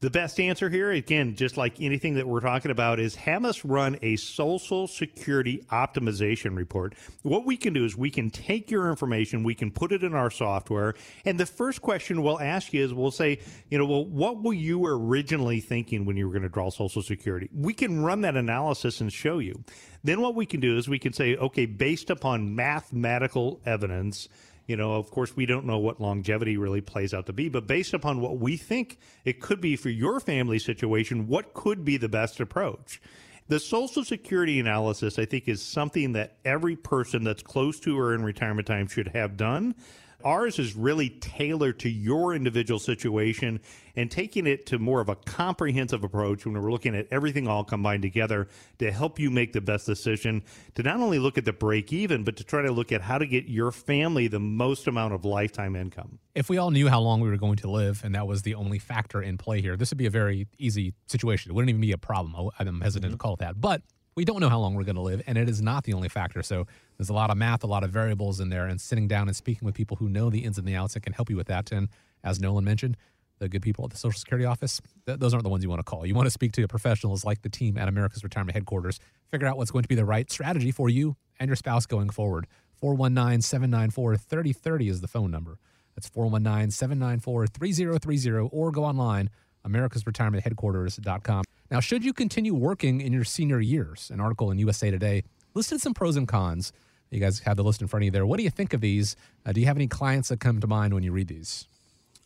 The 0.03 0.11
best 0.11 0.41
answer 0.41 0.69
here, 0.69 0.91
again, 0.91 1.37
just 1.37 1.57
like 1.57 1.81
anything 1.81 2.15
that 2.15 2.27
we're 2.27 2.41
talking 2.41 2.73
about, 2.73 2.99
is 2.99 3.15
have 3.15 3.45
us 3.45 3.65
run 3.65 3.97
a 4.03 4.17
social 4.17 4.89
security 4.89 5.65
optimization 5.71 6.57
report. 6.57 6.97
What 7.23 7.47
we 7.47 7.57
can 7.57 7.73
do 7.73 7.85
is 7.85 7.97
we 7.97 8.11
can 8.11 8.29
take 8.29 8.69
your 8.69 8.91
information, 8.91 9.45
we 9.45 9.55
can 9.55 9.71
put 9.71 9.93
it 9.93 10.03
in 10.03 10.13
our 10.13 10.29
software, 10.29 10.95
and 11.25 11.39
the 11.39 11.47
first 11.47 11.83
question 11.83 12.21
we'll 12.21 12.41
ask 12.41 12.73
you 12.73 12.85
is 12.85 12.93
we'll 12.93 13.13
say, 13.13 13.39
you 13.71 13.79
know, 13.79 13.87
well, 13.87 14.05
what 14.05 14.43
were 14.43 14.53
you 14.53 14.85
originally 14.87 15.61
thinking 15.61 16.05
when 16.05 16.17
you 16.17 16.27
were 16.27 16.33
going 16.33 16.43
to 16.43 16.49
draw 16.49 16.69
social 16.69 17.03
security? 17.03 17.49
We 17.55 17.73
can 17.73 18.03
run 18.03 18.23
that 18.23 18.37
analysis 18.37 19.01
and 19.01 19.13
show 19.13 19.39
you. 19.39 19.63
Then 20.03 20.21
what 20.21 20.35
we 20.35 20.47
can 20.47 20.59
do 20.59 20.79
is 20.79 20.89
we 20.89 20.99
can 20.99 21.13
say, 21.13 21.37
okay, 21.37 21.67
based 21.67 22.11
upon 22.11 22.57
mathematical 22.57 23.61
evidence, 23.65 24.29
you 24.67 24.77
know, 24.77 24.95
of 24.95 25.11
course, 25.11 25.37
we 25.37 25.47
don't 25.47 25.67
know 25.67 25.79
what 25.79 26.01
longevity 26.01 26.57
really 26.57 26.81
plays 26.81 27.13
out 27.13 27.27
to 27.27 27.33
be, 27.33 27.49
but 27.49 27.67
based 27.67 27.95
upon 27.95 28.21
what 28.21 28.39
we 28.39 28.57
think 28.57 28.99
it 29.25 29.41
could 29.41 29.61
be 29.61 29.77
for 29.77 29.89
your 29.89 30.21
family 30.21 30.59
situation, 30.59 31.27
what 31.29 31.55
could 31.55 31.85
be 31.85 31.97
the 31.97 32.09
best 32.09 32.41
approach? 32.41 33.01
The 33.49 33.59
Social 33.59 34.05
Security 34.05 34.61
analysis, 34.61 35.19
I 35.19 35.25
think, 35.25 35.49
is 35.49 35.61
something 35.61 36.13
that 36.13 36.37
every 36.45 36.77
person 36.77 37.25
that's 37.25 37.43
close 37.43 37.81
to 37.81 37.99
or 37.99 38.15
in 38.15 38.23
retirement 38.23 38.67
time 38.67 38.87
should 38.87 39.09
have 39.09 39.37
done. 39.37 39.75
Ours 40.25 40.59
is 40.59 40.75
really 40.75 41.11
tailored 41.11 41.79
to 41.81 41.89
your 41.89 42.35
individual 42.35 42.79
situation 42.79 43.61
and 43.97 44.11
taking 44.11 44.47
it 44.47 44.67
to 44.67 44.79
more 44.79 45.01
of 45.01 45.09
a 45.09 45.17
comprehensive 45.17 46.05
approach 46.05 46.47
when 46.47 46.61
we're 46.61 46.71
looking 46.71 46.95
at 46.95 47.07
everything 47.11 47.47
all 47.47 47.65
combined 47.65 48.03
together 48.03 48.49
to 48.79 48.91
help 48.91 49.19
you 49.19 49.31
make 49.31 49.53
the 49.53 49.61
best 49.61 49.87
decision 49.87 50.43
to 50.75 50.83
not 50.83 50.97
only 51.01 51.19
look 51.19 51.37
at 51.37 51.45
the 51.45 51.53
break 51.53 51.93
even, 51.93 52.25
but 52.25 52.37
to 52.37 52.45
try 52.45 52.63
to 52.63 52.73
look 52.73 52.93
at 52.93 53.03
how 53.03 53.19
to 53.19 53.27
get 53.27 53.47
your 53.47 53.71
family 53.71 54.29
the 54.29 54.41
most 54.41 54.87
amount 54.87 55.13
of 55.13 55.25
lifetime 55.25 55.77
income. 55.77 56.19
If 56.35 56.49
we 56.49 56.59
all 56.59 56.71
knew 56.71 56.89
how 56.89 57.01
long 57.01 57.21
we 57.21 57.29
were 57.29 57.37
going 57.37 57.57
to 57.57 57.71
live 57.71 58.03
and 58.05 58.15
that 58.15 58.27
was 58.27 58.43
the 58.43 58.55
only 58.55 58.79
factor 58.79 59.21
in 59.21 59.37
play 59.37 59.61
here, 59.61 59.77
this 59.77 59.91
would 59.91 59.99
be 59.99 60.07
a 60.07 60.11
very 60.11 60.49
easy 60.59 60.95
situation. 61.07 61.51
It 61.51 61.55
wouldn't 61.55 61.71
even 61.71 61.81
be 61.81 61.93
a 61.93 61.99
problem. 61.99 62.51
I'm 62.59 62.81
hesitant 62.81 63.11
mm-hmm. 63.11 63.15
to 63.15 63.19
call 63.19 63.35
it 63.35 63.41
that. 63.41 63.61
But 63.61 63.83
we 64.15 64.25
don't 64.25 64.41
know 64.41 64.49
how 64.49 64.59
long 64.59 64.75
we're 64.75 64.85
going 64.85 64.97
to 64.97 65.03
live, 65.03 65.23
and 65.27 65.39
it 65.39 65.49
is 65.49 65.63
not 65.63 65.85
the 65.85 65.95
only 65.95 66.09
factor. 66.09 66.43
So 66.43 66.67
there's 66.99 67.09
a 67.09 67.15
lot 67.15 67.31
of 67.31 67.37
math, 67.37 67.65
a 67.65 67.67
lot 67.67 67.85
of 67.85 67.91
variables 67.91 68.41
in 68.41 68.51
there, 68.51 68.67
and 68.67 68.81
sitting 68.81 69.09
down 69.09 69.29
and 69.29 69.37
speaking 69.37 69.65
with 69.65 69.75
people 69.75 69.97
who 69.97 70.09
know 70.09 70.31
the 70.31 70.41
ins 70.45 70.59
and 70.59 70.67
the 70.67 70.75
outs 70.75 70.95
that 70.95 71.01
can 71.01 71.13
help 71.13 71.31
you 71.31 71.37
with 71.37 71.47
that. 71.47 71.73
And 71.73 71.89
as 72.23 72.41
Nolan 72.41 72.65
mentioned, 72.65 72.97
the 73.39 73.49
good 73.49 73.63
people 73.63 73.85
at 73.85 73.91
the 73.91 73.97
Social 73.97 74.19
Security 74.19 74.45
office, 74.45 74.81
th- 75.07 75.19
those 75.19 75.35
aren't 75.35 75.45
the 75.45 75.51
ones 75.51 75.65
you 75.65 75.71
want 75.71 75.81
to 75.81 75.85
call. 75.85 76.07
You 76.07 76.15
want 76.15 76.27
to 76.27 76.31
speak 76.31 76.53
to 76.53 76.69
professionals 76.69 77.25
like 77.25 77.43
the 77.43 77.49
team 77.49 77.77
at 77.77 77.89
America's 77.89 78.23
Retirement 78.23 78.55
Headquarters, 78.55 79.01
figure 79.31 79.49
out 79.49 79.57
what's 79.57 79.71
going 79.71 79.83
to 79.83 79.89
be 79.89 79.95
the 79.95 80.05
right 80.05 80.31
strategy 80.31 80.71
for 80.71 80.89
you 80.89 81.17
and 81.41 81.49
your 81.49 81.57
spouse 81.57 81.87
going 81.87 82.11
forward. 82.11 82.47
419 82.75 83.41
794 83.43 84.17
3030 84.17 84.89
is 84.89 85.01
the 85.01 85.09
phone 85.09 85.31
number. 85.31 85.59
That's 85.97 86.09
419 86.09 86.71
794 86.71 87.47
3030, 87.49 88.49
or 88.53 88.71
go 88.71 88.85
online, 88.85 89.31
americasretirementheadquarters.com. 89.67 91.45
Now, 91.71 91.81
should 91.81 92.05
you 92.05 92.13
continue 92.13 92.55
working 92.55 93.01
in 93.01 93.13
your 93.13 93.25
senior 93.25 93.61
years? 93.61 94.11
An 94.13 94.21
article 94.21 94.51
in 94.51 94.59
USA 94.59 94.91
Today 94.91 95.25
listed 95.55 95.81
some 95.81 95.95
pros 95.95 96.17
and 96.17 96.29
cons. 96.29 96.73
You 97.11 97.21
guys 97.21 97.41
have 97.41 97.57
the 97.57 97.65
list 97.65 97.83
in 97.83 97.89
front 97.89 98.03
of 98.03 98.05
you 98.07 98.11
there. 98.11 98.25
What 98.25 98.39
do 98.39 98.43
you 98.43 98.51
think 98.51 98.73
of 98.73 98.81
these? 98.81 99.17
Uh, 99.45 99.53
do 99.53 99.61
you 99.61 99.67
have 99.67 99.77
any 99.77 99.87
clients 99.87 100.31
that 100.31 100.41
come 100.41 100.61
to 100.61 100.67
mind 100.67 100.95
when 100.95 101.03
you 101.03 101.13
read 101.13 101.29
these? 101.29 101.67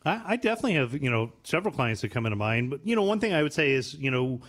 I, 0.04 0.22
I, 0.26 0.36
definitely 0.36 0.74
have, 0.74 0.94
you 0.94 1.10
know, 1.10 1.32
several 1.42 1.74
clients 1.74 2.02
that 2.02 2.10
come 2.10 2.26
into 2.26 2.36
mind. 2.36 2.70
But 2.70 2.80
you 2.84 2.94
know, 2.94 3.02
one 3.02 3.18
thing 3.18 3.34
I 3.34 3.42
would 3.42 3.52
say 3.52 3.72
is, 3.72 3.94
you 3.94 4.10
know, 4.10 4.40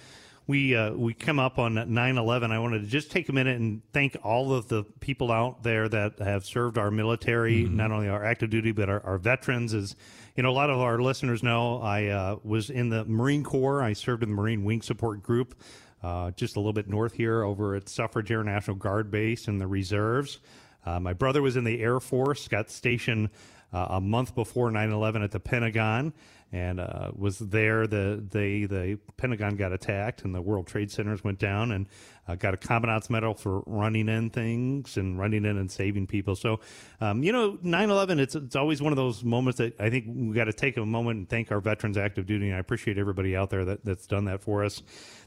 we 0.47 0.75
uh, 0.75 0.93
we 0.93 1.13
come 1.13 1.39
up 1.39 1.59
on 1.59 1.75
9/11. 1.75 2.51
I 2.51 2.59
wanted 2.59 2.81
to 2.81 2.87
just 2.87 3.11
take 3.11 3.27
a 3.27 3.33
minute 3.33 3.59
and 3.59 3.81
thank 3.91 4.15
all 4.23 4.53
of 4.53 4.69
the 4.69 4.85
people 5.01 5.31
out 5.31 5.61
there 5.61 5.89
that 5.89 6.19
have 6.19 6.45
served 6.45 6.77
our 6.77 6.89
military, 6.89 7.63
mm-hmm. 7.63 7.75
not 7.75 7.91
only 7.91 8.07
our 8.07 8.23
active 8.23 8.49
duty 8.49 8.71
but 8.71 8.89
our, 8.89 9.05
our 9.05 9.17
veterans. 9.17 9.73
As 9.73 9.95
you 10.37 10.43
know, 10.43 10.49
a 10.49 10.51
lot 10.51 10.69
of 10.69 10.79
our 10.79 10.99
listeners 10.99 11.43
know, 11.43 11.81
I 11.81 12.07
uh, 12.07 12.37
was 12.43 12.69
in 12.69 12.89
the 12.89 13.03
Marine 13.05 13.43
Corps. 13.43 13.83
I 13.83 13.93
served 13.93 14.23
in 14.23 14.29
the 14.29 14.35
Marine 14.35 14.63
Wing 14.63 14.81
Support 14.81 15.21
Group, 15.21 15.61
uh, 16.01 16.31
just 16.31 16.55
a 16.55 16.59
little 16.59 16.73
bit 16.73 16.87
north 16.87 17.13
here, 17.13 17.43
over 17.43 17.75
at 17.75 17.89
Selfridge 17.89 18.31
Air 18.31 18.43
National 18.43 18.77
Guard 18.77 19.11
Base 19.11 19.49
in 19.49 19.57
the 19.57 19.67
reserves. 19.67 20.39
Uh, 20.85 21.01
my 21.01 21.11
brother 21.11 21.41
was 21.41 21.57
in 21.57 21.65
the 21.65 21.81
Air 21.81 21.99
Force, 21.99 22.47
got 22.47 22.69
stationed 22.69 23.29
uh, 23.73 23.87
a 23.89 24.01
month 24.01 24.35
before 24.35 24.71
9/11 24.71 25.23
at 25.23 25.31
the 25.31 25.39
Pentagon 25.39 26.13
and 26.51 26.79
uh, 26.79 27.11
was 27.13 27.39
there 27.39 27.87
the 27.87 28.23
day 28.25 28.65
the 28.65 28.97
Pentagon 29.17 29.57
got 29.57 29.73
attacked 29.73 30.23
and 30.23 30.33
the 30.33 30.41
World 30.41 30.65
Trade 30.65 30.89
Centers 30.89 31.23
went 31.23 31.39
down, 31.39 31.71
and 31.73 31.87
uh, 32.27 32.35
got 32.35 32.53
a 32.53 32.57
Commandant's 32.57 33.09
Medal 33.09 33.33
for 33.33 33.63
running 33.65 34.07
in 34.07 34.29
things 34.29 34.95
and 34.95 35.19
running 35.19 35.43
in 35.43 35.57
and 35.57 35.69
saving 35.69 36.07
people. 36.07 36.35
So, 36.35 36.61
um, 37.01 37.21
you 37.21 37.33
know, 37.33 37.57
9/11, 37.57 38.19
it's 38.19 38.35
it's 38.35 38.55
always 38.55 38.81
one 38.81 38.93
of 38.93 38.97
those 38.97 39.23
moments 39.23 39.57
that 39.57 39.79
I 39.79 39.89
think 39.89 40.05
we 40.07 40.33
got 40.33 40.45
to 40.45 40.53
take 40.53 40.77
a 40.77 40.85
moment 40.85 41.17
and 41.17 41.29
thank 41.29 41.51
our 41.51 41.59
veterans 41.59 41.97
active 41.97 42.25
duty. 42.25 42.47
And 42.47 42.55
I 42.55 42.59
appreciate 42.59 42.97
everybody 42.97 43.35
out 43.35 43.49
there 43.49 43.65
that, 43.65 43.83
that's 43.83 44.07
done 44.07 44.25
that 44.25 44.41
for 44.41 44.63
us. 44.63 44.81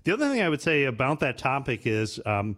The 0.04 0.12
other 0.12 0.28
thing 0.30 0.40
I 0.40 0.48
would 0.48 0.62
say 0.62 0.84
about 0.84 1.20
that 1.20 1.38
topic 1.38 1.86
is. 1.86 2.20
Um, 2.24 2.56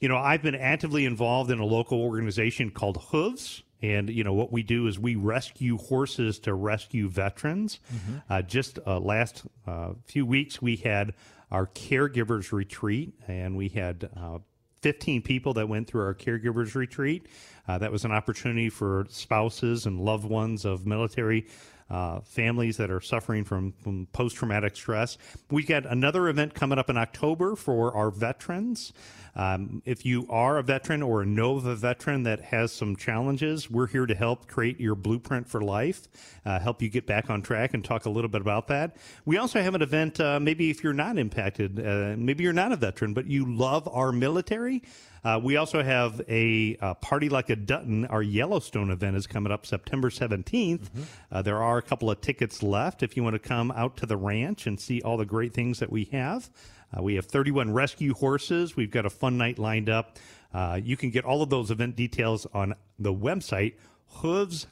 you 0.00 0.08
know, 0.08 0.18
I've 0.18 0.42
been 0.42 0.56
actively 0.56 1.06
involved 1.06 1.50
in 1.50 1.60
a 1.60 1.64
local 1.64 2.02
organization 2.02 2.70
called 2.70 2.98
Hooves, 3.10 3.62
and 3.84 4.08
you 4.08 4.24
know 4.24 4.32
what 4.32 4.50
we 4.50 4.62
do 4.62 4.86
is 4.86 4.98
we 4.98 5.14
rescue 5.14 5.76
horses 5.76 6.38
to 6.40 6.54
rescue 6.54 7.08
veterans. 7.08 7.80
Mm-hmm. 7.94 8.16
Uh, 8.30 8.42
just 8.42 8.78
uh, 8.86 8.98
last 8.98 9.42
uh, 9.66 9.90
few 10.04 10.24
weeks, 10.24 10.62
we 10.62 10.76
had 10.76 11.12
our 11.50 11.66
caregivers 11.66 12.50
retreat, 12.50 13.12
and 13.28 13.56
we 13.56 13.68
had 13.68 14.08
uh, 14.16 14.38
15 14.80 15.20
people 15.20 15.52
that 15.54 15.68
went 15.68 15.86
through 15.86 16.00
our 16.00 16.14
caregivers 16.14 16.74
retreat. 16.74 17.26
Uh, 17.68 17.76
that 17.78 17.92
was 17.92 18.06
an 18.06 18.12
opportunity 18.12 18.70
for 18.70 19.06
spouses 19.10 19.84
and 19.84 20.00
loved 20.00 20.24
ones 20.24 20.64
of 20.64 20.86
military 20.86 21.46
uh, 21.90 22.20
families 22.20 22.76
that 22.78 22.90
are 22.90 23.00
suffering 23.00 23.44
from, 23.44 23.72
from 23.82 24.06
post 24.12 24.36
traumatic 24.36 24.76
stress. 24.76 25.18
We 25.50 25.64
got 25.64 25.86
another 25.86 26.28
event 26.28 26.54
coming 26.54 26.78
up 26.78 26.88
in 26.90 26.96
October 26.96 27.56
for 27.56 27.94
our 27.94 28.10
veterans. 28.10 28.92
Um, 29.36 29.82
if 29.84 30.06
you 30.06 30.26
are 30.30 30.58
a 30.58 30.62
veteran 30.62 31.02
or 31.02 31.24
know 31.24 31.56
of 31.56 31.66
a 31.66 31.74
veteran 31.74 32.22
that 32.22 32.40
has 32.40 32.72
some 32.72 32.94
challenges, 32.94 33.68
we're 33.68 33.88
here 33.88 34.06
to 34.06 34.14
help 34.14 34.46
create 34.46 34.80
your 34.80 34.94
blueprint 34.94 35.48
for 35.48 35.60
life, 35.60 36.08
uh, 36.46 36.60
help 36.60 36.80
you 36.80 36.88
get 36.88 37.06
back 37.06 37.30
on 37.30 37.42
track, 37.42 37.74
and 37.74 37.84
talk 37.84 38.06
a 38.06 38.10
little 38.10 38.30
bit 38.30 38.40
about 38.40 38.68
that. 38.68 38.96
We 39.24 39.36
also 39.38 39.60
have 39.60 39.74
an 39.74 39.82
event, 39.82 40.20
uh, 40.20 40.38
maybe 40.38 40.70
if 40.70 40.84
you're 40.84 40.92
not 40.92 41.18
impacted, 41.18 41.84
uh, 41.84 42.14
maybe 42.16 42.44
you're 42.44 42.52
not 42.52 42.70
a 42.72 42.76
veteran, 42.76 43.12
but 43.12 43.26
you 43.26 43.44
love 43.44 43.88
our 43.88 44.12
military. 44.12 44.82
Uh, 45.24 45.40
we 45.42 45.56
also 45.56 45.82
have 45.82 46.20
a 46.28 46.76
uh, 46.80 46.94
Party 46.94 47.28
Like 47.28 47.48
a 47.50 47.56
Dutton. 47.56 48.04
Our 48.06 48.22
Yellowstone 48.22 48.90
event 48.90 49.16
is 49.16 49.26
coming 49.26 49.50
up 49.52 49.64
September 49.64 50.10
17th. 50.10 50.88
Uh, 51.32 51.42
there 51.42 51.62
are 51.62 51.78
a 51.78 51.82
couple 51.82 52.10
of 52.10 52.20
tickets 52.20 52.62
left 52.62 53.02
if 53.02 53.16
you 53.16 53.22
want 53.24 53.34
to 53.34 53.38
come 53.40 53.70
out 53.70 53.96
to 53.98 54.06
the 54.06 54.16
ranch 54.16 54.66
and 54.66 54.78
see 54.78 55.00
all 55.00 55.16
the 55.16 55.24
great 55.24 55.54
things 55.54 55.78
that 55.78 55.90
we 55.90 56.04
have. 56.12 56.50
Uh, 56.96 57.02
we 57.02 57.14
have 57.14 57.24
31 57.26 57.72
rescue 57.72 58.12
horses. 58.14 58.76
We've 58.76 58.90
got 58.90 59.06
a 59.06 59.10
fun 59.10 59.38
night 59.38 59.58
lined 59.58 59.88
up. 59.88 60.18
Uh, 60.52 60.78
you 60.82 60.96
can 60.96 61.10
get 61.10 61.24
all 61.24 61.42
of 61.42 61.50
those 61.50 61.70
event 61.70 61.96
details 61.96 62.46
on 62.52 62.74
the 62.98 63.12
website, 63.12 63.74
hooves.us. 64.08 64.70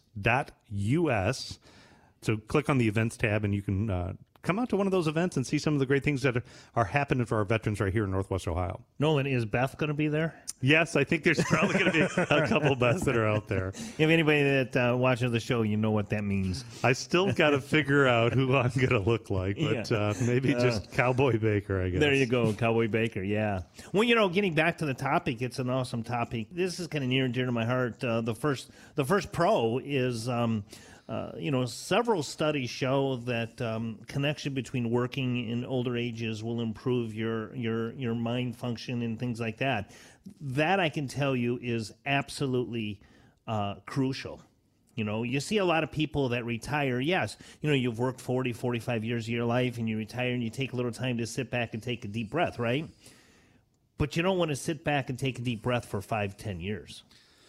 So 2.21 2.37
click 2.37 2.69
on 2.71 2.79
the 2.79 2.87
events 2.87 3.17
tab 3.17 3.45
and 3.45 3.55
you 3.55 3.63
can 3.63 3.91
uh, 3.91 4.13
come 4.43 4.59
out 4.59 4.69
to 4.71 4.77
one 4.77 4.87
of 4.87 4.91
those 4.91 5.07
events 5.07 5.37
and 5.37 5.47
see 5.47 5.59
some 5.59 5.73
of 5.75 5.81
the 5.81 5.87
great 5.87 6.03
things 6.03 6.23
that 6.23 6.37
are, 6.37 6.43
are 6.75 6.85
happening 6.85 7.25
for 7.25 7.39
our 7.39 7.45
veterans 7.45 7.81
right 7.81 7.93
here 7.93 8.05
in 8.05 8.11
Northwest 8.11 8.47
Ohio. 8.49 8.81
Nolan, 8.99 9.27
is 9.27 9.45
Beth 9.45 9.79
going 9.79 9.89
to 9.89 9.95
be 9.95 10.09
there? 10.09 10.35
Yes, 10.61 10.95
I 10.97 11.05
think 11.05 11.23
there's 11.25 11.43
probably 11.45 11.79
going 11.79 11.93
to 11.93 11.93
be 11.93 12.01
a 12.35 12.47
couple 12.49 12.77
Beths 12.77 13.05
that 13.05 13.17
are 13.17 13.27
out 13.27 13.49
there. 13.49 13.69
If 13.69 14.01
anybody 14.01 14.43
that 14.43 14.77
uh, 14.77 14.97
watches 14.97 15.33
the 15.33 15.41
show, 15.41 15.63
you 15.63 15.77
know 15.77 15.91
what 15.91 16.09
that 16.11 16.25
means. 16.25 16.65
I 16.85 16.93
still 16.93 17.33
got 17.33 17.51
to 17.51 17.61
figure 17.61 18.07
out 18.07 18.33
who 18.33 18.57
I'm 18.57 18.71
going 18.71 18.91
to 18.91 18.99
look 19.01 19.31
like, 19.31 19.57
but 19.57 19.91
Yeah. 19.91 19.97
uh, 19.97 20.15
maybe 20.23 20.53
just 20.55 20.91
Cowboy 20.93 21.39
Baker, 21.39 21.81
I 21.83 21.91
guess. 21.91 22.01
There 22.01 22.15
you 22.15 22.27
go, 22.27 22.53
Cowboy 22.53 22.89
Baker. 22.89 23.23
Yeah. 23.23 23.61
Well, 23.93 24.05
you 24.05 24.15
know, 24.15 24.29
getting 24.29 24.55
back 24.55 24.79
to 24.79 24.87
the 24.87 24.95
topic, 24.95 25.43
it's 25.43 25.59
an 25.59 25.71
awesome 25.71 26.03
topic. 26.03 26.49
This 26.53 26.79
is 26.81 26.87
kind 26.89 27.03
of 27.05 27.11
near 27.11 27.25
and 27.25 27.35
dear 27.35 27.47
to 27.47 27.53
my 27.53 27.65
heart. 27.65 28.03
Uh, 28.03 28.21
the 28.21 28.35
first, 28.35 28.71
the 28.97 29.05
first 29.05 29.33
pro 29.33 29.79
is, 29.85 30.29
um, 30.29 30.65
uh, 31.09 31.33
you 31.37 31.51
know, 31.51 31.67
several 31.67 32.23
studies 32.23 32.71
show 32.71 33.17
that 33.17 33.61
um, 33.61 33.99
connection 34.07 34.55
between 34.55 34.91
working 34.91 35.49
in 35.49 35.65
older 35.65 35.97
ages 35.97 36.43
will 36.45 36.61
improve 36.61 37.13
your 37.13 37.55
your 37.55 37.93
your 37.93 38.15
mind 38.15 38.57
function 38.57 39.03
and 39.03 39.19
things 39.19 39.41
like 39.41 39.59
that. 39.59 39.91
That 40.41 40.79
I 40.79 40.89
can 40.89 41.09
tell 41.09 41.35
you 41.35 41.59
is 41.61 41.93
absolutely 42.07 43.01
uh, 43.47 43.77
crucial. 43.85 44.41
You 44.95 45.05
know, 45.05 45.23
you 45.23 45.41
see 45.41 45.59
a 45.59 45.65
lot 45.65 45.85
of 45.85 45.91
people 45.91 46.31
that 46.31 46.45
retire. 46.45 47.01
Yes, 47.01 47.37
you 47.61 47.69
know, 47.69 47.75
you've 47.75 47.99
worked 47.99 48.21
40, 48.21 48.53
45 48.53 49.05
years 49.05 49.25
of 49.25 49.31
your 49.31 49.45
life 49.45 49.79
and 49.79 49.89
you 49.89 49.97
retire 49.97 50.33
and 50.33 50.43
you 50.43 50.51
take 50.51 50.73
a 50.73 50.77
little 50.77 50.93
time 50.93 51.19
to 51.19 51.27
sit 51.27 51.51
back 51.51 51.75
and 51.75 51.83
take 51.83 52.05
a 52.05 52.09
deep 52.09 52.31
breath, 52.31 52.59
right? 52.59 52.89
But 53.99 54.17
you 54.17 54.23
don't 54.23 54.39
want 54.39 54.51
to 54.51 54.57
sit 54.57 54.85
back 54.85 55.09
and 55.11 55.19
take 55.19 55.39
a 55.39 55.43
deep 55.43 55.63
breath 55.63 55.87
for 55.87 56.01
five, 56.03 56.37
ten 56.37 56.61
years. 56.61 57.03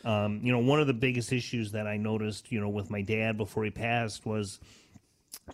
Um, 0.04 0.42
you 0.44 0.52
know, 0.52 0.60
one 0.60 0.80
of 0.80 0.88
the 0.88 0.94
biggest 0.94 1.32
issues 1.32 1.72
that 1.72 1.88
I 1.88 1.98
noticed, 1.98 2.52
you 2.52 2.60
know, 2.60 2.70
with 2.70 2.90
my 2.90 3.02
dad 3.02 3.38
before 3.38 3.64
he 3.64 3.72
passed 3.72 4.26
was 4.26 4.60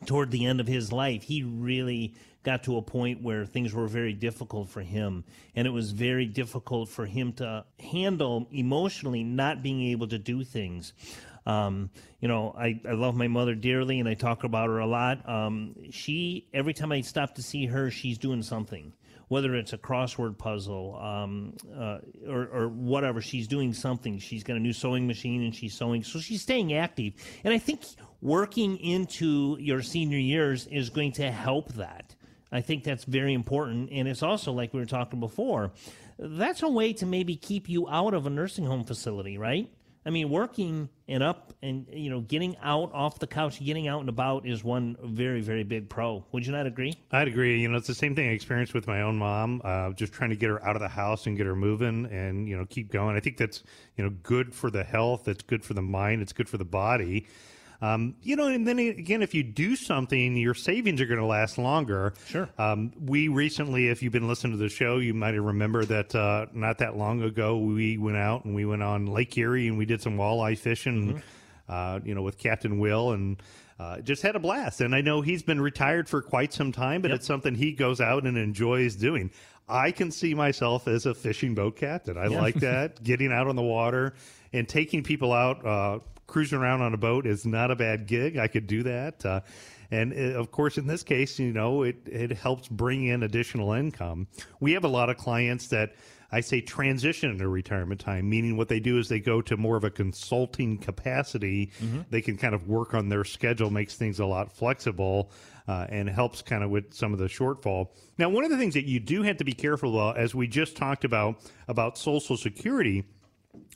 toward 0.06 0.32
the 0.32 0.46
end 0.46 0.60
of 0.60 0.68
his 0.68 0.92
life, 0.92 1.24
he 1.24 1.44
really 1.44 2.16
got 2.44 2.64
to 2.64 2.78
a 2.78 2.82
point 2.82 3.22
where 3.22 3.46
things 3.46 3.74
were 3.74 3.88
very 3.88 4.14
difficult 4.14 4.70
for 4.70 4.82
him. 4.82 5.24
And 5.56 5.68
it 5.68 5.72
was 5.72 5.92
very 5.92 6.26
difficult 6.26 6.90
for 6.90 7.06
him 7.06 7.34
to 7.34 7.66
handle 7.80 8.48
emotionally 8.52 9.24
not 9.24 9.62
being 9.62 9.82
able 9.92 10.08
to 10.08 10.18
do 10.18 10.44
things. 10.44 10.94
Um, 11.46 11.90
you 12.20 12.28
know, 12.28 12.56
I, 12.58 12.80
I 12.88 12.94
love 12.94 13.16
my 13.16 13.28
mother 13.28 13.56
dearly 13.56 14.00
and 14.00 14.08
I 14.08 14.14
talk 14.14 14.44
about 14.44 14.68
her 14.68 14.80
a 14.80 14.88
lot. 14.88 15.28
Um, 15.28 15.76
she, 15.92 16.48
every 16.54 16.74
time 16.74 16.92
I 16.92 17.02
stop 17.02 17.36
to 17.36 17.44
see 17.44 17.66
her, 17.66 17.92
she's 17.92 18.18
doing 18.18 18.42
something 18.42 18.94
whether 19.30 19.56
it's 19.56 19.74
a 19.74 19.78
crossword 19.78 20.38
puzzle 20.38 21.00
um, 21.02 21.56
uh, 21.74 22.00
or, 22.28 22.48
or 22.52 22.68
whatever. 22.68 23.22
She's 23.22 23.48
doing 23.48 23.74
something. 23.74 24.20
She's 24.20 24.44
got 24.44 24.58
a 24.58 24.60
new 24.60 24.74
sewing 24.74 25.08
machine 25.08 25.44
and 25.44 25.56
she's 25.56 25.74
sewing. 25.74 26.04
So 26.04 26.20
she's 26.20 26.42
staying 26.42 26.74
active. 26.74 27.14
And 27.44 27.54
I 27.54 27.60
think 27.60 27.82
working 28.22 28.78
into 28.78 29.56
your 29.60 29.82
senior 29.82 30.18
years 30.18 30.68
is 30.68 30.90
going 30.90 31.14
to 31.14 31.32
help 31.32 31.74
that. 31.74 32.16
I 32.52 32.62
think 32.62 32.84
that's 32.84 33.06
very 33.06 33.34
important. 33.34 33.92
And 33.92 34.08
it's 34.08 34.24
also, 34.24 34.52
like 34.52 34.74
we 34.74 34.80
were 34.80 34.88
talking 34.88 35.20
before, 35.20 35.72
that's 36.18 36.64
a 36.64 36.70
way 36.70 36.94
to 36.94 37.06
maybe 37.06 37.36
keep 37.36 37.70
you 37.70 37.88
out 37.88 38.14
of 38.14 38.26
a 38.26 38.30
nursing 38.30 38.66
home 38.66 38.84
facility, 38.84 39.38
right? 39.38 39.70
I 40.06 40.12
mean, 40.12 40.30
working 40.30 40.90
and 41.08 41.22
up 41.22 41.54
and, 41.62 41.86
you 41.92 42.10
know, 42.10 42.22
getting 42.22 42.56
out 42.64 42.92
off 42.94 43.20
the 43.20 43.28
couch, 43.28 43.64
getting 43.64 43.88
out 43.88 44.00
and 44.00 44.10
about 44.10 44.46
is 44.46 44.64
one 44.64 44.96
very, 45.04 45.42
very 45.42 45.64
big 45.64 45.90
pro. 45.90 46.24
Would 46.32 46.46
you 46.46 46.52
not 46.52 46.66
agree? 46.66 46.96
I'd 47.12 47.28
agree. 47.28 47.60
You 47.60 47.68
know, 47.68 47.78
it's 47.78 47.88
the 47.88 47.94
same 47.94 48.16
thing 48.16 48.30
I 48.30 48.32
experienced 48.32 48.74
with 48.74 48.88
my 48.88 49.02
own 49.02 49.18
mom. 49.18 49.62
Uh, 49.64 49.92
just 49.92 50.14
trying 50.14 50.30
to 50.30 50.36
get 50.36 50.50
her 50.50 50.66
out 50.66 50.76
of 50.76 50.82
the 50.82 50.88
house 50.88 51.28
and 51.28 51.36
get 51.36 51.46
her 51.46 51.56
moving, 51.56 52.06
and 52.06 52.48
you 52.48 52.58
know, 52.58 52.66
keep 52.66 52.92
going. 52.92 53.18
I 53.18 53.20
think 53.20 53.38
that's 53.38 53.64
you 53.98 54.04
know 54.04 54.12
good 54.24 54.54
for 54.54 54.72
the 54.72 54.84
health. 54.84 55.28
It's 55.28 55.44
good 55.44 55.64
for 55.64 55.74
the 55.74 55.82
mind. 55.82 56.22
It's 56.22 56.34
good 56.34 56.48
for 56.48 56.58
the 56.58 56.66
body. 56.66 57.28
Um, 57.82 58.16
you 58.22 58.36
know, 58.36 58.48
and 58.48 58.68
then 58.68 58.78
again, 58.78 59.22
if 59.22 59.34
you 59.34 59.42
do 59.44 59.76
something, 59.76 60.36
your 60.36 60.54
savings 60.54 61.00
are 61.00 61.06
going 61.06 61.20
to 61.20 61.26
last 61.26 61.58
longer. 61.58 62.14
Sure. 62.28 62.50
Um, 62.58 62.92
we 63.00 63.30
recently, 63.30 63.88
if 63.88 64.04
you've 64.04 64.12
been 64.12 64.28
listening 64.28 64.54
to 64.54 64.58
the 64.60 64.68
show, 64.70 64.98
you 64.98 65.14
might 65.14 65.34
have 65.34 65.44
remembered 65.46 65.88
that 65.88 66.14
uh, 66.14 66.48
not 66.54 66.80
that 66.80 66.98
long 66.98 67.22
ago 67.24 67.58
we 67.58 67.98
went 67.98 68.18
out 68.18 68.44
and 68.44 68.54
we 68.54 68.66
went 68.66 68.84
on 68.84 69.06
Lake 69.06 69.38
Erie 69.38 69.68
and 69.68 69.78
we 69.78 69.86
did 69.86 70.02
some 70.02 70.18
walleye 70.18 70.58
fishing. 70.58 71.24
Uh, 71.70 72.00
you 72.04 72.16
know, 72.16 72.22
with 72.22 72.38
Captain 72.38 72.80
Will 72.80 73.12
and. 73.12 73.42
Uh, 73.82 74.02
just 74.02 74.22
had 74.22 74.36
a 74.36 74.40
blast, 74.40 74.82
and 74.82 74.94
I 74.94 75.00
know 75.00 75.22
he's 75.22 75.42
been 75.42 75.62
retired 75.62 76.10
for 76.10 76.22
quite 76.22 76.52
some 76.52 76.74
time, 76.74 77.02
but 77.02 77.12
Yep. 77.12 77.16
it's 77.20 77.26
something 77.26 77.56
he 77.56 77.72
goes 77.72 78.02
out 78.02 78.26
and 78.28 78.38
enjoys 78.38 78.94
doing. 78.98 79.32
I 79.70 79.92
can 79.92 80.12
see 80.12 80.34
myself 80.34 80.86
as 80.90 81.06
a 81.06 81.14
fishing 81.14 81.56
boat 81.56 81.78
captain. 81.78 82.18
I 82.18 82.28
like 82.28 82.56
that. 82.60 83.02
Getting 83.06 83.32
out 83.32 83.48
on 83.48 83.56
the 83.56 83.62
water 83.62 84.16
and 84.52 84.68
taking 84.68 85.02
people 85.02 85.32
out, 85.32 85.66
uh, 85.66 86.00
cruising 86.30 86.60
around 86.60 86.82
on 86.82 86.94
a 86.94 86.98
boat 86.98 87.26
is 87.26 87.46
not 87.46 87.72
a 87.72 87.76
bad 87.76 88.08
gig. 88.08 88.38
I 88.38 88.48
could 88.48 88.68
do 88.68 88.84
that. 88.84 89.26
Uh, 89.26 89.42
and 89.92 90.14
uh, 90.14 90.40
of 90.40 90.52
course, 90.52 90.78
in 90.78 90.88
this 90.88 91.04
case, 91.04 91.40
you 91.40 91.52
know, 91.52 91.84
it, 91.84 91.98
it 92.06 92.32
helps 92.32 92.68
bring 92.68 93.06
in 93.06 93.24
additional 93.24 93.74
income. 93.74 94.28
We 94.60 94.74
have 94.74 94.84
a 94.84 94.90
lot 94.90 95.10
of 95.10 95.18
clients 95.18 95.68
that 95.70 95.96
I 96.32 96.42
say 96.42 96.62
transition 96.62 97.32
into 97.32 97.48
retirement 97.48 98.00
time, 98.00 98.30
meaning 98.30 98.56
what 98.56 98.68
they 98.68 98.80
do 98.80 99.00
is 99.00 99.10
they 99.10 99.20
go 99.20 99.42
to 99.42 99.58
more 99.58 99.78
of 99.78 99.84
a 99.84 99.90
consulting 99.90 100.78
capacity. 100.78 101.72
They 102.12 102.22
can 102.22 102.38
kind 102.38 102.54
of 102.54 102.68
work 102.68 102.94
on 102.94 103.10
their 103.10 103.24
schedule, 103.24 103.72
makes 103.72 103.96
things 103.96 104.20
a 104.20 104.26
lot 104.28 104.52
flexible, 104.52 105.32
uh, 105.68 105.88
and 105.90 106.08
helps 106.08 106.44
kind 106.44 106.64
of 106.64 106.70
with 106.70 106.94
some 106.94 107.14
of 107.14 107.20
the 107.20 107.26
shortfall. 107.26 107.90
Now, 108.20 108.30
one 108.30 108.44
of 108.44 108.52
the 108.52 108.58
things 108.58 108.76
that 108.76 108.86
you 108.86 109.00
do 109.00 109.24
have 109.24 109.38
to 109.38 109.44
be 109.44 109.54
careful 109.54 109.96
about, 109.96 110.20
as 110.20 110.36
we 110.36 110.48
just 110.48 110.78
talked 110.78 111.04
about 111.04 111.42
about 111.68 111.98
Social 111.98 112.38
Security, 112.38 113.06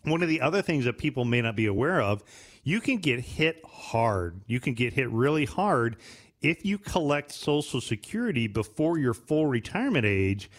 one 0.04 0.22
of 0.22 0.30
the 0.30 0.42
other 0.42 0.62
things 0.62 0.86
that 0.86 0.98
people 0.98 1.26
may 1.26 1.42
not 1.42 1.56
be 1.56 1.66
aware 1.66 2.02
of, 2.02 2.24
you 2.64 2.80
can 2.82 2.98
get 2.98 3.20
hit 3.20 3.62
hard. 3.66 4.42
You 4.48 4.60
can 4.60 4.74
get 4.74 4.94
hit 4.94 5.10
really 5.10 5.46
hard 5.46 5.98
if 6.42 6.66
you 6.66 6.78
collect 6.78 7.32
Social 7.32 7.82
Security 7.82 8.48
before 8.48 8.98
your 8.98 9.14
full 9.14 9.48
retirement 9.48 10.06
age. 10.06 10.50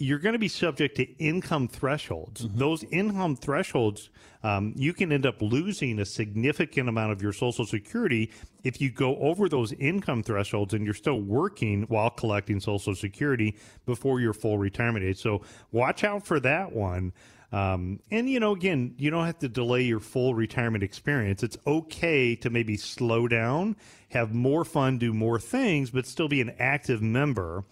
You're 0.00 0.20
going 0.20 0.34
to 0.34 0.38
be 0.38 0.48
subject 0.48 0.96
to 0.98 1.04
income 1.18 1.66
thresholds. 1.66 2.46
Those 2.48 2.84
income 2.84 3.34
thresholds, 3.34 4.10
um, 4.44 4.72
you 4.76 4.92
can 4.92 5.10
end 5.10 5.26
up 5.26 5.42
losing 5.42 5.98
a 5.98 6.04
significant 6.04 6.88
amount 6.88 7.10
of 7.10 7.20
your 7.20 7.32
Social 7.32 7.66
Security 7.66 8.30
if 8.62 8.80
you 8.80 8.92
go 8.92 9.16
over 9.16 9.48
those 9.48 9.72
income 9.72 10.22
thresholds 10.22 10.72
and 10.72 10.84
you're 10.84 10.94
still 10.94 11.20
working 11.20 11.82
while 11.88 12.10
collecting 12.10 12.60
Social 12.60 12.94
Security 12.94 13.56
before 13.86 14.20
your 14.20 14.32
full 14.32 14.56
retirement 14.56 15.04
age. 15.04 15.20
So 15.20 15.42
watch 15.72 16.04
out 16.04 16.24
for 16.24 16.38
that 16.40 16.72
one. 16.72 17.12
Um, 17.50 18.00
and 18.10 18.28
you 18.28 18.40
know, 18.40 18.52
again, 18.52 18.94
you 18.98 19.10
don't 19.10 19.24
have 19.24 19.38
to 19.38 19.48
delay 19.48 19.82
your 19.82 20.00
full 20.00 20.34
retirement 20.34 20.84
experience. 20.84 21.42
It's 21.42 21.56
okay 21.66 22.36
to 22.36 22.50
maybe 22.50 22.76
slow 22.76 23.26
down, 23.26 23.76
have 24.10 24.34
more 24.34 24.64
fun, 24.64 24.98
do 24.98 25.14
more 25.14 25.40
things, 25.40 25.90
but 25.90 26.06
still 26.06 26.28
be 26.28 26.40
an 26.40 26.54
active 26.58 27.00
member. 27.00 27.64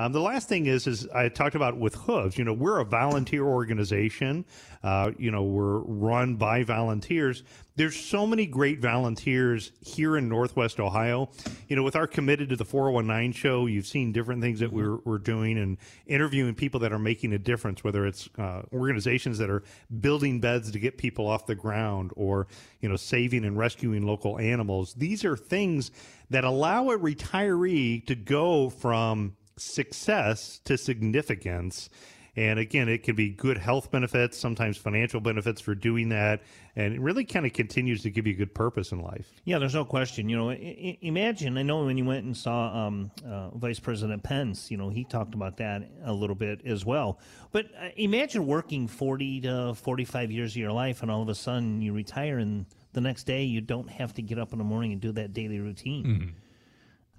Um, 0.00 0.12
the 0.12 0.20
last 0.20 0.48
thing 0.48 0.64
is, 0.64 0.86
is 0.86 1.06
I 1.08 1.28
talked 1.28 1.54
about 1.54 1.76
with 1.76 1.94
Hooves. 1.94 2.38
You 2.38 2.44
know, 2.44 2.54
we're 2.54 2.78
a 2.78 2.86
volunteer 2.86 3.44
organization. 3.44 4.46
Uh, 4.82 5.10
you 5.18 5.30
know, 5.30 5.42
we're 5.42 5.80
run 5.80 6.36
by 6.36 6.62
volunteers. 6.62 7.42
There's 7.76 7.96
so 7.96 8.26
many 8.26 8.46
great 8.46 8.80
volunteers 8.80 9.72
here 9.82 10.16
in 10.16 10.26
Northwest 10.26 10.80
Ohio. 10.80 11.28
You 11.68 11.76
know, 11.76 11.82
with 11.82 11.96
our 11.96 12.06
committed 12.06 12.48
to 12.48 12.56
the 12.56 12.64
419 12.64 13.32
show, 13.32 13.66
you've 13.66 13.86
seen 13.86 14.10
different 14.10 14.40
things 14.40 14.60
that 14.60 14.72
we're, 14.72 14.96
we're 15.04 15.18
doing 15.18 15.58
and 15.58 15.76
interviewing 16.06 16.54
people 16.54 16.80
that 16.80 16.94
are 16.94 16.98
making 16.98 17.34
a 17.34 17.38
difference, 17.38 17.84
whether 17.84 18.06
it's 18.06 18.26
uh, 18.38 18.62
organizations 18.72 19.36
that 19.36 19.50
are 19.50 19.62
building 20.00 20.40
beds 20.40 20.70
to 20.70 20.78
get 20.78 20.96
people 20.96 21.26
off 21.26 21.44
the 21.44 21.54
ground 21.54 22.10
or, 22.16 22.46
you 22.80 22.88
know, 22.88 22.96
saving 22.96 23.44
and 23.44 23.58
rescuing 23.58 24.06
local 24.06 24.38
animals. 24.38 24.94
These 24.94 25.26
are 25.26 25.36
things 25.36 25.90
that 26.30 26.44
allow 26.44 26.88
a 26.88 26.98
retiree 26.98 28.06
to 28.06 28.14
go 28.14 28.70
from 28.70 29.36
success 29.60 30.60
to 30.64 30.76
significance. 30.78 31.90
And 32.36 32.60
again, 32.60 32.88
it 32.88 33.02
can 33.02 33.16
be 33.16 33.30
good 33.30 33.58
health 33.58 33.90
benefits, 33.90 34.38
sometimes 34.38 34.76
financial 34.76 35.20
benefits 35.20 35.60
for 35.60 35.74
doing 35.74 36.10
that. 36.10 36.40
And 36.76 36.94
it 36.94 37.00
really 37.00 37.24
kind 37.24 37.44
of 37.44 37.52
continues 37.52 38.02
to 38.04 38.10
give 38.10 38.24
you 38.24 38.34
good 38.34 38.54
purpose 38.54 38.92
in 38.92 39.00
life. 39.02 39.28
Yeah, 39.44 39.58
there's 39.58 39.74
no 39.74 39.84
question. 39.84 40.28
You 40.28 40.36
know, 40.36 40.50
I- 40.50 40.54
I- 40.54 40.98
imagine. 41.02 41.58
I 41.58 41.62
know 41.62 41.84
when 41.84 41.98
you 41.98 42.04
went 42.04 42.24
and 42.24 42.36
saw 42.36 42.86
um, 42.86 43.10
uh, 43.26 43.50
Vice 43.50 43.80
President 43.80 44.22
Pence, 44.22 44.70
you 44.70 44.76
know, 44.76 44.90
he 44.90 45.02
talked 45.04 45.34
about 45.34 45.56
that 45.56 45.82
a 46.04 46.12
little 46.12 46.36
bit 46.36 46.64
as 46.64 46.84
well. 46.86 47.18
But 47.50 47.66
uh, 47.76 47.88
imagine 47.96 48.46
working 48.46 48.86
40 48.86 49.40
to 49.42 49.74
45 49.74 50.30
years 50.30 50.52
of 50.52 50.56
your 50.56 50.72
life, 50.72 51.02
and 51.02 51.10
all 51.10 51.22
of 51.22 51.28
a 51.28 51.34
sudden 51.34 51.82
you 51.82 51.92
retire, 51.92 52.38
and 52.38 52.64
the 52.92 53.00
next 53.00 53.24
day 53.24 53.42
you 53.42 53.60
don't 53.60 53.90
have 53.90 54.14
to 54.14 54.22
get 54.22 54.38
up 54.38 54.52
in 54.52 54.58
the 54.58 54.64
morning 54.64 54.92
and 54.92 55.00
do 55.00 55.10
that 55.12 55.32
daily 55.34 55.58
routine. 55.58 56.34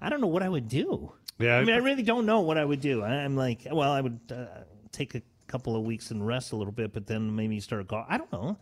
I 0.02 0.08
don't 0.08 0.20
know 0.20 0.26
what 0.26 0.42
I 0.42 0.48
would 0.48 0.68
do. 0.68 1.12
Yeah, 1.38 1.56
I 1.56 1.64
mean, 1.64 1.74
I 1.74 1.78
really 1.78 2.02
don't 2.02 2.26
know 2.26 2.40
what 2.40 2.58
I 2.58 2.64
would 2.64 2.80
do. 2.80 3.02
I- 3.02 3.22
I'm 3.24 3.36
like, 3.36 3.66
well, 3.70 3.90
I 3.90 4.00
would 4.00 4.20
uh, 4.30 4.46
take 4.92 5.14
a 5.14 5.22
couple 5.46 5.76
of 5.76 5.82
weeks 5.84 6.10
and 6.10 6.26
rest 6.26 6.52
a 6.52 6.56
little 6.56 6.72
bit, 6.72 6.92
but 6.92 7.06
then 7.06 7.34
maybe 7.34 7.58
start 7.60 7.86
golf. 7.88 8.06
I 8.08 8.18
don't 8.18 8.30
know. 8.32 8.58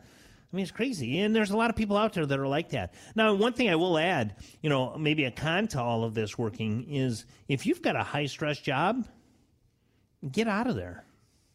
I 0.52 0.56
mean, 0.56 0.62
it's 0.64 0.72
crazy. 0.72 1.20
And 1.20 1.34
there's 1.34 1.50
a 1.52 1.56
lot 1.56 1.70
of 1.70 1.76
people 1.76 1.96
out 1.96 2.12
there 2.12 2.26
that 2.26 2.38
are 2.38 2.46
like 2.48 2.70
that. 2.70 2.94
Now, 3.14 3.32
one 3.34 3.52
thing 3.52 3.70
I 3.70 3.76
will 3.76 3.96
add, 3.98 4.34
you 4.62 4.68
know, 4.70 4.96
maybe 4.98 5.24
a 5.24 5.30
con 5.30 5.68
to 5.68 5.80
all 5.80 6.02
of 6.04 6.14
this 6.14 6.36
working 6.36 6.92
is 6.92 7.24
if 7.48 7.66
you've 7.66 7.82
got 7.82 7.94
a 7.96 8.02
high 8.02 8.26
stress 8.26 8.58
job, 8.58 9.06
get 10.30 10.48
out 10.48 10.66
of 10.66 10.74
there. 10.76 11.04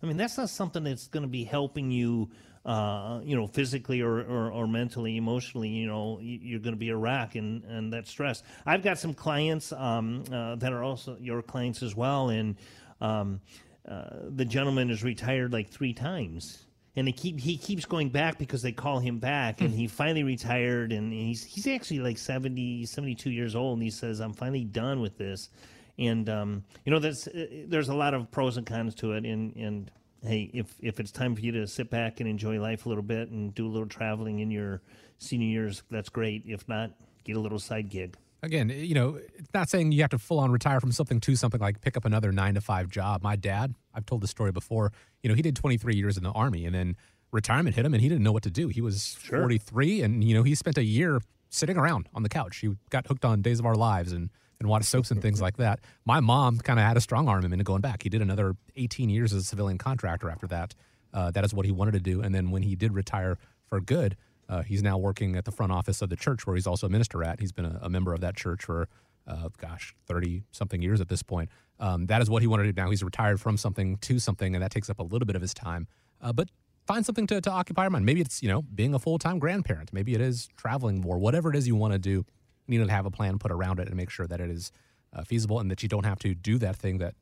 I 0.01 0.05
mean, 0.05 0.17
that's 0.17 0.37
not 0.37 0.49
something 0.49 0.83
that's 0.83 1.07
going 1.07 1.23
to 1.23 1.29
be 1.29 1.43
helping 1.43 1.91
you, 1.91 2.29
uh, 2.65 3.19
you 3.23 3.35
know, 3.35 3.45
physically 3.45 4.01
or, 4.01 4.21
or, 4.21 4.51
or, 4.51 4.67
mentally, 4.67 5.17
emotionally. 5.17 5.69
You 5.69 5.87
know, 5.87 6.19
you're 6.19 6.59
going 6.59 6.73
to 6.73 6.79
be 6.79 6.89
a 6.89 6.97
wreck 6.97 7.35
and, 7.35 7.63
and 7.65 7.93
that 7.93 8.07
stress. 8.07 8.41
I've 8.65 8.81
got 8.81 8.97
some 8.97 9.13
clients 9.13 9.71
um, 9.71 10.23
uh, 10.31 10.55
that 10.55 10.73
are 10.73 10.83
also 10.83 11.15
your 11.19 11.43
clients 11.43 11.83
as 11.83 11.95
well. 11.95 12.29
And 12.29 12.55
um, 13.01 13.39
uh, 13.87 14.05
the 14.29 14.45
gentleman 14.45 14.89
is 14.89 15.03
retired 15.03 15.53
like 15.53 15.69
three 15.69 15.93
times 15.93 16.65
and 16.95 17.07
they 17.07 17.11
keep 17.11 17.39
he 17.39 17.57
keeps 17.57 17.85
going 17.85 18.09
back 18.09 18.37
because 18.37 18.61
they 18.61 18.71
call 18.71 18.99
him 18.99 19.19
back 19.19 19.61
and 19.61 19.71
he 19.73 19.87
finally 19.87 20.23
retired 20.23 20.91
and 20.91 21.11
he's 21.11 21.43
he's 21.43 21.67
actually 21.67 21.99
like 21.99 22.17
70 22.17 22.85
72 22.85 23.29
years 23.29 23.55
old 23.55 23.73
and 23.73 23.83
he 23.83 23.91
says 23.91 24.19
i'm 24.19 24.33
finally 24.33 24.63
done 24.63 25.01
with 25.01 25.17
this 25.17 25.49
and 25.97 26.29
um, 26.29 26.63
you 26.85 26.91
know 26.91 26.99
there's 26.99 27.27
uh, 27.27 27.45
there's 27.67 27.89
a 27.89 27.93
lot 27.93 28.13
of 28.13 28.31
pros 28.31 28.57
and 28.57 28.65
cons 28.65 28.95
to 28.95 29.13
it 29.13 29.25
and 29.25 29.55
and 29.55 29.91
hey 30.25 30.49
if 30.53 30.75
if 30.79 30.99
it's 30.99 31.11
time 31.11 31.35
for 31.35 31.41
you 31.41 31.51
to 31.51 31.67
sit 31.67 31.89
back 31.89 32.19
and 32.19 32.29
enjoy 32.29 32.59
life 32.59 32.85
a 32.85 32.89
little 32.89 33.03
bit 33.03 33.29
and 33.29 33.53
do 33.55 33.67
a 33.67 33.69
little 33.69 33.87
traveling 33.87 34.39
in 34.39 34.51
your 34.51 34.81
senior 35.17 35.47
years 35.47 35.83
that's 35.89 36.09
great 36.09 36.43
if 36.45 36.67
not 36.67 36.91
get 37.23 37.35
a 37.35 37.39
little 37.39 37.59
side 37.59 37.89
gig 37.89 38.15
again, 38.45 38.69
you 38.69 38.93
know, 38.93 39.19
it's 39.37 39.53
not 39.53 39.69
saying 39.69 39.91
you 39.91 40.01
have 40.01 40.11
to 40.11 40.17
full 40.17 40.39
on 40.39 40.51
retire 40.51 40.79
from 40.79 40.91
something 40.91 41.19
to 41.19 41.35
something 41.35 41.59
like 41.59 41.81
pick 41.81 41.97
up 41.97 42.05
another 42.05 42.31
nine 42.31 42.53
to 42.53 42.61
five 42.61 42.89
job. 42.89 43.21
My 43.21 43.35
dad, 43.35 43.75
I've 43.93 44.05
told 44.05 44.21
this 44.21 44.29
story 44.29 44.51
before, 44.51 44.93
you 45.23 45.29
know, 45.29 45.35
he 45.35 45.41
did 45.41 45.55
23 45.55 45.95
years 45.95 46.15
in 46.15 46.23
the 46.23 46.31
army 46.31 46.65
and 46.65 46.73
then 46.73 46.95
retirement 47.31 47.75
hit 47.75 47.85
him 47.85 47.93
and 47.93 48.01
he 48.01 48.07
didn't 48.07 48.23
know 48.23 48.31
what 48.31 48.43
to 48.43 48.51
do. 48.51 48.69
He 48.69 48.81
was 48.81 49.17
sure. 49.21 49.39
43 49.39 50.01
and, 50.01 50.23
you 50.23 50.35
know, 50.35 50.43
he 50.43 50.55
spent 50.55 50.77
a 50.77 50.83
year 50.83 51.19
sitting 51.49 51.77
around 51.77 52.07
on 52.13 52.23
the 52.23 52.29
couch. 52.29 52.57
He 52.57 52.75
got 52.89 53.07
hooked 53.07 53.25
on 53.25 53.41
Days 53.41 53.59
of 53.59 53.65
Our 53.65 53.75
Lives 53.75 54.11
and, 54.11 54.29
and 54.59 54.69
watched 54.69 54.85
soaps 54.85 55.11
and 55.11 55.21
things 55.21 55.41
like 55.41 55.57
that. 55.57 55.79
My 56.05 56.19
mom 56.19 56.59
kind 56.59 56.79
of 56.79 56.85
had 56.85 56.97
a 56.97 57.01
strong 57.01 57.27
arm 57.27 57.43
him 57.43 57.53
into 57.53 57.63
going 57.63 57.81
back. 57.81 58.03
He 58.03 58.09
did 58.09 58.21
another 58.21 58.55
18 58.75 59.09
years 59.09 59.33
as 59.33 59.43
a 59.43 59.45
civilian 59.45 59.77
contractor 59.77 60.29
after 60.29 60.47
that. 60.47 60.73
Uh, 61.13 61.31
that 61.31 61.45
is 61.45 61.53
what 61.53 61.65
he 61.65 61.71
wanted 61.71 61.93
to 61.93 61.99
do. 61.99 62.21
And 62.21 62.33
then 62.33 62.51
when 62.51 62.63
he 62.63 62.75
did 62.75 62.93
retire 62.93 63.37
for 63.67 63.79
good, 63.79 64.17
uh, 64.47 64.61
he's 64.61 64.83
now 64.83 64.97
working 64.97 65.35
at 65.35 65.45
the 65.45 65.51
front 65.51 65.71
office 65.71 66.01
of 66.01 66.09
the 66.09 66.15
church 66.15 66.45
where 66.45 66.55
he's 66.55 66.67
also 66.67 66.87
a 66.87 66.89
minister 66.89 67.23
at. 67.23 67.39
He's 67.39 67.51
been 67.51 67.65
a, 67.65 67.79
a 67.81 67.89
member 67.89 68.13
of 68.13 68.21
that 68.21 68.35
church 68.35 68.63
for, 68.63 68.87
uh, 69.27 69.49
gosh, 69.57 69.95
30 70.07 70.43
something 70.51 70.81
years 70.81 71.01
at 71.01 71.07
this 71.07 71.23
point. 71.23 71.49
Um, 71.79 72.05
that 72.07 72.21
is 72.21 72.29
what 72.29 72.41
he 72.41 72.47
wanted 72.47 72.63
to 72.63 72.73
do 72.73 72.81
now. 72.81 72.89
He's 72.89 73.03
retired 73.03 73.41
from 73.41 73.57
something 73.57 73.97
to 73.97 74.19
something, 74.19 74.55
and 74.55 74.63
that 74.63 74.71
takes 74.71 74.89
up 74.89 74.99
a 74.99 75.03
little 75.03 75.25
bit 75.25 75.35
of 75.35 75.41
his 75.41 75.53
time. 75.53 75.87
Uh, 76.21 76.31
but 76.31 76.49
find 76.85 77.05
something 77.05 77.27
to, 77.27 77.41
to 77.41 77.51
occupy 77.51 77.83
your 77.83 77.89
mind. 77.89 78.05
Maybe 78.05 78.21
it's, 78.21 78.43
you 78.43 78.49
know, 78.49 78.61
being 78.61 78.93
a 78.93 78.99
full 78.99 79.17
time 79.17 79.39
grandparent. 79.39 79.91
Maybe 79.91 80.13
it 80.13 80.21
is 80.21 80.47
traveling 80.57 81.01
more. 81.01 81.17
Whatever 81.17 81.49
it 81.49 81.55
is 81.55 81.67
you 81.67 81.75
want 81.75 81.93
to 81.93 81.99
do, 81.99 82.25
you 82.67 82.79
need 82.79 82.85
to 82.85 82.91
have 82.91 83.05
a 83.05 83.11
plan 83.11 83.37
put 83.39 83.51
around 83.51 83.79
it 83.79 83.87
and 83.87 83.95
make 83.95 84.09
sure 84.09 84.27
that 84.27 84.39
it 84.39 84.49
is 84.49 84.71
uh, 85.13 85.23
feasible 85.23 85.59
and 85.59 85.71
that 85.71 85.83
you 85.83 85.89
don't 85.89 86.05
have 86.05 86.19
to 86.19 86.33
do 86.33 86.57
that 86.57 86.75
thing 86.75 86.97
that 86.97 87.15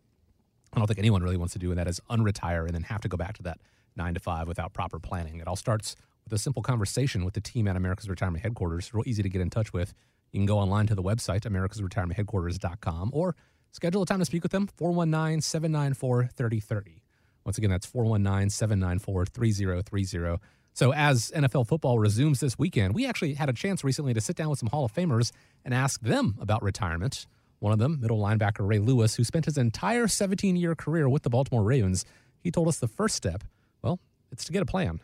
I 0.74 0.80
don't 0.80 0.88
think 0.88 1.00
anyone 1.00 1.22
really 1.22 1.38
wants 1.38 1.54
to 1.54 1.60
do, 1.60 1.70
and 1.70 1.78
that 1.78 1.88
is 1.88 2.02
unretire 2.10 2.66
and 2.66 2.74
then 2.74 2.84
have 2.84 3.02
to 3.02 3.08
go 3.08 3.18
back 3.18 3.36
to 3.38 3.44
that 3.44 3.60
nine 3.96 4.16
to 4.16 4.20
five 4.20 4.48
without 4.48 4.74
proper 4.74 5.00
planning. 5.00 5.40
It 5.40 5.48
all 5.48 5.56
starts 5.56 5.96
with 6.24 6.34
a 6.34 6.38
simple 6.38 6.64
conversation 6.64 7.26
with 7.26 7.36
the 7.36 7.42
team 7.42 7.68
at 7.68 7.76
America's 7.76 8.10
Retirement 8.10 8.44
Headquarters. 8.44 8.94
Real 8.94 9.04
easy 9.06 9.22
to 9.22 9.30
get 9.30 9.42
in 9.42 9.50
touch 9.50 9.72
with. 9.72 9.94
You 10.32 10.40
can 10.40 10.48
go 10.48 10.58
online 10.58 10.88
to 10.88 10.96
the 10.96 11.04
website, 11.04 11.42
americasretirementheadquarters.com, 11.42 13.12
or 13.14 13.36
schedule 13.72 14.02
a 14.02 14.06
time 14.06 14.20
to 14.20 14.26
speak 14.26 14.42
with 14.42 14.52
them, 14.52 14.68
419 14.78 15.42
794 15.42 16.30
3030. 16.36 17.04
Once 17.46 17.58
again, 17.58 17.70
that's 17.70 17.86
419 17.86 18.50
794 18.50 19.26
3030. 19.28 20.42
So, 20.74 20.94
as 20.94 21.32
NFL 21.36 21.68
football 21.68 22.00
resumes 22.00 22.40
this 22.40 22.58
weekend, 22.58 22.96
we 22.96 23.06
actually 23.06 23.36
had 23.36 23.50
a 23.50 23.54
chance 23.54 23.84
recently 23.84 24.14
to 24.14 24.22
sit 24.22 24.36
down 24.36 24.50
with 24.50 24.60
some 24.60 24.70
Hall 24.70 24.86
of 24.86 24.94
Famers 24.94 25.32
and 25.64 25.74
ask 25.74 26.02
them 26.02 26.36
about 26.40 26.64
retirement. 26.64 27.28
One 27.60 27.72
of 27.72 27.80
them, 27.80 28.00
middle 28.02 28.20
linebacker 28.20 28.68
Ray 28.68 28.80
Lewis, 28.80 29.16
who 29.16 29.24
spent 29.24 29.46
his 29.46 29.58
entire 29.58 30.08
17 30.08 30.56
year 30.56 30.76
career 30.76 31.08
with 31.08 31.24
the 31.24 31.30
Baltimore 31.30 31.64
Ravens, 31.64 32.06
he 32.42 32.52
told 32.52 32.68
us 32.68 32.80
the 32.80 32.88
first 32.88 33.16
step, 33.16 33.44
well, 33.82 34.00
it's 34.32 34.46
to 34.46 34.52
get 34.52 34.62
a 34.62 34.66
plan 34.66 35.00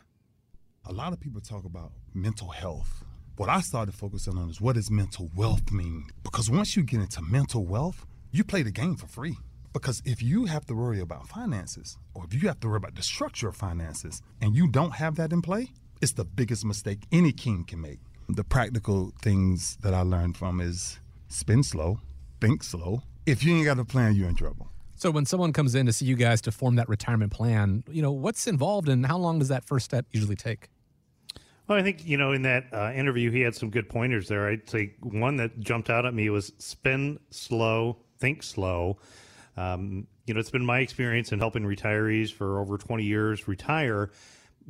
a 0.86 0.92
lot 0.92 1.12
of 1.12 1.20
people 1.20 1.40
talk 1.40 1.64
about 1.64 1.92
mental 2.14 2.48
health. 2.48 3.04
What 3.36 3.48
I 3.48 3.60
started 3.60 3.94
focusing 3.94 4.36
on 4.36 4.50
is 4.50 4.60
what 4.60 4.74
does 4.74 4.90
mental 4.90 5.30
wealth 5.36 5.70
mean? 5.70 6.06
Because 6.22 6.50
once 6.50 6.76
you 6.76 6.82
get 6.82 7.00
into 7.00 7.22
mental 7.22 7.64
wealth, 7.64 8.06
you 8.32 8.44
play 8.44 8.62
the 8.62 8.70
game 8.70 8.96
for 8.96 9.06
free. 9.06 9.36
Because 9.72 10.02
if 10.04 10.22
you 10.22 10.46
have 10.46 10.66
to 10.66 10.74
worry 10.74 11.00
about 11.00 11.28
finances, 11.28 11.96
or 12.14 12.24
if 12.24 12.34
you 12.34 12.48
have 12.48 12.60
to 12.60 12.68
worry 12.68 12.78
about 12.78 12.96
the 12.96 13.02
structure 13.02 13.48
of 13.48 13.56
finances, 13.56 14.20
and 14.40 14.56
you 14.56 14.66
don't 14.68 14.92
have 14.92 15.14
that 15.16 15.32
in 15.32 15.42
play, 15.42 15.72
it's 16.00 16.12
the 16.12 16.24
biggest 16.24 16.64
mistake 16.64 17.00
any 17.12 17.32
king 17.32 17.64
can 17.64 17.80
make. 17.80 18.00
The 18.28 18.44
practical 18.44 19.12
things 19.22 19.76
that 19.82 19.94
I 19.94 20.00
learned 20.00 20.36
from 20.36 20.60
is 20.60 20.98
spend 21.28 21.66
slow, 21.66 22.00
think 22.40 22.62
slow. 22.64 23.02
If 23.26 23.44
you 23.44 23.54
ain't 23.54 23.66
got 23.66 23.78
a 23.78 23.84
plan, 23.84 24.14
you're 24.14 24.28
in 24.28 24.34
trouble. 24.34 24.70
So 24.96 25.10
when 25.10 25.24
someone 25.24 25.52
comes 25.52 25.74
in 25.74 25.86
to 25.86 25.92
see 25.92 26.04
you 26.04 26.16
guys 26.16 26.40
to 26.42 26.52
form 26.52 26.76
that 26.76 26.88
retirement 26.88 27.32
plan, 27.32 27.84
you 27.90 28.02
know, 28.02 28.12
what's 28.12 28.46
involved 28.46 28.88
and 28.88 29.06
how 29.06 29.18
long 29.18 29.38
does 29.38 29.48
that 29.48 29.64
first 29.64 29.84
step 29.84 30.06
usually 30.10 30.36
take? 30.36 30.68
Well, 31.68 31.78
I 31.78 31.82
think, 31.82 32.04
you 32.04 32.16
know, 32.16 32.32
in 32.32 32.42
that 32.42 32.64
uh, 32.72 32.92
interview, 32.94 33.30
he 33.30 33.40
had 33.40 33.54
some 33.54 33.70
good 33.70 33.88
pointers 33.88 34.26
there. 34.26 34.48
I'd 34.48 34.68
say 34.68 34.94
one 35.00 35.36
that 35.36 35.60
jumped 35.60 35.88
out 35.88 36.04
at 36.04 36.12
me 36.12 36.28
was 36.28 36.52
spend 36.58 37.20
slow, 37.30 37.98
think 38.18 38.42
slow. 38.42 38.98
Um, 39.60 40.06
you 40.26 40.34
know, 40.34 40.40
it's 40.40 40.50
been 40.50 40.64
my 40.64 40.78
experience 40.80 41.32
in 41.32 41.38
helping 41.38 41.64
retirees 41.64 42.32
for 42.32 42.60
over 42.60 42.78
20 42.78 43.04
years 43.04 43.46
retire. 43.46 44.10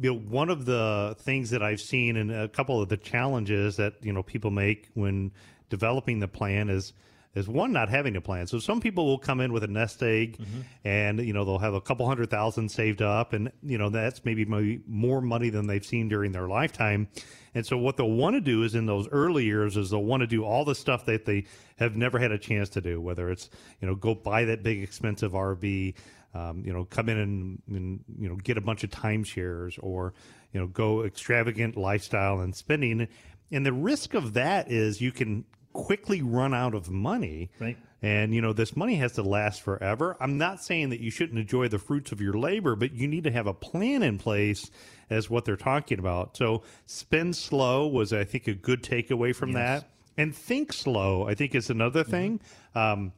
You 0.01 0.15
know, 0.15 0.19
one 0.19 0.51
of 0.51 0.65
the 0.65 1.17
things 1.21 1.51
that 1.51 1.63
I've 1.63 1.81
seen 1.81 2.17
and 2.17 2.33
a 2.33 2.49
couple 2.49 2.81
of 2.83 2.89
the 2.89 2.97
challenges 2.97 3.77
that, 3.77 3.95
you 4.03 4.13
know, 4.13 4.23
people 4.23 4.51
make 4.51 4.89
when 4.95 5.33
developing 5.69 6.21
the 6.21 6.29
plan 6.29 6.69
is– 6.69 6.93
is 7.35 7.47
one 7.47 7.73
not 7.73 7.89
having 7.89 8.17
a 8.17 8.21
plan. 8.21 8.47
So 8.47 8.59
some 8.59 8.81
people 8.81 9.07
will 9.07 9.19
come 9.19 9.41
in 9.41 9.53
with 9.53 9.63
a 9.63 9.69
nest 9.69 10.03
egg, 10.03 10.39
mm-hmm. 10.39 10.61
and 10.85 11.21
you 11.21 11.33
know 11.33 11.45
they'll 11.45 11.59
have 11.59 11.75
a 11.75 11.81
couple 11.81 12.07
hundred 12.07 12.31
thousand 12.31 12.71
saved 12.71 13.03
up, 13.03 13.33
and 13.33 13.53
you 13.63 13.79
know 13.79 13.89
that's 13.89 14.25
maybe, 14.25 14.45
maybe 14.45 14.81
more 14.87 15.21
money 15.21 15.51
than 15.51 15.67
they've 15.67 15.85
seen 15.85 16.09
during 16.09 16.33
their 16.33 16.49
lifetime. 16.49 17.09
And 17.55 17.65
so 17.65 17.77
what 17.77 17.97
they'll 17.97 18.11
want 18.11 18.35
to 18.35 18.41
do 18.41 18.63
is 18.63 18.75
in 18.75 18.87
those 18.87 19.09
early 19.09 19.45
years 19.45 19.77
is 19.77 19.91
they'll 19.91 20.03
want 20.03 20.23
to 20.23 20.27
do 20.27 20.45
all 20.45 20.65
the 20.65 20.75
stuff 20.75 21.07
that 21.07 21.25
they 21.25 21.45
have 21.77 21.97
never 21.97 22.19
had 22.19 22.33
a 22.33 22.39
chance 22.39 22.69
to 22.71 22.81
do, 22.81 23.01
whether 23.01 23.31
it's 23.31 23.49
you 23.81 23.87
know 23.87 23.95
go 23.95 24.15
buy 24.15 24.45
that 24.47 24.63
big 24.63 24.83
expensive 24.83 25.33
RV. 25.33 25.95
Um, 26.33 26.63
you 26.65 26.73
know, 26.73 26.85
come 26.85 27.09
in 27.09 27.19
and, 27.19 27.63
and 27.69 28.05
you 28.19 28.29
know 28.29 28.37
get 28.37 28.57
a 28.57 28.61
bunch 28.61 28.83
of 28.83 28.91
timeshares, 28.91 29.79
or 29.81 30.15
you 30.53 30.61
know 30.61 30.67
go 30.67 31.05
extravagant 31.05 31.77
lifestyle 31.77 32.41
and 32.41 32.55
spending. 32.55 33.07
And 33.53 33.67
the 33.67 33.73
risk 33.73 34.15
of 34.15 34.35
that 34.35 34.71
is 34.71 35.01
you 35.01 35.11
can 35.11 35.45
quickly 35.73 36.23
run 36.23 36.55
out 36.55 36.75
of 36.75 36.91
money. 36.91 37.51
Right. 37.59 37.77
And, 38.03 38.35
you 38.35 38.41
know, 38.41 38.53
this 38.53 38.77
money 38.77 38.97
has 38.97 39.13
to 39.13 39.23
last 39.23 39.61
forever. 39.61 40.17
I'm 40.21 40.39
not 40.39 40.63
saying 40.63 40.91
that 40.91 41.01
you 41.01 41.11
shouldn't 41.11 41.39
enjoy 41.39 41.69
the 41.69 41.79
fruits 41.79 42.13
of 42.13 42.21
your 42.21 42.33
labor, 42.33 42.75
but 42.75 42.95
you 42.95 43.07
need 43.07 43.25
to 43.25 43.31
have 43.31 43.47
a 43.47 43.53
plan 43.53 44.03
in 44.03 44.19
place 44.19 44.71
as 45.11 45.29
what 45.29 45.45
they're 45.45 45.57
talking 45.57 45.99
about. 45.99 46.37
So 46.37 46.63
spend 46.87 47.37
slow 47.37 47.87
was, 47.87 48.13
I 48.13 48.25
think, 48.25 48.47
a 48.49 48.55
good 48.55 48.83
takeaway 48.83 49.35
from 49.35 49.51
yes. 49.51 49.83
that. 49.83 49.91
And 50.17 50.35
think 50.35 50.73
slow, 50.73 51.29
I 51.29 51.35
think, 51.35 51.55
is 51.55 51.69
another 51.69 52.03
mm-hmm. 52.03 52.11
thing. 52.11 52.41
Mm-hmm. 52.75 52.79
Um, 52.79 53.13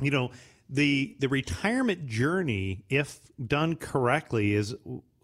you 0.00 0.10
know, 0.10 0.30
the 0.68 1.16
the 1.18 1.28
retirement 1.28 2.06
journey, 2.06 2.84
if 2.88 3.20
done 3.44 3.76
correctly, 3.76 4.54
is 4.54 4.74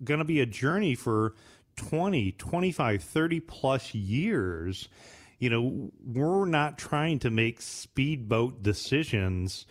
going 0.03 0.19
to 0.19 0.25
be 0.25 0.41
a 0.41 0.47
journey 0.47 0.95
for 0.95 1.35
20, 1.77 2.33
25, 2.33 3.03
30 3.03 3.41
plus 3.41 3.95
years 3.95 4.89
you 5.39 5.51
know, 5.51 5.91
we're 6.05 6.47
not 6.47 6.79
trying 6.79 7.19
to 7.21 7.31
make 7.31 7.61
speedboat 7.61 8.63
decisions. 8.63 9.67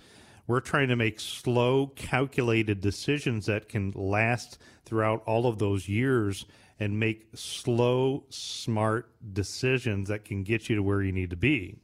We're 0.48 0.60
trying 0.60 0.90
to 0.90 0.96
make 0.96 1.20
slow, 1.20 1.88
calculated 1.88 2.82
decisions 2.82 3.48
that 3.48 3.68
can 3.68 3.92
last 3.96 4.60
throughout 4.86 5.24
all 5.26 5.48
of 5.48 5.58
those 5.58 5.90
years 5.90 6.46
and 6.80 7.00
make 7.00 7.28
slow, 7.34 8.26
smart 8.30 9.10
decisions 9.34 10.10
that 10.10 10.26
can 10.26 10.44
get 10.44 10.70
you 10.70 10.76
to 10.76 10.84
where 10.84 11.02
you 11.02 11.12
need 11.12 11.32
to 11.32 11.38
be. 11.38 11.78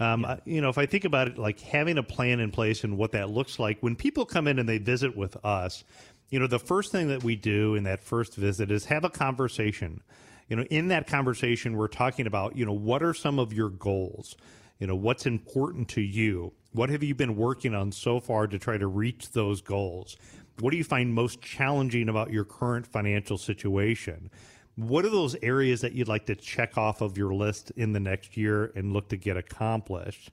Um, 0.00 0.22
yeah. 0.22 0.36
You 0.44 0.60
know, 0.60 0.68
if 0.68 0.78
I 0.78 0.86
think 0.86 1.04
about 1.04 1.28
it, 1.28 1.38
like 1.38 1.60
having 1.60 1.98
a 1.98 2.02
plan 2.02 2.40
in 2.40 2.50
place 2.50 2.84
and 2.84 2.96
what 2.96 3.12
that 3.12 3.28
looks 3.30 3.58
like, 3.58 3.78
when 3.80 3.96
people 3.96 4.24
come 4.24 4.46
in 4.46 4.58
and 4.58 4.68
they 4.68 4.78
visit 4.78 5.16
with 5.16 5.36
us, 5.44 5.84
you 6.30 6.38
know, 6.38 6.46
the 6.46 6.58
first 6.58 6.92
thing 6.92 7.08
that 7.08 7.24
we 7.24 7.36
do 7.36 7.74
in 7.74 7.84
that 7.84 8.04
first 8.04 8.36
visit 8.36 8.70
is 8.70 8.84
have 8.86 9.04
a 9.04 9.10
conversation 9.10 10.02
you 10.48 10.56
know, 10.56 10.64
in 10.64 10.88
that 10.88 11.06
conversation, 11.06 11.76
we're 11.76 11.88
talking 11.88 12.26
about, 12.26 12.56
you 12.56 12.64
know, 12.64 12.72
what 12.72 13.02
are 13.02 13.14
some 13.14 13.38
of 13.38 13.52
your 13.52 13.68
goals? 13.68 14.36
You 14.78 14.86
know, 14.86 14.96
what's 14.96 15.26
important 15.26 15.88
to 15.90 16.00
you? 16.00 16.52
What 16.72 16.88
have 16.90 17.02
you 17.02 17.14
been 17.14 17.36
working 17.36 17.74
on 17.74 17.92
so 17.92 18.20
far 18.20 18.46
to 18.46 18.58
try 18.58 18.78
to 18.78 18.86
reach 18.86 19.30
those 19.32 19.60
goals? 19.60 20.16
What 20.60 20.70
do 20.70 20.76
you 20.76 20.84
find 20.84 21.12
most 21.12 21.42
challenging 21.42 22.08
about 22.08 22.32
your 22.32 22.44
current 22.44 22.86
financial 22.86 23.38
situation? 23.38 24.30
What 24.76 25.04
are 25.04 25.10
those 25.10 25.36
areas 25.42 25.80
that 25.80 25.92
you'd 25.92 26.08
like 26.08 26.26
to 26.26 26.36
check 26.36 26.78
off 26.78 27.00
of 27.00 27.18
your 27.18 27.34
list 27.34 27.72
in 27.72 27.92
the 27.92 28.00
next 28.00 28.36
year 28.36 28.72
and 28.74 28.92
look 28.92 29.08
to 29.08 29.16
get 29.16 29.36
accomplished? 29.36 30.30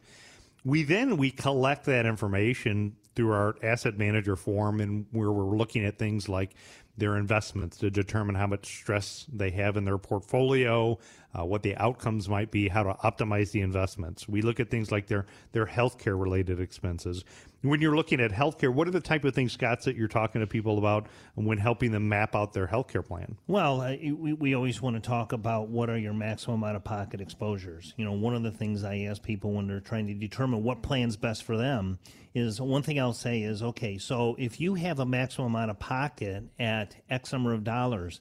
We 0.64 0.84
then 0.84 1.18
we 1.18 1.32
collect 1.32 1.86
that 1.86 2.06
information 2.06 2.96
through 3.16 3.32
our 3.32 3.56
asset 3.64 3.98
manager 3.98 4.36
form 4.36 4.82
and 4.82 5.06
where 5.12 5.32
we're 5.32 5.56
looking 5.56 5.86
at 5.86 5.98
things 5.98 6.28
like 6.28 6.52
their 6.98 7.18
investments 7.18 7.78
to 7.78 7.90
determine 7.90 8.36
how 8.36 8.48
much 8.48 8.66
stress 8.66 9.26
they 9.32 9.52
have 9.52 9.78
in 9.78 9.86
their 9.86 9.98
portfolio, 9.98 10.98
uh, 11.38 11.44
what 11.44 11.64
the 11.64 11.76
outcomes 11.76 12.30
might 12.30 12.52
be, 12.52 12.68
how 12.70 12.84
to 12.84 12.94
optimize 13.04 13.52
the 13.52 13.62
investments. 13.62 14.28
We 14.28 14.42
look 14.42 14.60
at 14.60 14.70
things 14.70 14.92
like 14.92 15.08
their 15.08 15.26
their 15.52 15.66
healthcare 15.66 16.20
related 16.20 16.60
expenses. 16.60 17.26
When 17.62 17.82
you're 17.82 17.96
looking 17.96 18.22
at 18.22 18.32
healthcare, 18.32 18.72
what 18.72 18.88
are 18.88 18.92
the 18.92 19.02
type 19.02 19.26
of 19.26 19.34
things, 19.34 19.54
Scott, 19.54 19.82
that 19.84 19.96
you're 19.96 20.08
talking 20.08 20.40
to 20.42 20.48
people 20.48 20.78
about 20.78 21.08
when 21.34 21.58
helping 21.58 21.92
them 21.92 22.08
map 22.08 22.36
out 22.36 22.54
their 22.54 22.68
healthcare 22.68 23.04
plan? 23.04 23.38
Well, 23.48 23.82
uh, 23.82 23.96
we, 24.14 24.34
we 24.34 24.54
always 24.54 24.82
want 24.82 24.96
to 24.98 25.02
talk 25.02 25.34
about 25.34 25.68
what 25.70 25.90
are 25.90 25.98
your 25.98 26.14
maximum 26.14 26.64
out 26.64 26.76
of 26.76 26.84
pocket 26.84 27.22
exposures. 27.22 27.94
You 27.98 28.06
know, 28.06 28.12
one 28.12 28.36
of 28.36 28.44
the 28.44 28.52
things 28.52 28.84
I 28.84 29.00
ask 29.10 29.22
people 29.24 29.52
when 29.52 29.68
they're 29.68 29.80
trying 29.80 30.06
to 30.08 30.14
determine 30.14 30.64
what 30.64 30.84
plan's 30.84 31.18
best 31.18 31.44
for 31.44 31.58
them 31.58 31.98
is 32.36 32.60
one 32.60 32.84
thing 32.84 33.00
I'll 33.00 33.14
say 33.14 33.42
is 33.42 33.64
okay, 33.64 33.98
so 33.98 34.36
if 34.38 34.60
you 34.60 34.76
have 34.76 35.00
a 35.00 35.06
maximum 35.06 35.56
out 35.56 35.70
of 35.70 35.80
pocket 35.80 36.44
at 36.60 36.85
X 37.10 37.32
number 37.32 37.54
of 37.54 37.64
dollars, 37.64 38.20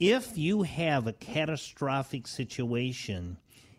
if 0.00 0.38
you 0.38 0.62
have 0.62 1.06
a 1.06 1.12
catastrophic 1.12 2.26
situation, 2.26 3.38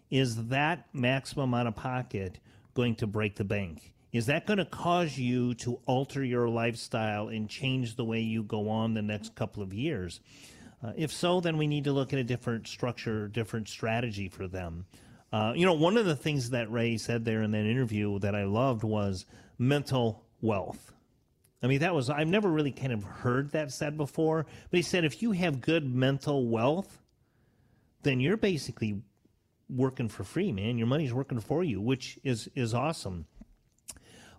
is 0.09 0.47
that 0.47 0.87
maximum 0.93 1.53
out 1.53 1.67
of 1.67 1.75
pocket 1.75 2.39
going 2.73 2.95
to 2.95 3.07
break 3.07 3.35
the 3.35 3.43
bank? 3.43 3.93
Is 4.13 4.27
that 4.27 4.45
going 4.45 4.59
to 4.59 4.65
cause 4.65 5.17
you 5.17 5.55
to 5.55 5.79
alter 5.85 6.23
your 6.23 6.47
lifestyle 6.47 7.27
and 7.27 7.49
change 7.49 7.95
the 7.95 8.05
way 8.05 8.21
you 8.21 8.43
go 8.43 8.69
on 8.69 8.93
the 8.93 9.01
next 9.01 9.35
couple 9.35 9.61
of 9.61 9.73
years? 9.73 10.21
Uh, 10.81 10.93
if 10.95 11.11
so, 11.11 11.41
then 11.41 11.57
we 11.57 11.67
need 11.67 11.83
to 11.83 11.91
look 11.91 12.13
at 12.13 12.19
a 12.19 12.23
different 12.23 12.67
structure, 12.67 13.27
different 13.27 13.67
strategy 13.67 14.29
for 14.29 14.47
them. 14.47 14.85
Uh, 15.33 15.51
you 15.53 15.65
know, 15.65 15.73
one 15.73 15.97
of 15.97 16.05
the 16.05 16.15
things 16.15 16.51
that 16.51 16.71
Ray 16.71 16.97
said 16.97 17.25
there 17.25 17.41
in 17.41 17.51
that 17.51 17.65
interview 17.65 18.17
that 18.19 18.35
I 18.35 18.45
loved 18.45 18.83
was 18.83 19.25
mental 19.57 20.23
wealth. 20.41 20.93
I 21.65 21.67
mean, 21.67 21.79
that 21.79 21.95
was, 21.95 22.11
I've 22.11 22.27
never 22.27 22.47
really 22.47 22.71
kind 22.71 22.93
of 22.93 23.03
heard 23.03 23.51
that 23.51 23.71
said 23.71 23.97
before, 23.97 24.45
but 24.69 24.77
he 24.77 24.83
said 24.83 25.03
if 25.03 25.23
you 25.23 25.31
have 25.31 25.61
good 25.61 25.83
mental 25.83 26.47
wealth, 26.47 27.01
then 28.03 28.19
you're 28.19 28.37
basically 28.37 29.01
working 29.67 30.07
for 30.07 30.23
free, 30.23 30.51
man. 30.51 30.77
Your 30.77 30.85
money's 30.85 31.11
working 31.11 31.39
for 31.39 31.63
you, 31.63 31.81
which 31.81 32.19
is, 32.23 32.47
is 32.53 32.75
awesome. 32.75 33.25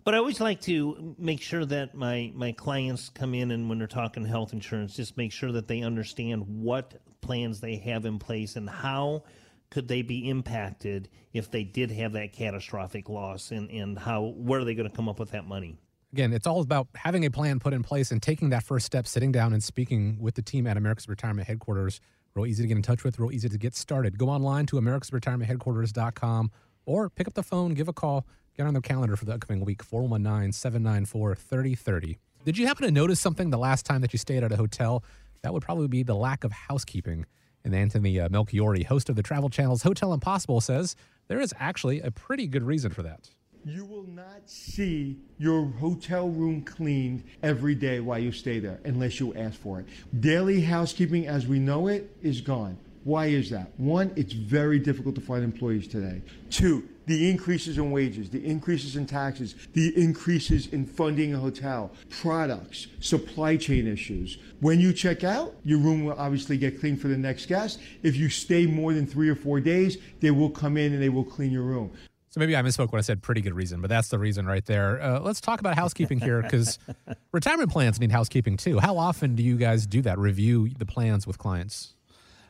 But 0.05 0.15
I 0.15 0.19
always 0.19 0.39
like 0.39 0.61
to 0.61 1.15
make 1.19 1.41
sure 1.41 1.65
that 1.65 1.95
my, 1.95 2.31
my 2.33 2.53
clients 2.53 3.09
come 3.09 3.33
in 3.33 3.51
and 3.51 3.67
when 3.67 3.77
they're 3.77 3.87
talking 3.87 4.23
health 4.23 4.53
insurance, 4.53 4.95
just 4.95 5.17
make 5.17 5.33
sure 5.33 5.51
that 5.51 5.67
they 5.67 5.81
understand 5.81 6.43
what 6.47 6.93
plans 7.19 7.59
they 7.59 7.75
have 7.75 8.05
in 8.05 8.19
place 8.19 8.55
and 8.55 8.69
how 8.69 9.23
could 9.69 9.89
they 9.89 10.01
be 10.01 10.29
impacted 10.29 11.09
if 11.33 11.51
they 11.51 11.65
did 11.65 11.91
have 11.91 12.13
that 12.13 12.31
catastrophic 12.31 13.09
loss 13.09 13.51
and, 13.51 13.69
and 13.69 13.99
how 13.99 14.33
where 14.37 14.61
are 14.61 14.63
they 14.63 14.75
going 14.75 14.89
to 14.89 14.95
come 14.95 15.09
up 15.09 15.19
with 15.19 15.31
that 15.31 15.45
money? 15.45 15.77
Again, 16.13 16.31
it's 16.31 16.47
all 16.47 16.61
about 16.61 16.87
having 16.95 17.25
a 17.25 17.31
plan 17.31 17.59
put 17.59 17.73
in 17.73 17.83
place 17.83 18.11
and 18.11 18.21
taking 18.21 18.49
that 18.49 18.63
first 18.63 18.85
step, 18.85 19.07
sitting 19.07 19.31
down 19.31 19.53
and 19.53 19.61
speaking 19.61 20.17
with 20.19 20.35
the 20.35 20.41
team 20.41 20.65
at 20.65 20.77
America's 20.77 21.07
Retirement 21.09 21.47
Headquarters. 21.47 21.99
Real 22.33 22.45
easy 22.45 22.63
to 22.63 22.67
get 22.67 22.77
in 22.77 22.83
touch 22.83 23.03
with, 23.03 23.19
real 23.19 23.31
easy 23.31 23.49
to 23.49 23.57
get 23.57 23.75
started. 23.75 24.17
Go 24.17 24.29
online 24.29 24.65
to 24.67 24.77
americasretirementheadquarters.com 24.77 26.51
or 26.85 27.09
pick 27.09 27.27
up 27.27 27.33
the 27.33 27.43
phone, 27.43 27.73
give 27.73 27.89
a 27.89 27.93
call, 27.93 28.25
get 28.55 28.65
on 28.65 28.73
their 28.73 28.81
calendar 28.81 29.17
for 29.17 29.25
the 29.25 29.33
upcoming 29.33 29.65
week, 29.65 29.83
419 29.83 30.53
794 30.53 31.35
3030. 31.35 32.17
Did 32.45 32.57
you 32.57 32.67
happen 32.67 32.85
to 32.85 32.91
notice 32.91 33.19
something 33.19 33.49
the 33.49 33.57
last 33.57 33.85
time 33.85 33.99
that 34.01 34.13
you 34.13 34.19
stayed 34.19 34.43
at 34.43 34.53
a 34.53 34.55
hotel? 34.55 35.03
That 35.41 35.53
would 35.53 35.63
probably 35.63 35.89
be 35.89 36.03
the 36.03 36.15
lack 36.15 36.45
of 36.45 36.53
housekeeping. 36.53 37.25
And 37.65 37.75
Anthony 37.75 38.19
uh, 38.19 38.29
Melchiorri, 38.29 38.85
host 38.85 39.09
of 39.09 39.17
the 39.17 39.23
Travel 39.23 39.49
Channel's 39.49 39.83
Hotel 39.83 40.13
Impossible, 40.13 40.61
says 40.61 40.95
there 41.27 41.41
is 41.41 41.53
actually 41.59 41.99
a 41.99 42.11
pretty 42.11 42.47
good 42.47 42.63
reason 42.63 42.91
for 42.91 43.03
that. 43.03 43.29
You 43.69 43.83
will 43.83 44.07
not 44.07 44.43
see 44.45 45.17
your 45.37 45.65
hotel 45.65 46.29
room 46.29 46.61
cleaned 46.61 47.25
every 47.43 47.75
day 47.75 47.99
while 47.99 48.17
you 48.17 48.31
stay 48.31 48.59
there 48.59 48.79
unless 48.85 49.19
you 49.19 49.33
ask 49.33 49.59
for 49.59 49.81
it. 49.81 49.87
Daily 50.21 50.61
housekeeping 50.61 51.27
as 51.27 51.47
we 51.47 51.59
know 51.59 51.87
it 51.87 52.09
is 52.21 52.39
gone. 52.39 52.77
Why 53.03 53.25
is 53.25 53.49
that? 53.49 53.71
One, 53.75 54.13
it's 54.15 54.31
very 54.31 54.79
difficult 54.79 55.15
to 55.15 55.21
find 55.21 55.43
employees 55.43 55.89
today. 55.89 56.21
Two, 56.49 56.87
the 57.07 57.29
increases 57.29 57.77
in 57.77 57.91
wages, 57.91 58.29
the 58.29 58.45
increases 58.45 58.95
in 58.95 59.05
taxes, 59.05 59.55
the 59.73 59.89
increases 60.01 60.67
in 60.67 60.85
funding 60.85 61.33
a 61.33 61.37
hotel, 61.37 61.91
products, 62.09 62.87
supply 63.01 63.57
chain 63.57 63.85
issues. 63.85 64.37
When 64.61 64.79
you 64.79 64.93
check 64.93 65.25
out, 65.25 65.53
your 65.65 65.79
room 65.79 66.05
will 66.05 66.15
obviously 66.17 66.57
get 66.57 66.79
cleaned 66.79 67.01
for 67.01 67.09
the 67.09 67.17
next 67.17 67.47
guest. 67.47 67.81
If 68.01 68.15
you 68.15 68.29
stay 68.29 68.65
more 68.65 68.93
than 68.93 69.05
three 69.05 69.27
or 69.27 69.35
four 69.35 69.59
days, 69.59 69.97
they 70.21 70.31
will 70.31 70.49
come 70.49 70.77
in 70.77 70.93
and 70.93 71.03
they 71.03 71.09
will 71.09 71.25
clean 71.25 71.51
your 71.51 71.63
room. 71.63 71.91
So 72.37 72.39
maybe 72.39 72.55
I 72.55 72.61
misspoke 72.61 72.91
when 72.91 72.99
I 72.99 73.01
said 73.01 73.23
pretty 73.23 73.41
good 73.41 73.55
reason, 73.55 73.81
but 73.81 73.89
that's 73.89 74.09
the 74.09 74.19
reason 74.19 74.45
right 74.45 74.63
there. 74.63 75.01
Uh, 75.01 75.19
let's 75.19 75.41
talk 75.41 75.59
about 75.59 75.73
housekeeping 75.73 76.19
here 76.19 76.43
because 76.43 76.77
retirement 77.31 77.71
plans 77.71 77.99
need 77.99 78.11
housekeeping 78.11 78.57
too. 78.57 78.77
How 78.77 78.95
often 78.99 79.33
do 79.33 79.41
you 79.41 79.57
guys 79.57 79.87
do 79.87 80.03
that? 80.03 80.19
Review 80.19 80.69
the 80.69 80.85
plans 80.85 81.25
with 81.25 81.39
clients? 81.39 81.95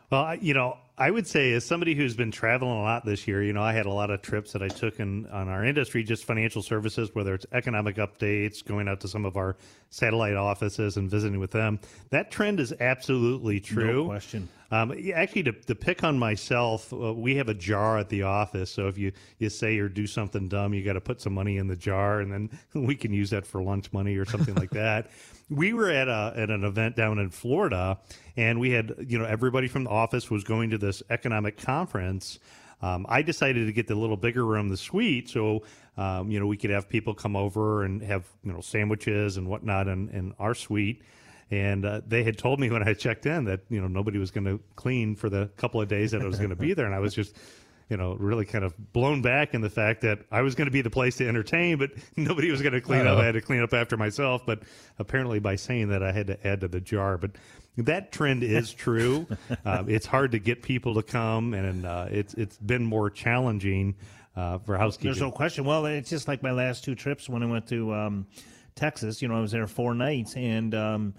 Well, 0.10 0.36
you 0.36 0.54
know, 0.54 0.78
I 0.98 1.12
would 1.12 1.28
say 1.28 1.52
as 1.52 1.66
somebody 1.66 1.94
who's 1.94 2.16
been 2.16 2.32
traveling 2.32 2.72
a 2.72 2.82
lot 2.82 3.06
this 3.06 3.28
year, 3.28 3.44
you 3.44 3.52
know, 3.52 3.62
I 3.62 3.74
had 3.74 3.86
a 3.86 3.92
lot 3.92 4.10
of 4.10 4.22
trips 4.22 4.54
that 4.54 4.64
I 4.64 4.70
took 4.70 5.00
in 5.02 5.28
on 5.28 5.50
our 5.50 5.66
industry, 5.66 6.02
just 6.04 6.24
financial 6.24 6.62
services, 6.62 7.14
whether 7.14 7.34
it's 7.34 7.46
economic 7.52 7.98
updates, 7.98 8.66
going 8.66 8.88
out 8.88 9.02
to 9.02 9.10
some 9.10 9.26
of 9.26 9.36
our 9.36 9.58
satellite 9.90 10.36
offices 10.36 10.96
and 10.96 11.10
visiting 11.10 11.40
with 11.40 11.52
them. 11.52 11.80
That 12.10 12.32
trend 12.32 12.62
is 12.62 12.74
absolutely 12.80 13.60
true. 13.60 14.04
No 14.04 14.06
question. 14.06 14.48
Um, 14.72 14.94
actually, 15.14 15.44
to, 15.44 15.52
to 15.52 15.76
pick 15.76 16.04
on 16.06 16.18
myself, 16.18 16.92
uh, 16.94 17.14
we 17.14 17.36
have 17.36 17.50
a 17.50 17.54
jar 17.54 17.98
at 17.98 18.10
the 18.10 18.24
office. 18.24 18.72
So 18.72 18.88
if 18.88 18.98
you, 18.98 19.12
you 19.40 19.50
say 19.50 19.78
or 19.78 19.90
do 19.90 20.08
something 20.08 20.48
dumb, 20.48 20.74
you 20.74 20.84
got 20.84 20.94
to 20.94 21.02
put 21.02 21.22
some 21.22 21.34
money 21.34 21.58
in 21.58 21.68
the 21.68 21.76
jar, 21.76 22.22
and 22.22 22.32
then 22.32 22.50
we 22.74 22.96
can 22.96 23.14
use 23.14 23.30
that 23.32 23.46
for 23.46 23.62
lunch 23.62 23.92
money 23.92 24.16
or 24.16 24.26
something 24.26 24.56
like 24.56 24.72
that. 24.72 25.12
We 25.50 25.74
were 25.74 25.90
at 25.90 26.10
a 26.10 26.34
at 26.36 26.50
an 26.50 26.66
event 26.66 26.96
down 26.98 27.20
in 27.20 27.30
Florida, 27.30 28.00
and 28.36 28.60
we 28.60 28.72
had 28.72 28.94
you 29.08 29.18
know 29.18 29.26
everybody 29.26 29.68
from 29.68 29.86
the 29.86 29.90
office 29.90 30.30
was 30.30 30.44
going 30.44 30.72
to 30.72 30.78
this 30.78 31.02
economic 31.10 31.58
conference. 31.58 32.40
Um, 32.82 33.06
I 33.10 33.22
decided 33.22 33.66
to 33.66 33.72
get 33.72 33.88
the 33.88 33.96
little 33.96 34.18
bigger 34.18 34.46
room, 34.46 34.70
the 34.70 34.78
suite, 34.78 35.30
so 35.30 35.64
um, 35.96 36.30
you 36.30 36.40
know 36.40 36.48
we 36.48 36.58
could 36.58 36.70
have 36.70 36.90
people 36.90 37.14
come 37.14 37.36
over 37.36 37.84
and 37.84 38.02
have 38.04 38.28
you 38.44 38.52
know 38.52 38.60
sandwiches 38.60 39.38
and 39.38 39.48
whatnot 39.48 39.88
in, 39.88 40.10
in 40.10 40.34
our 40.38 40.54
suite. 40.54 41.02
And 41.50 41.86
uh, 41.86 42.02
they 42.06 42.24
had 42.24 42.38
told 42.38 42.60
me 42.60 42.70
when 42.70 42.86
I 42.86 42.94
checked 42.94 43.26
in 43.26 43.46
that 43.46 43.62
you 43.70 43.80
know 43.80 43.88
nobody 43.88 44.20
was 44.20 44.32
going 44.32 44.46
to 44.46 44.60
clean 44.76 45.16
for 45.16 45.30
the 45.30 45.50
couple 45.56 45.82
of 45.82 45.88
days 45.88 46.12
that 46.12 46.22
I 46.22 46.26
was 46.26 46.38
going 46.38 46.50
to 46.50 46.58
be 46.58 46.74
there, 46.74 46.86
and 46.86 46.94
I 46.94 47.00
was 47.00 47.14
just 47.14 47.38
you 47.90 47.98
know 47.98 48.16
really 48.16 48.46
kind 48.46 48.64
of 48.64 48.74
blown 48.94 49.22
back 49.22 49.54
in 49.54 49.62
the 49.62 49.70
fact 49.70 50.02
that 50.02 50.20
I 50.32 50.42
was 50.42 50.56
going 50.56 50.66
to 50.66 50.72
be 50.72 50.82
the 50.82 50.90
place 50.90 51.18
to 51.18 51.28
entertain, 51.28 51.78
but 51.78 51.92
nobody 52.16 52.52
was 52.52 52.62
going 52.62 52.74
to 52.74 52.82
clean 52.82 53.08
up. 53.08 53.18
I 53.18 53.26
had 53.26 53.34
to 53.34 53.42
clean 53.42 53.62
up 53.62 53.74
after 53.74 53.98
myself. 53.98 54.46
But 54.46 54.64
apparently, 55.00 55.40
by 55.40 55.56
saying 55.56 55.90
that, 55.90 56.04
I 56.04 56.12
had 56.12 56.28
to 56.28 56.48
add 56.48 56.62
to 56.62 56.68
the 56.68 56.82
jar. 56.82 57.18
But 57.18 57.32
that 57.78 58.12
trend 58.12 58.44
is 58.44 58.74
true. 58.74 59.28
um, 59.66 59.90
it's 59.90 60.06
hard 60.06 60.32
to 60.32 60.40
get 60.40 60.62
people 60.62 60.96
to 60.96 61.04
come, 61.04 61.54
and 61.54 61.86
uh, 61.86 62.08
it's 62.10 62.34
it's 62.34 62.58
been 62.58 62.86
more 62.86 63.10
challenging 63.10 63.96
uh, 64.36 64.60
for 64.60 64.78
housekeeping. 64.78 65.12
There's 65.12 65.22
no 65.22 65.32
question. 65.32 65.66
Well, 65.66 65.86
it's 65.86 66.10
just 66.10 66.28
like 66.28 66.44
my 66.44 66.52
last 66.52 66.84
two 66.84 66.96
trips 66.96 67.30
when 67.30 67.44
I 67.44 67.46
went 67.48 67.68
to 67.70 67.94
um, 67.94 68.28
Texas. 68.76 69.22
You 69.22 69.28
know, 69.28 69.38
I 69.38 69.42
was 69.42 69.52
there 69.52 69.68
four 69.68 69.94
nights, 69.94 70.36
and 70.36 70.76
um, 70.76 71.14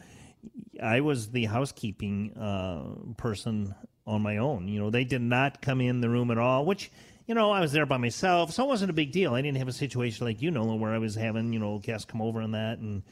I 0.82 1.00
was 1.00 1.30
the 1.30 1.46
housekeeping 1.46 2.36
uh, 2.36 3.14
person 3.16 3.74
on 4.06 4.22
my 4.22 4.38
own. 4.38 4.68
You 4.68 4.80
know, 4.80 4.90
they 4.90 5.04
did 5.04 5.22
not 5.22 5.60
come 5.60 5.80
in 5.80 6.00
the 6.00 6.08
room 6.08 6.30
at 6.30 6.38
all, 6.38 6.64
which. 6.64 6.90
You 7.26 7.34
know, 7.34 7.50
I 7.50 7.60
was 7.60 7.72
there 7.72 7.84
by 7.84 7.98
myself, 7.98 8.54
so 8.54 8.64
it 8.64 8.68
wasn't 8.68 8.88
a 8.88 8.94
big 8.94 9.12
deal. 9.12 9.34
I 9.34 9.42
didn't 9.42 9.58
have 9.58 9.68
a 9.68 9.72
situation 9.74 10.26
like 10.26 10.40
you 10.40 10.50
know, 10.50 10.76
where 10.76 10.94
I 10.94 10.96
was 10.96 11.14
having 11.14 11.52
you 11.52 11.58
know 11.58 11.78
guests 11.78 12.10
come 12.10 12.22
over 12.22 12.40
and 12.40 12.54
that, 12.54 12.78
and 12.78 13.02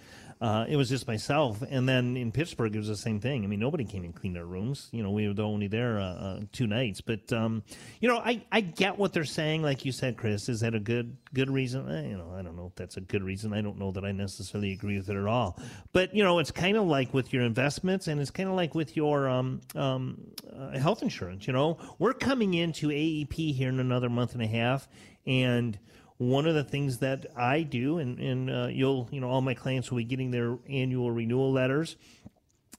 uh, 0.41 0.67
it 0.69 0.77
was 0.77 0.89
just 0.91 1.07
myself. 1.07 1.63
And 1.69 1.89
then 1.89 2.17
in 2.17 2.31
Pittsburgh, 2.31 2.75
it 2.75 2.79
was 2.79 2.89
the 2.89 2.97
same 2.97 3.21
thing. 3.21 3.45
I 3.45 3.47
mean, 3.47 3.61
nobody 3.61 3.85
came 3.85 4.05
and 4.05 4.15
cleaned 4.15 4.37
our 4.37 4.45
rooms. 4.45 4.89
You 4.93 5.03
know, 5.03 5.11
we 5.11 5.27
were 5.29 5.43
only 5.43 5.67
there 5.67 5.99
uh, 5.99 6.05
uh, 6.05 6.41
two 6.53 6.67
nights. 6.67 7.01
But 7.01 7.33
um, 7.33 7.63
you 8.01 8.09
know, 8.09 8.19
I, 8.19 8.45
I 8.53 8.61
get 8.61 8.99
what 8.99 9.15
they're 9.15 9.25
saying. 9.25 9.63
Like 9.63 9.85
you 9.87 9.93
said, 9.93 10.19
Chris, 10.19 10.49
is 10.49 10.61
that 10.61 10.75
a 10.75 10.81
good 10.81 11.17
good 11.33 11.51
reason? 11.51 11.91
Eh, 11.91 12.09
you 12.09 12.19
know, 12.19 12.35
I 12.37 12.43
don't 12.43 12.57
know 12.57 12.67
if 12.67 12.75
that's 12.75 12.99
a 12.99 13.01
good 13.01 13.23
reason. 13.23 13.55
I 13.55 13.63
don't 13.63 13.79
know 13.79 13.93
that 13.93 14.05
I 14.05 14.13
necessarily 14.13 14.73
agree 14.73 14.99
with 14.99 15.09
it 15.09 15.17
at 15.17 15.27
all. 15.27 15.59
But 15.93 16.15
you 16.15 16.23
know, 16.23 16.39
it's 16.39 16.51
kind 16.51 16.77
of 16.77 16.85
like 16.85 17.15
with 17.15 17.33
your 17.33 17.43
investments, 17.43 18.07
and 18.07 18.21
it's 18.21 18.31
kind 18.31 18.49
of 18.49 18.57
like 18.57 18.75
with 18.75 18.95
your 18.95 19.29
um, 19.29 19.63
um, 19.75 20.19
uh, 20.55 20.79
health 20.79 21.03
insurance. 21.03 21.47
You 21.47 21.55
know, 21.55 21.79
we're 21.99 22.13
coming 22.13 22.53
into 22.53 22.89
AEP 22.89 23.55
here 23.55 23.71
in 23.71 23.81
another 23.81 24.11
month 24.11 24.35
and 24.35 24.43
a 24.43 24.47
half, 24.47 24.87
and 25.27 25.79
one 26.19 26.47
of 26.47 26.55
the 26.55 26.65
things 26.65 26.99
that 26.99 27.27
I 27.37 27.63
do, 27.63 27.99
and, 27.99 28.19
and 28.19 28.51
uh, 28.51 28.67
you'll, 28.71 29.09
you 29.11 29.21
know, 29.21 29.29
all 29.29 29.43
my 29.43 29.55
clients 29.55 29.91
will 29.91 29.99
be 29.99 30.05
getting 30.05 30.31
their 30.31 30.57
annual 30.69 31.11
renewal 31.11 31.53
letters, 31.53 31.97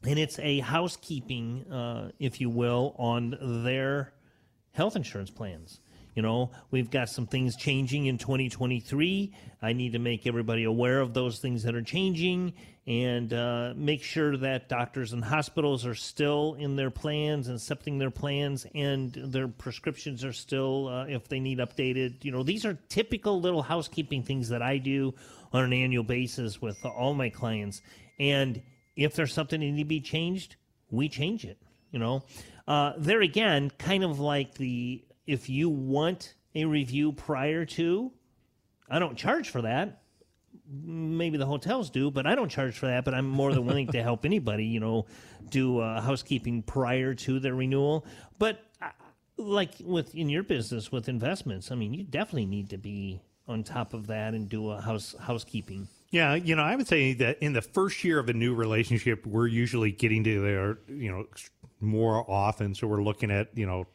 and 0.04 0.18
it's 0.18 0.40
a 0.40 0.60
housekeeping, 0.60 1.72
uh, 1.72 2.12
if 2.20 2.42
you 2.42 2.50
will, 2.50 2.96
on 2.98 3.64
their 3.64 4.14
health 4.72 4.96
insurance 4.96 5.30
plans. 5.30 5.80
You 6.16 6.24
know, 6.24 6.50
we've 6.72 6.90
got 6.90 7.10
some 7.10 7.28
things 7.28 7.56
changing 7.56 8.08
in 8.08 8.18
2023. 8.18 9.34
I 9.62 9.74
need 9.74 9.94
to 9.94 10.00
make 10.00 10.26
everybody 10.26 10.64
aware 10.64 11.00
of 11.00 11.14
those 11.14 11.38
things 11.38 11.62
that 11.64 11.76
are 11.76 11.84
changing 11.84 12.54
and 12.88 13.34
uh, 13.34 13.74
make 13.76 14.02
sure 14.02 14.38
that 14.38 14.70
doctors 14.70 15.12
and 15.12 15.22
hospitals 15.22 15.86
are 15.86 15.94
still 15.94 16.56
in 16.58 16.78
their 16.78 16.90
plans 16.90 17.50
and 17.50 17.58
accepting 17.58 17.98
their 17.98 18.10
plans 18.10 18.66
and 18.74 19.12
their 19.12 19.50
prescriptions 19.50 20.24
are 20.24 20.32
still, 20.32 20.88
uh, 20.88 21.06
if 21.06 21.28
they 21.28 21.42
need 21.42 21.60
updated. 21.60 22.24
You 22.24 22.32
know, 22.32 22.44
these 22.44 22.66
are 22.66 22.80
typical 22.88 23.42
little 23.42 23.62
housekeeping 23.62 24.24
things 24.24 24.48
that 24.50 24.62
I 24.62 24.78
do 24.78 25.14
on 25.52 25.66
an 25.66 25.74
annual 25.74 26.06
basis 26.06 26.62
with 26.62 26.78
all 26.86 27.14
my 27.14 27.30
clients. 27.30 27.82
And 28.20 28.62
if 28.96 29.16
there's 29.16 29.34
something 29.34 29.60
that 29.60 29.66
need 29.66 29.82
to 29.82 29.86
be 29.86 30.00
changed, 30.00 30.56
we 30.90 31.10
change 31.10 31.44
it. 31.44 31.58
You 31.92 32.00
know, 32.00 32.24
uh, 32.70 32.94
there 32.98 33.22
again, 33.22 33.70
kind 33.78 34.06
of 34.06 34.20
like 34.20 34.56
the 34.56 35.04
if 35.26 35.50
you 35.50 35.70
want 35.70 36.36
a 36.56 36.64
review 36.64 37.12
prior 37.12 37.66
to, 37.66 38.12
I 38.90 39.00
don't 39.00 39.18
charge 39.18 39.50
for 39.50 39.64
that. 39.64 40.02
Maybe 40.70 41.38
the 41.38 41.46
hotels 41.46 41.90
do, 41.90 42.12
but 42.12 42.28
I 42.28 42.36
don't 42.36 42.50
charge 42.50 42.78
for 42.78 42.88
that. 42.88 43.06
But 43.06 43.14
I'm 43.14 43.28
more 43.28 43.54
than 43.54 43.66
willing 43.66 43.88
to 43.88 44.04
help 44.04 44.26
anybody, 44.26 44.66
you 44.66 44.80
know, 44.80 45.06
do 45.50 45.80
uh, 45.80 46.02
housekeeping 46.02 46.64
prior 46.64 47.14
to 47.14 47.40
their 47.40 47.56
renewal. 47.56 48.06
But 48.38 48.60
uh, 48.82 48.90
like 49.38 49.72
with 49.82 50.14
in 50.14 50.30
your 50.30 50.44
business 50.44 50.92
with 50.92 51.08
investments, 51.08 51.72
I 51.72 51.76
mean, 51.76 51.94
you 51.94 52.04
definitely 52.04 52.48
need 52.48 52.70
to 52.72 52.78
be 52.78 53.22
on 53.48 53.64
top 53.64 53.94
of 53.94 54.08
that 54.08 54.34
and 54.34 54.50
do 54.50 54.72
a 54.72 54.82
house 54.82 55.16
housekeeping. 55.20 55.88
Yeah, 56.10 56.36
you 56.36 56.56
know, 56.56 56.64
I 56.64 56.76
would 56.76 56.88
say 56.88 57.14
that 57.14 57.38
in 57.42 57.54
the 57.54 57.62
first 57.62 58.04
year 58.04 58.20
of 58.20 58.30
a 58.30 58.34
new 58.34 58.56
relationship, 58.56 59.26
we're 59.26 59.48
usually 59.48 59.92
getting 59.92 60.24
to 60.24 60.42
there, 60.42 60.80
you 60.88 61.12
know, 61.12 61.26
more 61.82 62.30
often. 62.30 62.74
So 62.74 62.88
we're 62.88 63.04
looking 63.04 63.30
at, 63.30 63.50
you 63.58 63.66
know, 63.66 63.86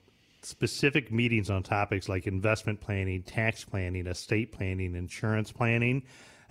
specific 0.42 1.10
meetings 1.10 1.48
on 1.48 1.62
topics 1.62 2.08
like 2.08 2.26
investment 2.26 2.80
planning, 2.80 3.22
tax 3.22 3.64
planning, 3.64 4.06
estate 4.06 4.52
planning, 4.52 4.94
insurance 4.94 5.52
planning. 5.52 6.02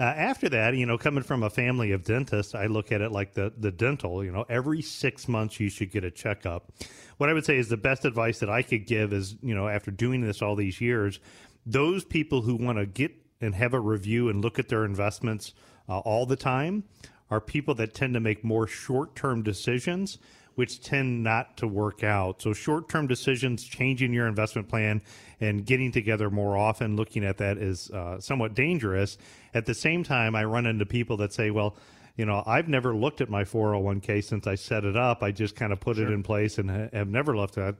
Uh, 0.01 0.15
after 0.17 0.49
that, 0.49 0.75
you 0.75 0.87
know, 0.87 0.97
coming 0.97 1.21
from 1.21 1.43
a 1.43 1.49
family 1.51 1.91
of 1.91 2.03
dentists, 2.03 2.55
I 2.55 2.65
look 2.65 2.91
at 2.91 3.01
it 3.01 3.11
like 3.11 3.35
the 3.35 3.53
the 3.55 3.69
dental. 3.69 4.25
You 4.25 4.31
know, 4.31 4.47
every 4.49 4.81
six 4.81 5.27
months 5.27 5.59
you 5.59 5.69
should 5.69 5.91
get 5.91 6.03
a 6.03 6.09
checkup. 6.09 6.71
What 7.17 7.29
I 7.29 7.33
would 7.33 7.45
say 7.45 7.55
is 7.57 7.69
the 7.69 7.77
best 7.77 8.03
advice 8.03 8.39
that 8.39 8.49
I 8.49 8.63
could 8.63 8.87
give 8.87 9.13
is, 9.13 9.35
you 9.43 9.53
know, 9.53 9.67
after 9.67 9.91
doing 9.91 10.21
this 10.21 10.41
all 10.41 10.55
these 10.55 10.81
years, 10.81 11.19
those 11.67 12.03
people 12.03 12.41
who 12.41 12.55
want 12.55 12.79
to 12.79 12.87
get 12.87 13.11
and 13.41 13.53
have 13.53 13.75
a 13.75 13.79
review 13.79 14.27
and 14.27 14.41
look 14.41 14.57
at 14.57 14.69
their 14.69 14.85
investments 14.85 15.53
uh, 15.87 15.99
all 15.99 16.25
the 16.25 16.35
time 16.35 16.83
are 17.29 17.39
people 17.39 17.75
that 17.75 17.93
tend 17.93 18.15
to 18.15 18.19
make 18.19 18.43
more 18.43 18.65
short 18.65 19.15
term 19.15 19.43
decisions 19.43 20.17
which 20.55 20.81
tend 20.81 21.23
not 21.23 21.57
to 21.57 21.67
work 21.67 22.03
out. 22.03 22.41
So, 22.41 22.53
short 22.53 22.89
term 22.89 23.07
decisions, 23.07 23.63
changing 23.63 24.13
your 24.13 24.27
investment 24.27 24.67
plan, 24.67 25.01
and 25.39 25.65
getting 25.65 25.91
together 25.91 26.29
more 26.29 26.57
often, 26.57 26.95
looking 26.95 27.23
at 27.23 27.37
that 27.37 27.57
is 27.57 27.89
uh, 27.91 28.19
somewhat 28.19 28.53
dangerous. 28.53 29.17
At 29.53 29.65
the 29.65 29.73
same 29.73 30.03
time, 30.03 30.35
I 30.35 30.43
run 30.43 30.65
into 30.65 30.85
people 30.85 31.17
that 31.17 31.33
say, 31.33 31.51
well, 31.51 31.75
you 32.17 32.25
know, 32.25 32.43
I've 32.45 32.67
never 32.67 32.95
looked 32.95 33.21
at 33.21 33.29
my 33.29 33.43
401k 33.43 34.23
since 34.23 34.45
I 34.45 34.55
set 34.55 34.83
it 34.83 34.97
up. 34.97 35.23
I 35.23 35.31
just 35.31 35.55
kind 35.55 35.71
of 35.71 35.79
put 35.79 35.95
sure. 35.95 36.07
it 36.07 36.13
in 36.13 36.23
place 36.23 36.57
and 36.57 36.69
have 36.93 37.07
never 37.07 37.35
left 37.35 37.55
that. 37.55 37.75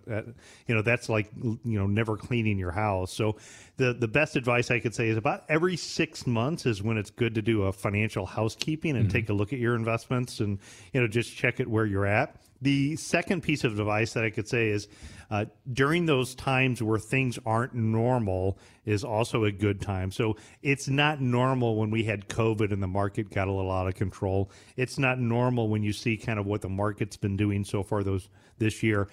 You 0.68 0.76
know, 0.76 0.82
that's 0.82 1.10
like 1.10 1.30
you 1.44 1.78
know 1.78 1.86
never 1.86 2.16
cleaning 2.18 2.58
your 2.58 2.72
house. 2.72 3.14
So 3.14 3.36
the 3.78 3.94
the 3.94 4.08
best 4.08 4.36
advice 4.36 4.72
I 4.72 4.80
could 4.80 4.96
say 4.96 5.10
is 5.10 5.18
about 5.18 5.44
every 5.50 5.76
six 5.76 6.26
months 6.26 6.66
is 6.66 6.82
when 6.82 6.98
it's 6.98 7.10
good 7.10 7.36
to 7.36 7.42
do 7.42 7.64
a 7.64 7.74
financial 7.74 8.26
housekeeping 8.26 8.96
and 8.96 9.08
mm-hmm. 9.08 9.18
take 9.18 9.30
a 9.30 9.34
look 9.34 9.54
at 9.54 9.60
your 9.60 9.76
investments 9.76 10.40
and 10.40 10.60
you 10.94 11.02
know 11.02 11.08
just 11.08 11.36
check 11.36 11.60
it 11.60 11.68
where 11.68 11.86
you're 11.86 12.06
at. 12.06 12.36
The 12.62 12.96
second 12.96 13.42
piece 13.42 13.64
of 13.64 13.80
advice 13.80 14.14
that 14.14 14.24
I 14.24 14.30
could 14.30 14.48
say 14.48 14.70
is 14.70 14.88
uh, 15.32 15.46
during 15.72 16.06
those 16.06 16.36
times 16.36 16.84
where 16.84 17.00
things 17.00 17.40
aren't 17.46 17.74
normal 17.74 18.60
is 18.86 19.04
also 19.04 19.46
a 19.46 19.52
good 19.52 19.82
time. 19.82 20.12
So 20.12 20.36
it's 20.62 20.88
not 20.88 21.22
normal 21.22 21.78
when 21.78 21.90
we 21.90 22.04
had 22.04 22.28
COVID 22.28 22.72
and 22.72 22.84
the 22.84 22.88
market 22.88 23.30
got 23.30 23.48
a 23.48 23.52
little 23.52 23.72
out 23.72 23.88
of 23.88 23.96
control. 23.96 24.52
It's 24.76 25.00
not 25.00 25.20
normal 25.20 25.70
when 25.70 25.84
you 25.84 25.94
see 25.94 26.18
kind 26.18 26.38
of 26.38 26.46
what 26.46 26.62
the 26.62 26.70
market's 26.70 27.18
been 27.18 27.38
doing 27.38 27.64
so 27.64 27.82
far 27.82 28.04
those 28.04 28.30
this 28.58 28.84
year. 28.84 29.08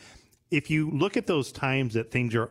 If 0.51 0.71
you 0.71 0.91
look 0.91 1.17
at 1.17 1.27
those 1.27 1.53
times 1.53 1.95
that 1.95 2.11
things 2.11 2.35
are 2.35 2.51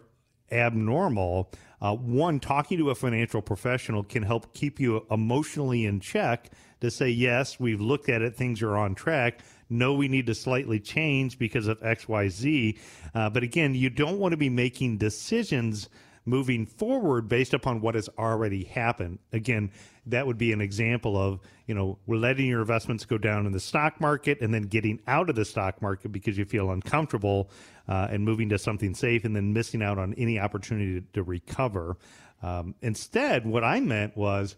abnormal, 0.51 1.51
uh, 1.81 1.93
one, 1.93 2.39
talking 2.39 2.77
to 2.77 2.89
a 2.89 2.95
financial 2.95 3.41
professional 3.41 4.03
can 4.03 4.23
help 4.23 4.53
keep 4.53 4.79
you 4.79 5.05
emotionally 5.11 5.85
in 5.85 5.99
check 5.99 6.49
to 6.79 6.89
say, 6.89 7.09
yes, 7.09 7.59
we've 7.59 7.81
looked 7.81 8.07
at 8.07 8.21
it, 8.21 8.35
things 8.35 8.61
are 8.61 8.77
on 8.77 8.95
track 8.95 9.41
no, 9.69 9.93
we 9.93 10.07
need 10.07 10.27
to 10.27 10.35
slightly 10.35 10.79
change 10.79 11.37
because 11.37 11.67
of 11.67 11.79
XYZ. 11.81 12.77
Uh, 13.13 13.29
but 13.29 13.43
again, 13.43 13.75
you 13.75 13.89
don't 13.89 14.19
want 14.19 14.31
to 14.31 14.37
be 14.37 14.49
making 14.49 14.97
decisions 14.97 15.89
moving 16.27 16.65
forward 16.65 17.29
based 17.29 17.53
upon 17.53 17.79
what 17.79 17.95
has 17.95 18.09
already 18.19 18.65
happened. 18.65 19.17
Again, 19.31 19.71
that 20.05 20.27
would 20.27 20.37
be 20.37 20.51
an 20.51 20.59
example 20.59 21.17
of, 21.17 21.39
you 21.67 21.73
know, 21.73 21.97
letting 22.05 22.47
your 22.47 22.59
investments 22.59 23.05
go 23.05 23.17
down 23.17 23.45
in 23.45 23.53
the 23.53 23.59
stock 23.59 24.01
market 24.01 24.41
and 24.41 24.53
then 24.53 24.63
getting 24.63 24.99
out 25.07 25.29
of 25.29 25.35
the 25.35 25.45
stock 25.45 25.81
market 25.81 26.11
because 26.11 26.37
you 26.37 26.43
feel 26.43 26.71
uncomfortable 26.71 27.49
uh, 27.87 28.07
and 28.09 28.25
moving 28.25 28.49
to 28.49 28.59
something 28.59 28.93
safe 28.93 29.23
and 29.23 29.35
then 29.35 29.53
missing 29.53 29.81
out 29.81 29.97
on 29.97 30.13
any 30.15 30.37
opportunity 30.37 30.99
to, 30.99 31.07
to 31.13 31.23
recover. 31.23 31.95
Um, 32.43 32.75
instead, 32.81 33.45
what 33.45 33.63
I 33.63 33.79
meant 33.79 34.17
was, 34.17 34.57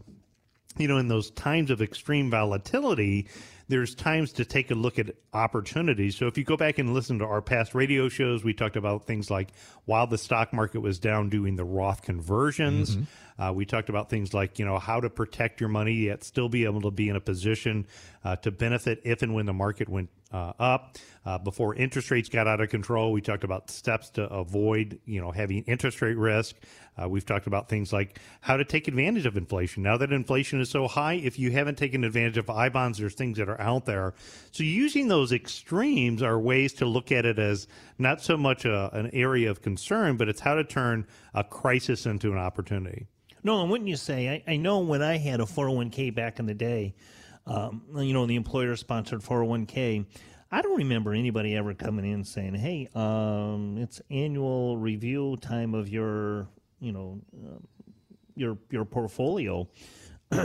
you 0.78 0.88
know, 0.88 0.98
in 0.98 1.08
those 1.08 1.30
times 1.32 1.70
of 1.70 1.82
extreme 1.84 2.32
volatility, 2.32 3.28
there's 3.70 3.96
times 3.96 4.34
to 4.34 4.46
take 4.46 4.72
a 4.72 4.76
look 4.76 5.00
at 5.00 5.16
opportunities. 5.32 6.18
So 6.18 6.26
if 6.28 6.38
you 6.38 6.44
go 6.44 6.58
back 6.58 6.80
and 6.80 6.94
listen 6.94 7.20
to 7.20 7.26
our 7.26 7.42
past 7.42 7.76
radio 7.76 8.10
shows, 8.10 8.44
we 8.44 8.54
talked 8.54 8.76
about 8.76 9.06
things 9.06 9.30
like 9.30 9.50
while 9.86 10.08
the 10.08 10.18
stock 10.18 10.52
market 10.52 10.82
was 10.82 11.00
down, 11.00 11.30
doing 11.30 11.56
the 11.56 11.64
Roth 11.64 12.02
conversions. 12.02 12.96
Mm-hmm. 12.96 13.04
Uh, 13.40 13.54
we 13.54 13.66
talked 13.66 13.90
about 13.90 14.10
things 14.10 14.34
like 14.34 14.60
you 14.60 14.66
know 14.66 14.78
how 14.78 15.00
to 15.00 15.10
protect 15.10 15.62
your 15.62 15.70
money 15.70 15.94
yet 15.94 16.24
still 16.24 16.50
be 16.50 16.66
able 16.66 16.82
to 16.82 16.92
be 16.92 17.08
in 17.10 17.16
a 17.16 17.22
position 17.22 17.88
uh, 18.24 18.36
to 18.36 18.52
benefit 18.52 19.02
if 19.06 19.22
and 19.22 19.34
when 19.34 19.46
the 19.46 19.54
market 19.54 19.88
went 19.88 20.10
uh, 20.32 20.54
up. 20.60 20.98
Uh, 21.26 21.38
before 21.38 21.76
interest 21.76 22.12
rates 22.12 22.30
got 22.30 22.48
out 22.48 22.62
of 22.62 22.70
control, 22.70 23.12
we 23.12 23.22
talked 23.22 23.44
about 23.44 23.70
steps 23.70 24.10
to 24.10 24.24
avoid, 24.30 25.00
you 25.06 25.22
know, 25.22 25.32
having 25.32 25.64
interest 25.64 26.02
rate 26.02 26.18
risk. 26.18 26.56
Uh, 27.02 27.08
we've 27.08 27.26
talked 27.26 27.48
about 27.48 27.70
things 27.70 27.94
like 27.94 28.20
how 28.42 28.58
to 28.58 28.66
take 28.66 28.88
advantage 28.88 29.26
of 29.26 29.38
inflation. 29.38 29.84
Now 29.84 29.98
that 29.98 30.12
inflation 30.12 30.60
is 30.60 30.70
so 30.70 30.88
high, 30.88 31.14
if 31.14 31.40
you 31.40 31.52
haven't 31.52 31.78
taken 31.78 32.04
advantage 32.04 32.38
of 32.38 32.50
I 32.50 32.70
bonds, 32.70 32.98
there's 32.98 33.14
things 33.14 33.38
that 33.38 33.50
are 33.50 33.60
out 33.62 33.86
there. 33.86 34.14
So 34.52 34.64
using 34.64 35.08
those 35.08 35.32
extremes 35.32 36.22
are 36.22 36.40
ways 36.40 36.74
to 36.74 36.86
look 36.86 37.12
at 37.12 37.26
it 37.26 37.40
as 37.40 37.68
not 37.98 38.22
so 38.22 38.38
much 38.38 38.66
a, 38.66 38.90
an 38.94 39.10
area 39.14 39.50
of 39.50 39.62
concern, 39.62 40.18
but 40.18 40.30
it's 40.30 40.42
how 40.42 40.56
to 40.56 40.64
turn 40.64 41.08
a 41.34 41.44
crisis 41.44 42.06
into 42.06 42.32
an 42.32 42.38
opportunity. 42.38 43.08
No, 43.44 43.62
and 43.62 43.72
wouldn't 43.72 43.90
you 43.90 43.96
say? 43.96 44.44
I, 44.48 44.54
I 44.54 44.56
know 44.58 44.80
when 44.80 45.02
I 45.02 45.18
had 45.18 45.40
a 45.40 45.46
401k 45.46 46.14
back 46.14 46.40
in 46.40 46.46
the 46.46 46.54
day, 46.54 46.94
um, 47.46 47.84
you 47.96 48.14
know, 48.14 48.26
the 48.26 48.36
employer 48.36 48.76
sponsored 48.76 49.22
401k. 49.22 50.06
I 50.52 50.62
don't 50.62 50.78
remember 50.78 51.14
anybody 51.14 51.56
ever 51.56 51.74
coming 51.74 52.06
in 52.06 52.24
saying, 52.24 52.56
"Hey, 52.56 52.88
um, 52.96 53.78
it's 53.78 54.02
annual 54.10 54.78
review 54.78 55.38
time 55.38 55.74
of 55.74 55.90
your, 55.90 56.48
you 56.80 56.92
know, 56.92 57.22
uh, 57.36 57.60
your 58.36 58.58
your 58.70 58.86
portfolio." 58.86 59.68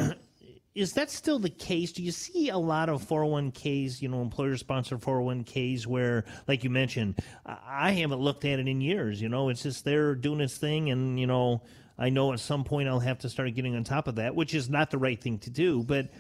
Is 0.75 0.95
that 0.95 1.09
still 1.09 1.39
the 1.39 1.51
case? 1.51 1.93
Do 1.93 2.03
you 2.03 2.11
see 2.11 2.49
a 2.49 2.59
lot 2.59 2.89
of 2.89 3.01
401ks, 3.07 4.03
you 4.03 4.09
know, 4.09 4.23
employer 4.23 4.57
sponsored 4.57 5.01
401ks 5.01 5.87
where, 5.87 6.25
like 6.49 6.65
you 6.65 6.71
mentioned, 6.71 7.21
I 7.47 7.93
haven't 7.93 8.19
looked 8.19 8.45
at 8.45 8.59
it 8.59 8.67
in 8.67 8.81
years. 8.81 9.23
You 9.23 9.29
know, 9.29 9.51
it's 9.51 9.63
just 9.63 9.85
they're 9.85 10.17
doing 10.17 10.41
its 10.41 10.57
thing, 10.59 10.91
and 10.91 11.19
you 11.19 11.29
know, 11.29 11.63
I 11.99 12.11
know 12.11 12.33
at 12.33 12.41
some 12.41 12.65
point 12.65 12.89
I'll 12.89 13.01
have 13.01 13.21
to 13.21 13.29
start 13.29 13.55
getting 13.55 13.77
on 13.77 13.85
top 13.85 14.09
of 14.09 14.17
that, 14.17 14.35
which 14.35 14.55
is 14.55 14.69
not 14.69 14.91
the 14.91 14.99
right 14.99 15.21
thing 15.21 15.39
to 15.41 15.51
do, 15.51 15.83
but 15.83 16.11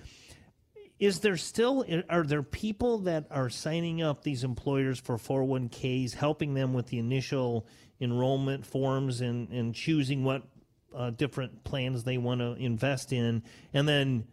is 0.99 1.20
there 1.20 1.37
still 1.37 1.85
are 2.09 2.22
there 2.22 2.43
people 2.43 2.99
that 2.99 3.27
are 3.31 3.51
signing 3.51 4.01
up 4.01 4.22
these 4.22 4.45
employers 4.45 5.01
for 5.01 5.16
401ks 5.16 6.14
helping 6.14 6.55
them 6.55 6.72
with 6.72 6.87
the 6.87 6.99
initial 6.99 7.66
enrollment 8.01 8.64
forms 8.64 9.20
and 9.20 9.49
and 9.51 9.75
choosing 9.75 10.25
what 10.25 10.43
uh, 10.95 11.11
different 11.11 11.64
plans 11.64 12.05
they 12.05 12.18
want 12.18 12.41
to 12.41 12.53
invest 12.53 13.12
in? 13.12 13.43
And 13.72 13.89
then 13.89 14.25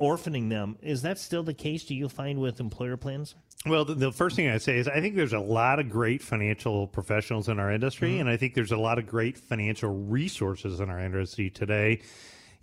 orphaning 0.00 0.48
them 0.48 0.76
is 0.82 1.02
that 1.02 1.18
still 1.18 1.42
the 1.42 1.54
case 1.54 1.84
do 1.84 1.94
you 1.94 2.08
find 2.08 2.40
with 2.40 2.60
employer 2.60 2.96
plans 2.96 3.34
well, 3.66 3.86
the, 3.86 3.94
the, 3.94 4.12
first 4.12 4.36
thing 4.36 4.46
I'd 4.50 4.60
say 4.60 4.76
is 4.76 4.88
I 4.88 5.00
think 5.00 5.16
there's 5.16 5.32
a 5.32 5.38
lot 5.38 5.78
of 5.78 5.88
great 5.88 6.20
financial 6.20 6.86
professionals 6.86 7.48
in 7.48 7.58
our 7.58 7.72
industry, 7.72 8.10
mm-hmm. 8.10 8.20
and 8.20 8.28
I 8.28 8.36
think 8.36 8.52
there's 8.52 8.72
a 8.72 8.76
lot 8.76 8.98
of 8.98 9.06
great 9.06 9.38
financial 9.38 9.88
resources 9.88 10.80
in 10.80 10.90
our 10.90 11.00
industry 11.00 11.48
today 11.48 12.02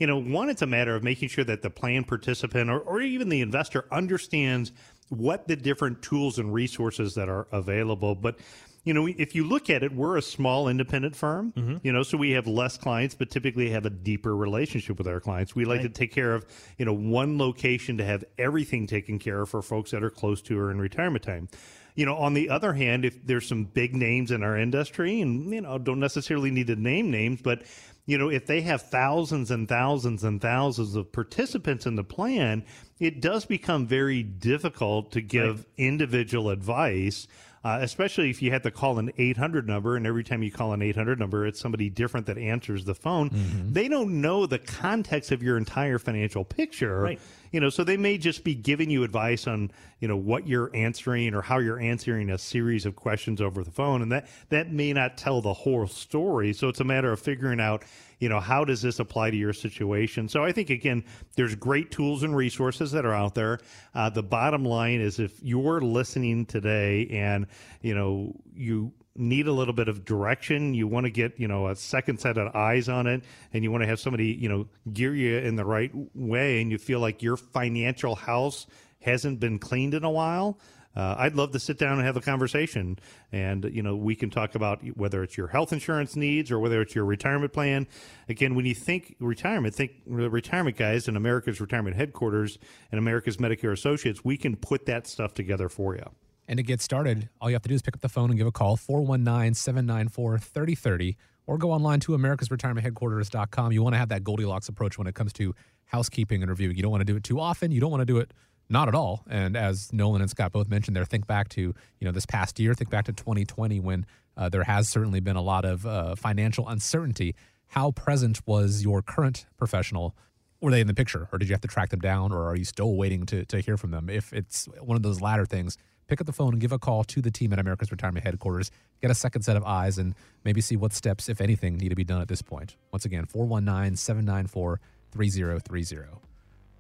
you 0.02 0.08
know, 0.08 0.20
one, 0.20 0.50
it's 0.50 0.64
a 0.64 0.68
matter 0.68 0.96
of 0.96 1.04
making 1.04 1.30
sure 1.30 1.44
that 1.44 1.62
the 1.62 1.70
plan 1.70 2.04
participant 2.04 2.72
or, 2.72 2.80
or 2.80 3.02
even 3.02 3.30
the 3.30 3.42
investor 3.42 3.86
understands 3.92 4.72
what 5.10 5.48
the 5.48 5.56
different 5.56 6.02
tools 6.02 6.40
and 6.40 6.52
resources 6.52 7.14
that 7.14 7.30
are 7.30 7.48
available. 7.52 8.16
But 8.16 8.40
you 8.84 8.94
know, 8.96 9.08
if 9.08 9.36
you 9.36 9.44
look 9.44 9.70
at 9.70 9.84
it, 9.84 9.94
we're 9.94 10.18
a 10.18 10.22
small 10.24 10.68
independent 10.68 11.16
firm, 11.16 11.52
mm-hmm. 11.52 11.78
you 11.84 11.92
know, 11.94 12.02
so 12.02 12.18
we 12.18 12.32
have 12.32 12.48
less 12.48 12.78
clients, 12.78 13.14
but 13.14 13.30
typically 13.30 13.70
have 13.70 13.86
a 13.86 13.92
deeper 13.92 14.36
relationship 14.36 14.98
with 14.98 15.08
our 15.08 15.20
clients. 15.20 15.56
We 15.56 15.66
like 15.66 15.82
right. 15.82 15.84
to 15.84 15.90
take 15.90 16.12
care 16.12 16.34
of, 16.34 16.46
you 16.78 16.86
know, 16.86 16.94
one 16.94 17.38
location 17.38 17.98
to 17.98 18.06
have 18.06 18.24
everything 18.40 18.88
taken 18.88 19.20
care 19.20 19.42
of 19.42 19.50
for 19.50 19.62
folks 19.62 19.92
that 19.92 20.04
are 20.04 20.10
close 20.10 20.42
to 20.44 20.60
or 20.60 20.72
in 20.72 20.80
retirement 20.80 21.24
time. 21.24 21.48
you 21.96 22.06
know, 22.06 22.16
on 22.16 22.34
the 22.34 22.50
other 22.50 22.74
hand, 22.74 23.06
if 23.06 23.26
there's 23.26 23.48
some 23.48 23.66
big 23.66 23.96
names 23.96 24.32
in 24.32 24.44
our 24.44 24.58
industry, 24.58 25.22
and 25.22 25.54
you 25.54 25.62
know, 25.62 25.78
don't 25.78 26.00
necessarily 26.00 26.52
need 26.52 26.68
to 26.68 26.76
name 26.76 27.12
names, 27.12 27.42
but 27.42 27.64
you 28.06 28.18
know, 28.18 28.30
if 28.30 28.48
they 28.48 28.62
have 28.62 28.82
thousands 28.82 29.52
and 29.52 29.68
thousands 29.68 30.24
and 30.24 30.42
thousands 30.42 30.96
of 30.96 31.12
participants 31.12 31.86
in 31.86 31.96
the 31.96 32.04
plan, 32.04 32.66
it 33.00 33.22
does 33.22 33.46
become 33.46 33.86
very 33.86 34.24
difficult 34.24 35.12
to 35.12 35.22
give 35.22 35.58
right. 35.58 35.66
individual 35.78 36.50
advice. 36.50 37.28
Uh, 37.64 37.78
especially 37.82 38.32
if 38.32 38.42
you 38.42 38.50
had 38.50 38.64
to 38.64 38.72
call 38.72 38.98
an 38.98 39.12
800 39.20 39.68
number 39.68 39.96
and 39.96 40.08
every 40.08 40.24
time 40.24 40.42
you 40.42 40.52
call 40.52 40.74
an 40.74 40.82
800 40.82 41.20
number 41.20 41.46
it's 41.46 41.60
somebody 41.60 41.92
different 41.92 42.26
that 42.26 42.40
answers 42.40 42.86
the 42.86 42.96
phone 42.96 43.30
mm-hmm. 43.30 43.72
they 43.72 43.88
don't 43.88 44.20
know 44.20 44.48
the 44.48 44.58
context 44.58 45.32
of 45.32 45.44
your 45.44 45.58
entire 45.58 46.00
financial 46.00 46.44
picture 46.44 47.00
right 47.00 47.20
you 47.52 47.60
know, 47.60 47.70
so 47.70 47.84
they 47.84 47.98
may 47.98 48.18
just 48.18 48.44
be 48.44 48.56
giving 48.56 48.90
you 48.90 49.04
advice 49.04 49.46
on, 49.46 49.72
you 50.00 50.08
know, 50.08 50.16
what 50.16 50.48
you're 50.48 50.72
answering 50.74 51.36
or 51.36 51.42
how 51.42 51.60
you're 51.60 51.80
answering 51.80 52.30
a 52.30 52.38
series 52.38 52.86
of 52.86 52.96
questions 52.96 53.42
over 53.42 53.64
the 53.64 53.72
phone. 53.72 54.02
And 54.02 54.12
that, 54.12 54.28
that 54.50 54.72
may 54.72 54.94
not 54.94 55.18
tell 55.18 55.42
the 55.42 55.54
whole 55.54 55.88
story. 55.88 56.54
So 56.54 56.70
it's 56.70 56.80
a 56.80 56.86
matter 56.86 57.12
of 57.12 57.20
figuring 57.20 57.60
out, 57.60 57.84
you 58.22 58.30
know, 58.30 58.40
how 58.40 58.64
does 58.64 58.84
this 58.84 59.00
apply 59.00 59.32
to 59.32 59.36
your 59.36 59.52
situation? 59.52 60.30
So 60.30 60.46
I 60.46 60.52
think, 60.52 60.70
again, 60.70 61.04
there's 61.36 61.56
great 61.56 61.90
tools 61.90 62.22
and 62.22 62.36
resources 62.36 62.92
that 62.92 63.04
are 63.04 63.16
out 63.16 63.34
there. 63.34 63.60
Uh, 63.96 64.12
the 64.12 64.22
bottom 64.22 64.64
line 64.64 65.02
is 65.02 65.20
if 65.20 65.42
you're 65.42 65.82
listening 65.82 66.46
today 66.46 67.08
and, 67.08 67.48
you 67.82 67.96
know, 67.96 68.34
you 68.56 68.94
need 69.16 69.48
a 69.48 69.52
little 69.52 69.74
bit 69.74 69.88
of 69.88 70.06
direction. 70.06 70.76
You 70.76 70.88
want 70.88 71.08
to 71.08 71.10
get, 71.10 71.40
you 71.40 71.48
know, 71.48 71.68
a 71.68 71.76
second 71.76 72.20
set 72.20 72.38
of 72.38 72.56
eyes 72.56 72.90
on 72.90 73.08
it 73.08 73.24
and 73.54 73.64
you 73.64 73.72
want 73.72 73.82
to 73.82 73.88
have 73.88 74.00
somebody, 74.00 74.28
you 74.28 74.48
know, 74.48 74.68
gear 74.94 75.16
you 75.16 75.40
in 75.40 75.56
the 75.56 75.66
right 75.66 75.92
way 76.14 76.62
and 76.62 76.72
you 76.72 76.78
feel 76.78 77.00
like 77.00 77.24
your 77.24 77.38
financial 77.38 78.16
house 78.16 78.68
hasn't 79.02 79.40
been 79.40 79.58
cleaned 79.58 79.96
in 79.96 80.04
a 80.04 80.12
while. 80.12 80.60
Uh, 80.96 81.16
I'd 81.18 81.36
love 81.36 81.52
to 81.52 81.60
sit 81.60 81.78
down 81.78 81.98
and 81.98 82.06
have 82.06 82.18
a 82.18 82.22
conversation, 82.22 83.00
and 83.32 83.64
you 83.66 83.82
know 83.82 83.96
we 83.96 84.16
can 84.16 84.30
talk 84.30 84.56
about 84.56 84.82
whether 84.98 85.24
it's 85.24 85.38
your 85.38 85.48
health 85.48 85.72
insurance 85.72 86.16
needs 86.16 86.52
or 86.52 86.60
whether 86.60 86.82
it's 86.82 86.94
your 86.94 87.06
retirement 87.06 87.54
plan. 87.54 87.88
Again, 88.28 88.56
when 88.56 88.66
you 88.66 88.76
think 88.76 89.16
retirement, 89.20 89.74
think 89.74 89.92
retirement 90.06 90.78
guys 90.78 91.08
and 91.08 91.16
America's 91.16 91.62
Retirement 91.62 91.96
Headquarters 91.96 92.58
and 92.92 93.00
America's 93.00 93.38
Medicare 93.38 93.72
Associates. 93.72 94.26
We 94.26 94.38
can 94.38 94.56
put 94.56 94.86
that 94.88 95.08
stuff 95.08 95.34
together 95.34 95.70
for 95.70 95.96
you. 95.96 96.06
And 96.48 96.58
to 96.58 96.64
get 96.64 96.82
started, 96.82 97.30
all 97.40 97.50
you 97.50 97.56
have 97.56 97.62
to 97.62 97.70
do 97.70 97.76
is 97.76 97.82
pick 97.82 97.96
up 97.96 98.02
the 98.02 98.10
phone 98.10 98.30
and 98.30 98.38
give 98.38 98.48
a 98.48 98.52
call, 98.52 98.76
419 98.76 99.54
794 99.54 100.40
3030, 100.40 101.16
or 101.48 101.58
go 101.58 101.72
online 101.72 102.02
to 102.02 102.12
americasretirementheadquarters.com. 102.12 103.72
You 103.72 103.82
want 103.82 103.94
to 103.94 103.98
have 103.98 104.10
that 104.10 104.26
Goldilocks 104.26 104.68
approach 104.68 104.98
when 104.98 105.08
it 105.08 105.16
comes 105.16 105.32
to 105.34 105.56
housekeeping 105.86 106.42
and 106.42 106.50
reviewing. 106.50 106.76
You 106.76 106.84
don't 106.84 106.92
want 106.92 107.02
to 107.02 107.06
do 107.06 107.16
it 107.16 107.24
too 107.24 107.40
often. 107.40 107.72
You 107.72 107.80
don't 107.80 107.92
want 107.92 108.02
to 108.02 108.06
do 108.06 108.18
it 108.18 108.32
not 108.72 108.88
at 108.88 108.96
all. 108.96 109.24
And 109.30 109.56
as 109.56 109.92
Nolan 109.94 110.22
and 110.22 110.30
Scott 110.30 110.52
both 110.52 110.70
mentioned 110.70 110.96
there, 110.96 111.06
think 111.06 111.28
back 111.28 111.50
to, 111.50 111.62
you 111.62 111.76
know, 112.02 112.12
this 112.12 112.26
past 112.26 112.60
year, 112.60 112.74
think 112.74 112.90
back 112.90 113.06
to 113.06 113.14
2020 113.14 113.80
when 113.80 114.06
uh, 114.38 114.50
there 114.50 114.64
has 114.64 114.90
certainly 114.90 115.20
been 115.20 115.36
a 115.36 115.42
lot 115.42 115.66
of 115.66 115.86
uh, 115.86 116.16
financial 116.16 116.68
uncertainty. 116.68 117.36
How 117.68 117.92
present 117.92 118.42
was 118.48 118.84
your 118.84 119.02
current 119.02 119.46
professional 119.58 120.16
were 120.62 120.70
they 120.70 120.82
in 120.82 120.86
the 120.86 120.94
picture 120.94 121.28
or 121.32 121.40
did 121.40 121.50
you 121.50 121.54
have 121.54 121.62
to 121.62 121.68
track 121.68 121.90
them 121.90 122.00
down 122.00 122.32
or 122.32 122.46
are 122.46 122.56
you 122.56 122.66
still 122.66 122.96
waiting 122.96 123.26
to, 123.26 123.44
to 123.46 123.60
hear 123.62 123.78
from 123.78 123.90
them 123.90 124.12
if 124.12 124.32
it's 124.32 124.70
one 124.80 124.96
of 124.96 125.02
those 125.02 125.20
latter 125.20 125.44
things 125.44 125.76
pick 126.12 126.20
up 126.20 126.28
the 126.28 126.34
phone 126.34 126.52
and 126.52 126.60
give 126.60 126.74
a 126.74 126.78
call 126.78 127.06
to 127.06 127.22
the 127.22 127.32
team 127.32 127.54
at 127.54 127.58
America's 127.58 127.90
Retirement 127.90 128.26
Headquarters. 128.26 128.70
Get 129.02 129.10
a 129.12 129.16
second 129.16 129.44
set 129.44 129.56
of 129.56 129.64
eyes 129.64 129.98
and 129.98 130.14
maybe 130.44 130.60
see 130.60 130.76
what 130.76 130.92
steps, 130.92 131.30
if 131.30 131.40
anything, 131.40 131.78
need 131.78 131.88
to 131.88 131.96
be 131.96 132.04
done 132.04 132.20
at 132.20 132.28
this 132.28 132.42
point. 132.42 132.76
Once 132.92 133.06
again, 133.06 133.26
419 133.26 133.96
794 133.96 134.82
3030. 135.14 136.31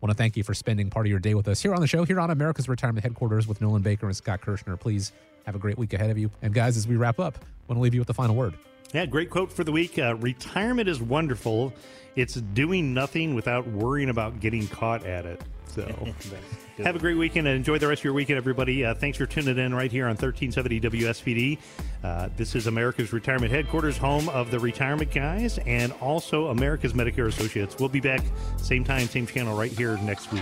Want 0.02 0.10
to 0.10 0.18
thank 0.18 0.36
you 0.36 0.44
for 0.44 0.56
spending 0.56 0.90
part 0.90 1.06
of 1.06 1.12
your 1.12 1.20
day 1.20 1.36
with 1.36 1.48
us 1.48 1.62
here 1.62 1.76
on 1.76 1.82
the 1.82 1.86
show, 1.86 2.04
here 2.04 2.20
on 2.20 2.32
America's 2.32 2.68
Retirement 2.68 3.04
Headquarters 3.04 3.48
with 3.48 3.62
Nolan 3.62 3.84
Baker 3.84 4.08
and 4.08 4.16
Scott 4.16 4.42
Kirschner. 4.42 4.76
Please 4.76 5.12
have 5.46 5.56
a 5.56 5.60
great 5.60 5.78
week 5.78 5.94
ahead 5.94 6.10
of 6.10 6.18
you. 6.18 6.32
And 6.42 6.56
guys, 6.56 6.76
as 6.76 6.88
we 6.88 6.96
wrap 6.96 7.20
up, 7.20 7.38
I 7.38 7.46
want 7.68 7.78
to 7.78 7.82
leave 7.82 7.94
you 7.94 8.02
with 8.02 8.08
the 8.08 8.14
final 8.16 8.36
word. 8.36 8.56
Yeah, 8.94 9.06
great 9.06 9.30
quote 9.30 9.54
for 9.54 9.64
the 9.64 9.72
week. 9.72 10.00
Uh, 10.00 10.16
retirement 10.16 10.90
is 10.90 11.00
wonderful. 11.00 11.72
It's 12.16 12.34
doing 12.34 12.96
nothing 12.96 13.36
without 13.36 13.68
worrying 13.68 14.10
about 14.10 14.40
getting 14.40 14.68
caught 14.68 15.06
at 15.06 15.26
it. 15.26 15.42
So 15.72 16.14
have 16.84 16.96
a 16.96 17.00
great 17.00 17.18
weekend 17.18 17.48
and 17.48 17.56
enjoy 17.56 17.78
the 17.78 17.88
rest 17.88 18.02
of 18.02 18.06
your 18.06 18.14
weekend, 18.14 18.38
everybody. 18.38 18.84
Uh, 18.84 18.94
thanks 18.94 19.18
for 19.18 19.26
tuning 19.26 19.58
in 19.58 19.74
right 19.74 19.92
here 19.92 20.06
on 20.06 20.18
1370 20.18 20.82
WSPD. 20.82 21.58
Uh, 22.04 22.30
this 22.36 22.56
is 22.56 22.68
America's 22.68 23.14
Retirement 23.14 23.52
Headquarters, 23.52 23.98
home 23.98 24.28
of 24.30 24.52
the 24.52 24.60
retirement 24.60 25.12
guys 25.12 25.60
and 25.60 25.94
also 26.02 26.48
America's 26.48 26.94
Medicare 26.94 27.28
Associates. 27.28 27.78
We'll 27.80 27.90
be 27.90 28.02
back 28.02 28.22
same 28.58 28.84
time, 28.84 29.08
same 29.08 29.26
channel 29.26 29.58
right 29.58 29.72
here 29.72 29.98
next 29.98 30.32
week. 30.32 30.42